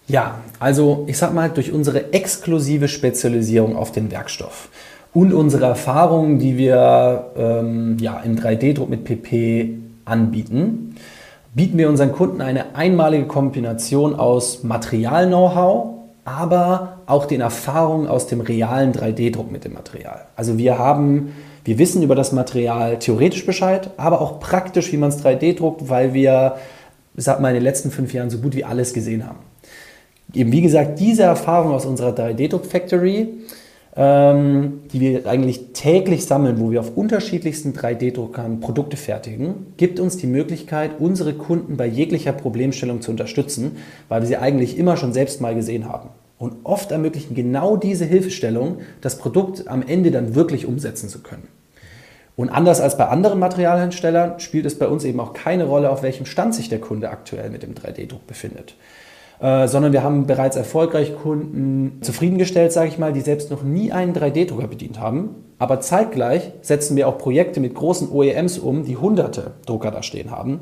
Ja, 0.07 0.41
also 0.61 1.05
ich 1.07 1.17
sag 1.17 1.33
mal, 1.33 1.49
durch 1.49 1.73
unsere 1.73 2.13
exklusive 2.13 2.89
Spezialisierung 2.89 3.75
auf 3.75 3.91
den 3.91 4.11
Werkstoff 4.11 4.69
und 5.15 5.33
unsere 5.33 5.65
Erfahrungen, 5.65 6.39
die 6.39 6.59
wir 6.59 7.31
ähm, 7.37 7.97
ja, 7.99 8.21
im 8.21 8.37
3D-Druck 8.37 8.91
mit 8.91 9.05
PP 9.05 9.79
anbieten, 10.05 10.97
bieten 11.55 11.79
wir 11.79 11.89
unseren 11.89 12.13
Kunden 12.13 12.43
eine 12.43 12.75
einmalige 12.75 13.25
Kombination 13.25 14.15
aus 14.15 14.63
Material-Know-how, 14.63 15.95
aber 16.27 16.99
auch 17.07 17.25
den 17.25 17.41
Erfahrungen 17.41 18.07
aus 18.07 18.27
dem 18.27 18.43
realen 18.43 18.93
3D-Druck 18.93 19.51
mit 19.51 19.65
dem 19.65 19.73
Material. 19.73 20.27
Also 20.37 20.59
wir 20.59 20.79
haben, 20.79 21.33
wir 21.65 21.79
wissen 21.79 22.03
über 22.03 22.15
das 22.15 22.33
Material 22.33 22.99
theoretisch 22.99 23.47
Bescheid, 23.47 23.89
aber 23.97 24.21
auch 24.21 24.39
praktisch, 24.39 24.93
wie 24.93 24.99
man 24.99 25.09
es 25.09 25.25
3D 25.25 25.57
druckt, 25.57 25.89
weil 25.89 26.13
wir, 26.13 26.57
ich 27.17 27.25
sag 27.25 27.41
mal, 27.41 27.49
in 27.49 27.55
den 27.55 27.63
letzten 27.63 27.91
fünf 27.91 28.13
Jahren 28.13 28.29
so 28.29 28.39
gut 28.39 28.55
wie 28.55 28.65
alles 28.65 28.93
gesehen 28.93 29.27
haben 29.27 29.39
eben 30.33 30.53
wie 30.53 30.62
gesagt, 30.62 31.01
diese 31.01 31.25
Erfahrung 31.25 31.72
aus 31.72 31.85
unserer 31.85 32.14
3D-Druck-Factory, 32.14 33.29
ähm, 33.97 34.81
die 34.93 35.01
wir 35.01 35.27
eigentlich 35.27 35.72
täglich 35.72 36.27
sammeln, 36.27 36.59
wo 36.59 36.70
wir 36.70 36.81
auf 36.81 36.97
unterschiedlichsten 36.97 37.72
3D-Druckern 37.72 38.61
Produkte 38.61 38.97
fertigen, 38.97 39.66
gibt 39.77 40.01
uns 40.01 40.16
die 40.16 40.27
Möglichkeit, 40.27 40.93
unsere 40.99 41.35
Kunden 41.35 41.77
bei 41.77 41.87
jeglicher 41.87 42.33
Problemstellung 42.33 43.01
zu 43.01 43.11
unterstützen, 43.11 43.77
weil 44.09 44.22
wir 44.22 44.27
sie 44.27 44.37
eigentlich 44.37 44.79
immer 44.79 44.97
schon 44.97 45.12
selbst 45.12 45.41
mal 45.41 45.55
gesehen 45.55 45.89
haben. 45.89 46.09
Und 46.39 46.57
oft 46.64 46.91
ermöglichen 46.91 47.35
genau 47.35 47.77
diese 47.77 48.05
Hilfestellung, 48.05 48.79
das 49.01 49.18
Produkt 49.18 49.68
am 49.68 49.83
Ende 49.83 50.11
dann 50.11 50.35
wirklich 50.35 50.66
umsetzen 50.66 51.09
zu 51.09 51.22
können. 51.22 51.47
Und 52.37 52.49
anders 52.49 52.81
als 52.81 52.99
bei 52.99 53.07
anderen 53.07 53.39
Materialherstellern 53.39 54.41
spielt 54.41 54.66
es 54.66 54.77
bei 54.77 54.89
uns 54.89 55.05
eben 55.05 55.20
auch 55.20 55.35
keine 55.35 55.64
Rolle, 55.64 55.91
auf 55.91 56.03
welchem 56.03 56.27
Stand 56.27 56.55
sich 56.55 56.68
der 56.68 56.81
Kunde 56.81 57.11
aktuell 57.11 57.49
mit 57.51 57.62
dem 57.62 57.75
3D-Druck 57.75 58.27
befindet. 58.27 58.75
Äh, 59.41 59.66
sondern 59.66 59.93
wir 59.93 60.03
haben 60.03 60.26
bereits 60.26 60.57
erfolgreich 60.57 61.14
Kunden 61.16 61.99
zufriedengestellt, 62.03 62.72
sage 62.72 62.89
ich 62.89 62.99
mal, 62.99 63.12
die 63.12 63.20
selbst 63.20 63.51
noch 63.51 63.62
nie 63.62 63.91
einen 63.91 64.14
3D-Drucker 64.14 64.68
bedient 64.68 65.01
haben. 65.01 65.30
Aber 65.59 65.80
zeitgleich 65.80 66.53
setzen 66.62 66.97
wir 66.97 67.09
auch 67.09 67.18
Projekte 67.18 67.61
mit 67.61 67.74
großen 67.74 68.11
OEMs 68.11 68.59
um, 68.59 68.85
die 68.85 68.97
hunderte 68.97 69.53
Drucker 69.66 69.91
da 69.91 70.03
stehen 70.03 70.30
haben. 70.30 70.61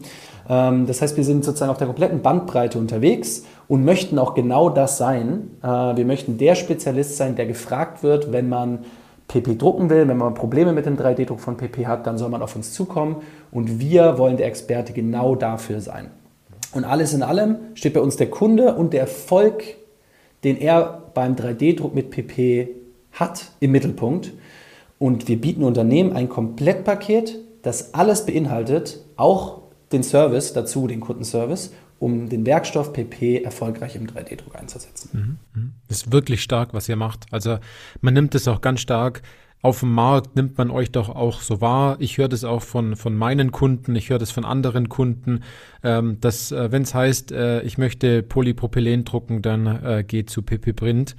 Ähm, 0.49 0.87
das 0.87 1.03
heißt, 1.03 1.17
wir 1.17 1.25
sind 1.25 1.45
sozusagen 1.45 1.71
auf 1.71 1.79
der 1.79 1.87
kompletten 1.87 2.23
Bandbreite 2.23 2.79
unterwegs 2.79 3.45
und 3.69 3.85
möchten 3.85 4.19
auch 4.19 4.35
genau 4.35 4.71
das 4.71 4.97
sein. 4.99 5.51
Äh, 5.63 5.67
wir 5.67 6.05
möchten 6.05 6.39
der 6.39 6.55
Spezialist 6.55 7.17
sein, 7.17 7.37
der 7.37 7.47
gefragt 7.47 8.03
wird, 8.03 8.33
wenn 8.33 8.49
man 8.49 8.81
PP 9.29 9.57
drucken 9.57 9.91
will, 9.91 10.09
wenn 10.09 10.19
man 10.19 10.35
Probleme 10.35 10.73
mit 10.73 10.87
dem 10.87 10.97
3D-Druck 10.97 11.41
von 11.41 11.57
PP 11.57 11.87
hat, 11.87 12.07
dann 12.07 12.19
soll 12.19 12.29
man 12.29 12.43
auf 12.43 12.55
uns 12.55 12.73
zukommen 12.73 13.17
und 13.51 13.81
wir 13.81 14.19
wollen 14.19 14.37
der 14.37 14.47
Experte 14.47 14.93
genau 14.93 15.37
dafür 15.37 15.81
sein. 15.81 16.11
Und 16.73 16.85
alles 16.85 17.13
in 17.13 17.23
allem 17.23 17.57
steht 17.75 17.95
bei 17.95 18.01
uns 18.01 18.17
der 18.17 18.31
Kunde 18.31 18.75
und 18.75 18.93
der 18.93 19.01
Erfolg, 19.01 19.63
den 20.45 20.57
er 20.57 21.11
beim 21.15 21.35
3D-Druck 21.35 21.95
mit 21.95 22.11
PP 22.11 22.69
hat, 23.13 23.51
im 23.61 23.73
Mittelpunkt. 23.73 24.33
Und 24.99 25.29
wir 25.29 25.41
bieten 25.41 25.65
Unternehmen 25.65 26.13
ein 26.13 26.29
Komplettpaket, 26.29 27.39
das 27.63 27.95
alles 27.95 28.27
beinhaltet, 28.27 29.05
auch 29.17 29.63
den 29.93 30.03
Service 30.03 30.53
dazu, 30.53 30.87
den 30.87 31.01
Kundenservice, 31.01 31.73
um 31.99 32.29
den 32.29 32.47
Werkstoff 32.47 32.93
PP 32.93 33.43
erfolgreich 33.43 33.95
im 33.95 34.07
3D-Druck 34.07 34.57
einzusetzen. 34.57 35.11
Mhm, 35.55 35.61
mhm. 35.61 35.73
Das 35.89 35.99
ist 35.99 36.13
wirklich 36.13 36.43
stark, 36.43 36.73
was 36.73 36.89
ihr 36.89 36.97
macht. 36.97 37.27
Also 37.31 37.59
man 38.01 38.15
nimmt 38.15 38.35
es 38.35 38.49
auch 38.49 38.61
ganz 38.61 38.81
stark 38.81 39.23
auf 39.63 39.81
dem 39.81 39.93
Markt 39.95 40.35
nimmt 40.35 40.59
man 40.59 40.71
euch 40.71 40.91
doch 40.91 41.09
auch 41.09 41.41
so 41.41 41.61
wahr. 41.61 41.97
Ich 42.01 42.19
höre 42.19 42.29
das 42.29 42.43
auch 42.43 42.63
von, 42.63 42.97
von 42.97 43.17
meinen 43.17 43.53
Kunden, 43.53 43.95
ich 43.95 44.11
höre 44.11 44.19
das 44.19 44.33
von 44.33 44.45
anderen 44.45 44.89
Kunden, 44.89 45.45
ähm, 45.85 46.21
dass 46.21 46.51
äh, 46.51 46.73
wenn 46.73 46.83
es 46.83 46.95
heißt, 46.95 47.31
äh, 47.31 47.63
ich 47.63 47.79
möchte 47.79 48.25
Polypropylen 48.25 49.05
drucken, 49.05 49.41
dann 49.41 49.67
äh, 49.67 50.05
geht 50.07 50.31
zu 50.31 50.43
PP 50.43 50.73
Print. 50.73 51.17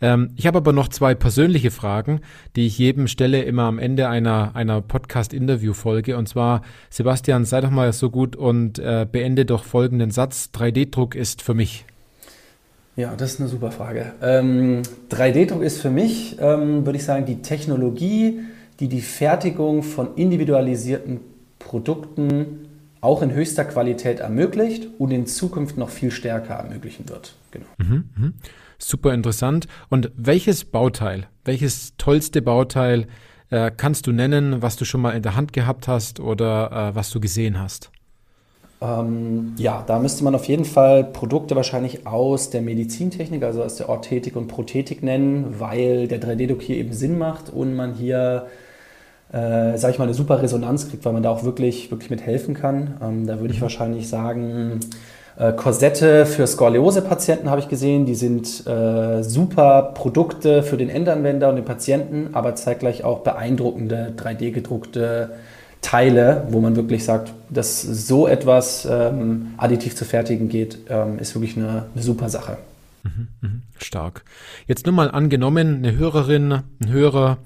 Ähm, 0.00 0.30
ich 0.36 0.46
habe 0.46 0.58
aber 0.58 0.72
noch 0.72 0.88
zwei 0.88 1.14
persönliche 1.14 1.70
Fragen, 1.70 2.20
die 2.56 2.66
ich 2.66 2.78
jedem 2.78 3.06
stelle 3.08 3.42
immer 3.42 3.64
am 3.64 3.78
Ende 3.78 4.08
einer, 4.08 4.56
einer 4.56 4.80
Podcast-Interview-Folge. 4.80 6.16
Und 6.16 6.28
zwar, 6.28 6.62
Sebastian, 6.88 7.44
sei 7.44 7.60
doch 7.60 7.70
mal 7.70 7.92
so 7.92 8.10
gut 8.10 8.36
und 8.36 8.78
äh, 8.78 9.06
beende 9.10 9.44
doch 9.44 9.64
folgenden 9.64 10.10
Satz. 10.10 10.50
3D-Druck 10.54 11.14
ist 11.14 11.42
für 11.42 11.54
mich. 11.54 11.84
Ja, 12.96 13.14
das 13.16 13.34
ist 13.34 13.40
eine 13.40 13.48
super 13.48 13.70
Frage. 13.70 14.12
Ähm, 14.20 14.82
3D-Druck 15.10 15.62
ist 15.62 15.80
für 15.80 15.90
mich, 15.90 16.36
ähm, 16.40 16.84
würde 16.84 16.98
ich 16.98 17.04
sagen, 17.04 17.24
die 17.24 17.40
Technologie, 17.40 18.40
die 18.80 18.88
die 18.88 19.00
Fertigung 19.00 19.82
von 19.82 20.14
individualisierten 20.16 21.20
Produkten 21.58 22.68
auch 23.00 23.22
in 23.22 23.32
höchster 23.32 23.64
Qualität 23.64 24.20
ermöglicht 24.20 24.88
und 24.98 25.10
in 25.10 25.26
Zukunft 25.26 25.76
noch 25.76 25.88
viel 25.88 26.10
stärker 26.10 26.54
ermöglichen 26.54 27.08
wird. 27.08 27.34
Genau. 27.50 27.66
Mhm, 27.78 28.04
mh. 28.16 28.32
Super 28.78 29.14
interessant. 29.14 29.68
Und 29.88 30.10
welches 30.16 30.64
Bauteil, 30.64 31.28
welches 31.44 31.96
tollste 31.96 32.42
Bauteil 32.42 33.06
äh, 33.50 33.70
kannst 33.76 34.06
du 34.06 34.12
nennen, 34.12 34.62
was 34.62 34.76
du 34.76 34.84
schon 34.84 35.00
mal 35.00 35.12
in 35.12 35.22
der 35.22 35.34
Hand 35.34 35.52
gehabt 35.52 35.88
hast 35.88 36.20
oder 36.20 36.90
äh, 36.90 36.94
was 36.94 37.10
du 37.10 37.20
gesehen 37.20 37.58
hast? 37.58 37.90
Ähm, 38.82 39.54
ja, 39.58 39.84
da 39.86 39.98
müsste 40.00 40.24
man 40.24 40.34
auf 40.34 40.46
jeden 40.46 40.64
Fall 40.64 41.04
Produkte 41.04 41.54
wahrscheinlich 41.54 42.06
aus 42.06 42.50
der 42.50 42.62
Medizintechnik, 42.62 43.42
also 43.44 43.62
aus 43.62 43.76
der 43.76 43.88
Orthetik 43.88 44.34
und 44.34 44.48
Prothetik 44.48 45.02
nennen, 45.02 45.54
weil 45.58 46.08
der 46.08 46.20
3D-Druck 46.20 46.62
hier 46.62 46.76
eben 46.76 46.92
Sinn 46.92 47.16
macht 47.16 47.50
und 47.50 47.76
man 47.76 47.94
hier, 47.94 48.46
äh, 49.32 49.76
sage 49.78 49.92
ich 49.92 49.98
mal, 49.98 50.04
eine 50.04 50.14
super 50.14 50.42
Resonanz 50.42 50.88
kriegt, 50.88 51.04
weil 51.04 51.12
man 51.12 51.22
da 51.22 51.30
auch 51.30 51.44
wirklich, 51.44 51.92
wirklich 51.92 52.10
mit 52.10 52.22
helfen 52.22 52.54
kann. 52.54 52.98
Ähm, 53.00 53.26
da 53.26 53.38
würde 53.38 53.54
ich 53.54 53.60
mhm. 53.60 53.64
wahrscheinlich 53.64 54.08
sagen, 54.08 54.80
äh, 55.38 55.52
Korsette 55.52 56.26
für 56.26 56.46
Skoliose-Patienten 56.46 57.50
habe 57.50 57.60
ich 57.60 57.68
gesehen. 57.68 58.04
Die 58.04 58.16
sind 58.16 58.66
äh, 58.66 59.22
super 59.22 59.92
Produkte 59.94 60.64
für 60.64 60.76
den 60.76 60.88
Endanwender 60.88 61.48
und 61.50 61.56
den 61.56 61.64
Patienten, 61.64 62.30
aber 62.32 62.56
zeitgleich 62.56 63.04
auch 63.04 63.20
beeindruckende 63.20 64.12
3D-gedruckte 64.16 65.30
Teile, 65.82 66.46
wo 66.50 66.60
man 66.60 66.76
wirklich 66.76 67.04
sagt, 67.04 67.34
dass 67.50 67.82
so 67.82 68.26
etwas 68.26 68.88
ähm, 68.90 69.48
additiv 69.58 69.94
zu 69.94 70.04
fertigen 70.04 70.48
geht, 70.48 70.78
ähm, 70.88 71.18
ist 71.18 71.34
wirklich 71.34 71.56
eine, 71.56 71.86
eine 71.92 72.02
super 72.02 72.28
Sache. 72.28 72.56
Mhm, 73.02 73.28
mhm, 73.40 73.62
stark. 73.78 74.24
Jetzt 74.66 74.86
nur 74.86 74.94
mal 74.94 75.10
angenommen, 75.10 75.76
eine 75.76 75.96
Hörerin, 75.96 76.52
ein 76.52 76.88
Hörer, 76.88 77.38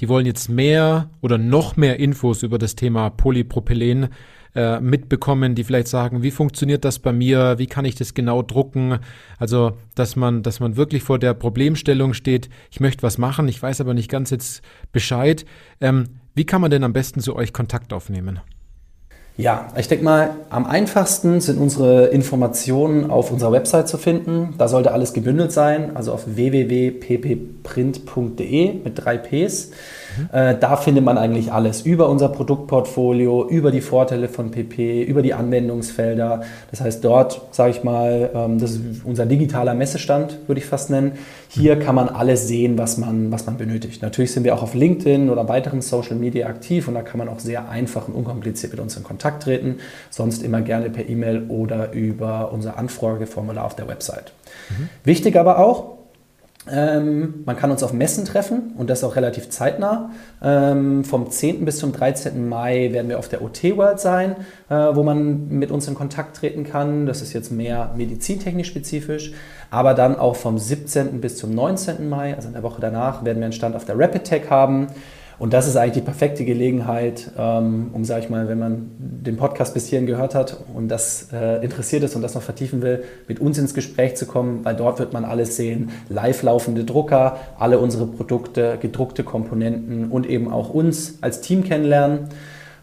die 0.00 0.08
wollen 0.08 0.26
jetzt 0.26 0.48
mehr 0.48 1.08
oder 1.20 1.38
noch 1.38 1.76
mehr 1.76 2.00
Infos 2.00 2.42
über 2.42 2.58
das 2.58 2.74
Thema 2.74 3.10
Polypropylen 3.10 4.08
äh, 4.56 4.80
mitbekommen, 4.80 5.54
die 5.54 5.64
vielleicht 5.64 5.88
sagen, 5.88 6.22
wie 6.22 6.32
funktioniert 6.32 6.84
das 6.84 6.98
bei 6.98 7.12
mir, 7.12 7.58
wie 7.58 7.66
kann 7.66 7.84
ich 7.84 7.94
das 7.94 8.12
genau 8.14 8.42
drucken? 8.42 8.98
Also, 9.38 9.76
dass 9.94 10.16
man, 10.16 10.42
dass 10.42 10.58
man 10.58 10.76
wirklich 10.76 11.04
vor 11.04 11.18
der 11.18 11.34
Problemstellung 11.34 12.12
steht, 12.12 12.48
ich 12.70 12.80
möchte 12.80 13.04
was 13.04 13.18
machen, 13.18 13.46
ich 13.48 13.62
weiß 13.62 13.80
aber 13.80 13.94
nicht 13.94 14.10
ganz 14.10 14.30
jetzt 14.30 14.62
Bescheid. 14.92 15.44
Ähm, 15.80 16.06
wie 16.34 16.44
kann 16.44 16.60
man 16.60 16.70
denn 16.70 16.84
am 16.84 16.92
besten 16.92 17.20
zu 17.20 17.36
euch 17.36 17.52
Kontakt 17.52 17.92
aufnehmen? 17.92 18.40
Ja, 19.36 19.72
ich 19.76 19.88
denke 19.88 20.04
mal, 20.04 20.30
am 20.50 20.64
einfachsten 20.64 21.40
sind 21.40 21.58
unsere 21.58 22.06
Informationen 22.06 23.10
auf 23.10 23.32
unserer 23.32 23.50
Website 23.50 23.88
zu 23.88 23.98
finden. 23.98 24.54
Da 24.58 24.68
sollte 24.68 24.92
alles 24.92 25.12
gebündelt 25.12 25.50
sein, 25.50 25.96
also 25.96 26.12
auf 26.12 26.36
www.ppprint.de 26.36 28.74
mit 28.74 28.92
drei 28.94 29.18
Ps. 29.18 29.72
Äh, 30.32 30.56
da 30.58 30.76
findet 30.76 31.04
man 31.04 31.18
eigentlich 31.18 31.52
alles 31.52 31.82
über 31.82 32.08
unser 32.08 32.28
Produktportfolio, 32.28 33.48
über 33.48 33.70
die 33.70 33.80
Vorteile 33.80 34.28
von 34.28 34.50
PP, 34.50 35.02
über 35.02 35.22
die 35.22 35.34
Anwendungsfelder. 35.34 36.42
Das 36.70 36.80
heißt, 36.80 37.04
dort, 37.04 37.42
sage 37.50 37.70
ich 37.70 37.84
mal, 37.84 38.30
ähm, 38.34 38.58
das 38.58 38.72
ist 38.72 39.04
unser 39.04 39.26
digitaler 39.26 39.74
Messestand, 39.74 40.38
würde 40.46 40.60
ich 40.60 40.66
fast 40.66 40.90
nennen. 40.90 41.12
Hier 41.48 41.78
kann 41.78 41.94
man 41.94 42.08
alles 42.08 42.48
sehen, 42.48 42.78
was 42.78 42.98
man, 42.98 43.30
was 43.30 43.46
man 43.46 43.56
benötigt. 43.56 44.02
Natürlich 44.02 44.32
sind 44.32 44.44
wir 44.44 44.54
auch 44.54 44.62
auf 44.62 44.74
LinkedIn 44.74 45.30
oder 45.30 45.48
weiteren 45.48 45.82
Social 45.82 46.16
Media 46.16 46.46
aktiv 46.46 46.88
und 46.88 46.94
da 46.94 47.02
kann 47.02 47.18
man 47.18 47.28
auch 47.28 47.38
sehr 47.38 47.68
einfach 47.68 48.08
und 48.08 48.14
unkompliziert 48.14 48.72
mit 48.72 48.80
uns 48.80 48.96
in 48.96 49.04
Kontakt 49.04 49.44
treten. 49.44 49.76
Sonst 50.10 50.42
immer 50.42 50.62
gerne 50.62 50.90
per 50.90 51.08
E-Mail 51.08 51.44
oder 51.48 51.92
über 51.92 52.52
unser 52.52 52.78
Anfrageformular 52.78 53.64
auf 53.64 53.76
der 53.76 53.88
Website. 53.88 54.32
Mhm. 54.70 54.88
Wichtig 55.04 55.36
aber 55.36 55.58
auch, 55.58 56.03
ähm, 56.70 57.42
man 57.44 57.56
kann 57.56 57.70
uns 57.70 57.82
auf 57.82 57.92
Messen 57.92 58.24
treffen 58.24 58.72
und 58.78 58.88
das 58.88 59.04
auch 59.04 59.16
relativ 59.16 59.50
zeitnah. 59.50 60.10
Ähm, 60.42 61.04
vom 61.04 61.30
10. 61.30 61.64
bis 61.64 61.78
zum 61.78 61.92
13. 61.92 62.48
Mai 62.48 62.90
werden 62.92 63.08
wir 63.08 63.18
auf 63.18 63.28
der 63.28 63.42
OT 63.42 63.76
World 63.76 64.00
sein, 64.00 64.36
äh, 64.70 64.74
wo 64.74 65.02
man 65.02 65.48
mit 65.48 65.70
uns 65.70 65.86
in 65.88 65.94
Kontakt 65.94 66.36
treten 66.36 66.64
kann. 66.64 67.04
Das 67.06 67.20
ist 67.20 67.34
jetzt 67.34 67.52
mehr 67.52 67.92
medizintechnisch 67.96 68.68
spezifisch. 68.68 69.32
Aber 69.70 69.92
dann 69.92 70.16
auch 70.16 70.36
vom 70.36 70.58
17. 70.58 71.20
bis 71.20 71.36
zum 71.36 71.54
19. 71.54 72.08
Mai, 72.08 72.34
also 72.34 72.48
in 72.48 72.54
der 72.54 72.62
Woche 72.62 72.80
danach, 72.80 73.24
werden 73.24 73.38
wir 73.38 73.44
einen 73.44 73.52
Stand 73.52 73.76
auf 73.76 73.84
der 73.84 73.98
Rapid 73.98 74.24
Tech 74.24 74.48
haben. 74.48 74.86
Und 75.38 75.52
das 75.52 75.66
ist 75.66 75.76
eigentlich 75.76 75.94
die 75.94 76.00
perfekte 76.00 76.44
Gelegenheit, 76.44 77.30
ähm, 77.36 77.90
um, 77.92 78.04
sage 78.04 78.24
ich 78.24 78.30
mal, 78.30 78.48
wenn 78.48 78.58
man 78.58 78.90
den 78.98 79.36
Podcast 79.36 79.74
bis 79.74 79.86
hierhin 79.88 80.06
gehört 80.06 80.34
hat 80.34 80.56
und 80.74 80.88
das 80.88 81.28
äh, 81.32 81.64
interessiert 81.64 82.02
ist 82.04 82.14
und 82.14 82.22
das 82.22 82.34
noch 82.34 82.42
vertiefen 82.42 82.82
will, 82.82 83.04
mit 83.26 83.40
uns 83.40 83.58
ins 83.58 83.74
Gespräch 83.74 84.16
zu 84.16 84.26
kommen, 84.26 84.64
weil 84.64 84.76
dort 84.76 84.98
wird 84.98 85.12
man 85.12 85.24
alles 85.24 85.56
sehen. 85.56 85.90
Live 86.08 86.42
laufende 86.42 86.84
Drucker, 86.84 87.38
alle 87.58 87.78
unsere 87.78 88.06
Produkte, 88.06 88.78
gedruckte 88.80 89.24
Komponenten 89.24 90.10
und 90.10 90.28
eben 90.28 90.50
auch 90.52 90.70
uns 90.70 91.18
als 91.20 91.40
Team 91.40 91.64
kennenlernen. 91.64 92.28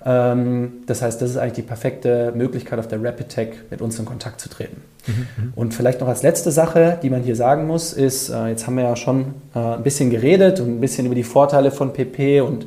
Ähm, 0.05 0.83
das 0.87 1.01
heißt, 1.01 1.21
das 1.21 1.31
ist 1.31 1.37
eigentlich 1.37 1.53
die 1.53 1.61
perfekte 1.61 2.31
Möglichkeit, 2.35 2.79
auf 2.79 2.87
der 2.87 3.03
Rapid 3.03 3.29
Tech 3.29 3.49
mit 3.69 3.81
uns 3.81 3.99
in 3.99 4.05
Kontakt 4.05 4.41
zu 4.41 4.49
treten. 4.49 4.81
Mhm. 5.07 5.53
Und 5.55 5.73
vielleicht 5.73 6.01
noch 6.01 6.07
als 6.07 6.23
letzte 6.23 6.51
Sache, 6.51 6.97
die 7.01 7.09
man 7.09 7.21
hier 7.21 7.35
sagen 7.35 7.67
muss, 7.67 7.93
ist, 7.93 8.29
äh, 8.29 8.47
jetzt 8.47 8.67
haben 8.67 8.75
wir 8.75 8.83
ja 8.83 8.95
schon 8.95 9.33
äh, 9.55 9.59
ein 9.59 9.83
bisschen 9.83 10.09
geredet 10.09 10.59
und 10.59 10.69
ein 10.69 10.81
bisschen 10.81 11.05
über 11.05 11.15
die 11.15 11.23
Vorteile 11.23 11.71
von 11.71 11.93
PP 11.93 12.41
und 12.41 12.65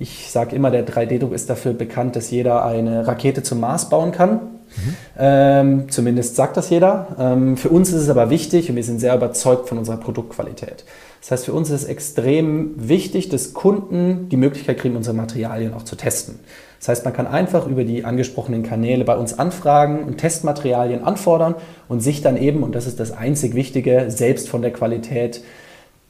ich 0.00 0.30
sage 0.30 0.54
immer, 0.54 0.70
der 0.70 0.86
3D-Druck 0.86 1.32
ist 1.32 1.50
dafür 1.50 1.72
bekannt, 1.72 2.14
dass 2.14 2.30
jeder 2.30 2.64
eine 2.64 3.06
Rakete 3.06 3.42
zum 3.42 3.58
Mars 3.58 3.88
bauen 3.88 4.12
kann. 4.12 4.34
Mhm. 4.34 4.96
Ähm, 5.18 5.90
zumindest 5.90 6.36
sagt 6.36 6.56
das 6.56 6.70
jeder. 6.70 7.16
Ähm, 7.18 7.56
für 7.56 7.70
uns 7.70 7.88
ist 7.88 8.02
es 8.02 8.08
aber 8.08 8.30
wichtig 8.30 8.70
und 8.70 8.76
wir 8.76 8.84
sind 8.84 9.00
sehr 9.00 9.16
überzeugt 9.16 9.68
von 9.68 9.78
unserer 9.78 9.96
Produktqualität. 9.96 10.84
Das 11.20 11.30
heißt, 11.32 11.46
für 11.46 11.52
uns 11.52 11.70
ist 11.70 11.82
es 11.82 11.88
extrem 11.88 12.74
wichtig, 12.76 13.28
dass 13.28 13.54
Kunden 13.54 14.28
die 14.28 14.36
Möglichkeit 14.36 14.78
kriegen, 14.78 14.94
unsere 14.94 15.16
Materialien 15.16 15.74
auch 15.74 15.82
zu 15.82 15.96
testen. 15.96 16.38
Das 16.78 16.88
heißt, 16.88 17.04
man 17.04 17.12
kann 17.12 17.26
einfach 17.26 17.66
über 17.66 17.84
die 17.84 18.04
angesprochenen 18.04 18.62
Kanäle 18.62 19.04
bei 19.04 19.16
uns 19.16 19.38
anfragen 19.38 20.04
und 20.04 20.18
Testmaterialien 20.18 21.02
anfordern 21.02 21.54
und 21.88 22.00
sich 22.00 22.22
dann 22.22 22.36
eben, 22.36 22.62
und 22.62 22.74
das 22.74 22.86
ist 22.86 23.00
das 23.00 23.10
einzig 23.10 23.54
Wichtige, 23.54 24.06
selbst 24.08 24.48
von 24.48 24.62
der 24.62 24.72
Qualität 24.72 25.42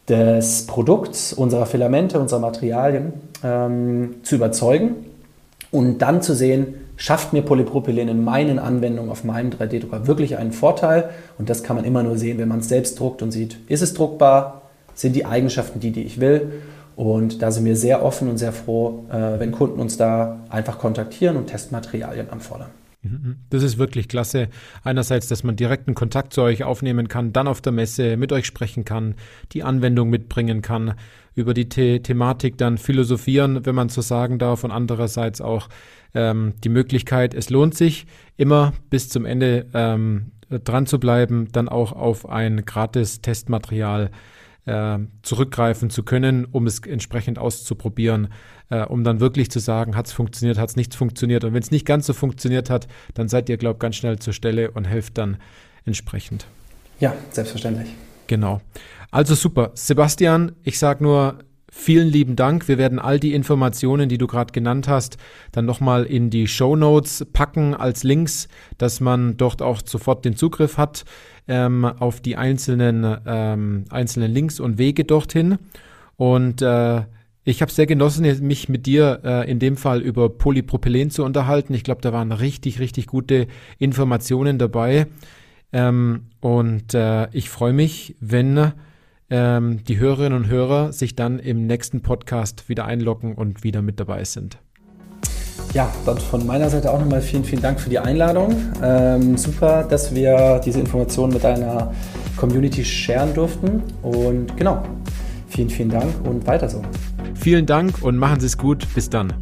des 0.09 0.67
Produkts, 0.67 1.33
unserer 1.33 1.67
Filamente, 1.67 2.19
unserer 2.19 2.41
Materialien 2.41 3.13
ähm, 3.45 4.17
zu 4.23 4.37
überzeugen 4.37 4.97
und 5.71 5.99
dann 5.99 6.23
zu 6.23 6.35
sehen, 6.35 6.75
schafft 6.97 7.33
mir 7.33 7.43
Polypropylen 7.43 8.09
in 8.09 8.25
meinen 8.25 8.59
Anwendungen 8.59 9.11
auf 9.11 9.25
meinem 9.25 9.51
3D-Drucker 9.51 10.07
wirklich 10.07 10.37
einen 10.37 10.53
Vorteil. 10.53 11.11
Und 11.39 11.49
das 11.49 11.63
kann 11.63 11.77
man 11.77 11.85
immer 11.85 12.03
nur 12.03 12.19
sehen, 12.19 12.39
wenn 12.39 12.49
man 12.49 12.61
es 12.61 12.69
selbst 12.69 12.99
druckt 12.99 13.23
und 13.23 13.31
sieht, 13.31 13.59
ist 13.69 13.83
es 13.83 13.95
druckbar, 13.95 14.63
sind 14.95 15.15
die 15.15 15.25
Eigenschaften 15.25 15.79
die, 15.79 15.93
die 15.93 16.03
ich 16.03 16.21
will. 16.21 16.53
Und 16.99 17.43
da 17.43 17.53
sind 17.53 17.65
wir 17.65 17.77
sehr 17.77 18.03
offen 18.03 18.29
und 18.29 18.39
sehr 18.39 18.51
froh, 18.51 19.07
äh, 19.09 19.39
wenn 19.39 19.53
Kunden 19.53 19.79
uns 19.79 19.97
da 19.97 20.41
einfach 20.49 20.81
kontaktieren 20.81 21.37
und 21.37 21.47
Testmaterialien 21.47 22.29
anfordern. 22.29 22.71
Mhm. 23.03 23.37
Das 23.51 23.63
ist 23.63 23.79
wirklich 23.79 24.09
klasse. 24.09 24.49
Einerseits, 24.83 25.29
dass 25.29 25.45
man 25.45 25.55
direkten 25.55 25.95
Kontakt 25.95 26.33
zu 26.33 26.43
euch 26.43 26.65
aufnehmen 26.65 27.07
kann, 27.07 27.33
dann 27.33 27.47
auf 27.47 27.61
der 27.61 27.71
Messe 27.71 28.17
mit 28.17 28.33
euch 28.33 28.47
sprechen 28.47 28.85
kann, 28.85 29.15
die 29.53 29.63
Anwendung 29.63 30.11
mitbringen 30.11 30.61
kann, 30.61 30.95
über 31.37 31.55
die 31.55 31.69
The 31.73 32.01
Thematik 32.01 32.59
dann 32.59 32.79
philosophieren, 32.79 33.65
wenn 33.65 33.77
man 33.77 33.91
so 33.91 34.01
sagen 34.01 34.41
darf, 34.41 34.65
und 34.65 34.73
andererseits 34.73 35.41
auch 35.41 35.69
ähm, 36.15 36.55
die 36.65 36.69
Möglichkeit, 36.69 37.33
es 37.33 37.49
lohnt 37.49 37.77
sich, 37.77 38.07
immer 38.37 38.73
bis 38.91 39.09
zum 39.09 39.25
Ende 39.25 39.67
ähm, 39.73 40.33
dran 40.51 40.87
zu 40.87 40.99
bleiben, 40.99 41.47
dann 41.53 41.69
auch 41.69 41.93
auf 41.93 42.29
ein 42.29 42.65
gratis 42.65 43.21
Testmaterial 43.21 44.07
äh, 44.07 44.11
zurückgreifen 45.23 45.91
zu 45.91 46.03
können, 46.03 46.45
um 46.45 46.67
es 46.67 46.81
entsprechend 46.81 47.39
auszuprobieren, 47.39 48.29
äh, 48.71 48.85
um 48.85 49.05
dann 49.05 49.21
wirklich 49.21 49.51
zu 49.51 49.61
sagen, 49.61 49.97
hat 49.97 50.07
es 50.07 50.13
funktioniert, 50.13 50.59
hat 50.59 50.71
es 50.71 50.77
nicht 50.77 50.95
funktioniert. 50.95 51.45
Und 51.45 51.55
wenn 51.55 51.63
es 51.63 51.71
nicht 51.71 51.87
ganz 51.87 52.07
so 52.07 52.13
funktioniert 52.13 52.71
hat, 52.71 52.89
dann 53.15 53.29
seid 53.29 53.49
ihr, 53.49 53.57
glaube 53.57 53.77
ich, 53.77 53.81
ganz 53.81 53.97
schnell 53.97 54.19
zur 54.19 54.33
Stelle 54.33 54.71
und 54.71 54.85
helft 54.85 55.19
dann 55.19 55.39
entsprechend. 55.85 56.47
Ja, 57.01 57.15
selbstverständlich. 57.31 57.89
Genau. 58.27 58.61
Also 59.11 59.35
super. 59.35 59.71
Sebastian, 59.75 60.53
ich 60.65 60.79
sage 60.79 61.03
nur 61.03 61.39
Vielen 61.71 62.09
lieben 62.09 62.35
Dank. 62.35 62.67
Wir 62.67 62.79
werden 62.79 62.99
all 62.99 63.21
die 63.21 63.35
Informationen, 63.35 64.09
die 64.09 64.17
du 64.17 64.27
gerade 64.27 64.53
genannt 64.53 64.89
hast, 64.89 65.19
dann 65.53 65.67
nochmal 65.67 66.05
in 66.05 66.31
die 66.31 66.49
Show 66.49 66.77
Notes 66.77 67.27
packen 67.35 67.75
als 67.75 68.05
Links, 68.05 68.49
dass 68.79 69.01
man 69.01 69.37
dort 69.37 69.61
auch 69.61 69.83
sofort 69.85 70.25
den 70.25 70.35
Zugriff 70.35 70.79
hat 70.79 71.05
ähm, 71.49 71.85
auf 71.85 72.21
die 72.21 72.37
einzelnen, 72.37 73.17
ähm, 73.27 73.85
einzelnen 73.91 74.33
Links 74.33 74.61
und 74.61 74.79
Wege 74.79 75.05
dorthin. 75.05 75.59
Und 76.17 76.63
äh, 76.63 77.03
ich 77.45 77.63
habe 77.63 77.73
sehr 77.73 77.87
genossen, 77.87 78.27
mich 78.47 78.69
mit 78.69 78.87
dir 78.87 79.21
äh, 79.25 79.51
in 79.51 79.59
dem 79.59 79.77
Fall 79.77 80.03
über 80.03 80.29
Polypropylen 80.29 81.11
zu 81.11 81.25
unterhalten. 81.25 81.73
Ich 81.73 81.83
glaube, 81.83 82.03
da 82.03 82.13
waren 82.13 82.31
richtig, 82.31 82.79
richtig 82.79 83.07
gute 83.07 83.47
Informationen 83.79 84.59
dabei. 84.59 85.07
Ähm, 85.73 86.27
und 86.41 86.95
äh, 86.95 87.29
ich 87.33 87.49
freue 87.49 87.73
mich, 87.73 88.17
wenn 88.21 88.73
ähm, 89.31 89.85
die 89.85 89.99
Hörerinnen 89.99 90.37
und 90.37 90.49
Hörer 90.49 90.93
sich 90.93 91.17
dann 91.17 91.39
im 91.39 91.67
nächsten 91.67 92.03
Podcast 92.03 92.69
wieder 92.69 92.85
einloggen 92.85 93.35
und 93.35 93.65
wieder 93.65 93.83
mit 93.83 94.01
dabei 94.01 94.25
sind. 94.25 94.59
Ja, 95.79 95.89
dann 96.05 96.19
von 96.19 96.45
meiner 96.45 96.69
Seite 96.69 96.91
auch 96.91 96.99
nochmal 96.99 97.23
vielen, 97.23 97.45
vielen 97.45 97.63
Dank 97.63 97.79
für 97.79 97.89
die 97.89 98.01
Einladung. 98.01 98.53
Ähm, 98.83 99.37
super, 99.37 99.85
dass 99.85 100.13
wir 100.13 100.61
diese 100.65 100.81
Informationen 100.81 101.33
mit 101.33 101.45
deiner 101.45 101.93
Community 102.37 102.85
sharen 102.85 103.33
durften. 103.33 103.85
Und 104.03 104.57
genau, 104.57 104.83
vielen, 105.47 105.71
vielen 105.71 105.91
Dank 105.91 106.13
und 106.25 106.45
weiter 106.49 106.69
so. 106.69 106.83
Vielen 107.35 107.65
Dank 107.65 108.03
und 108.03 108.17
machen 108.17 108.41
Sie 108.41 108.47
es 108.47 108.59
gut. 108.59 108.93
Bis 108.93 109.09
dann. 109.09 109.33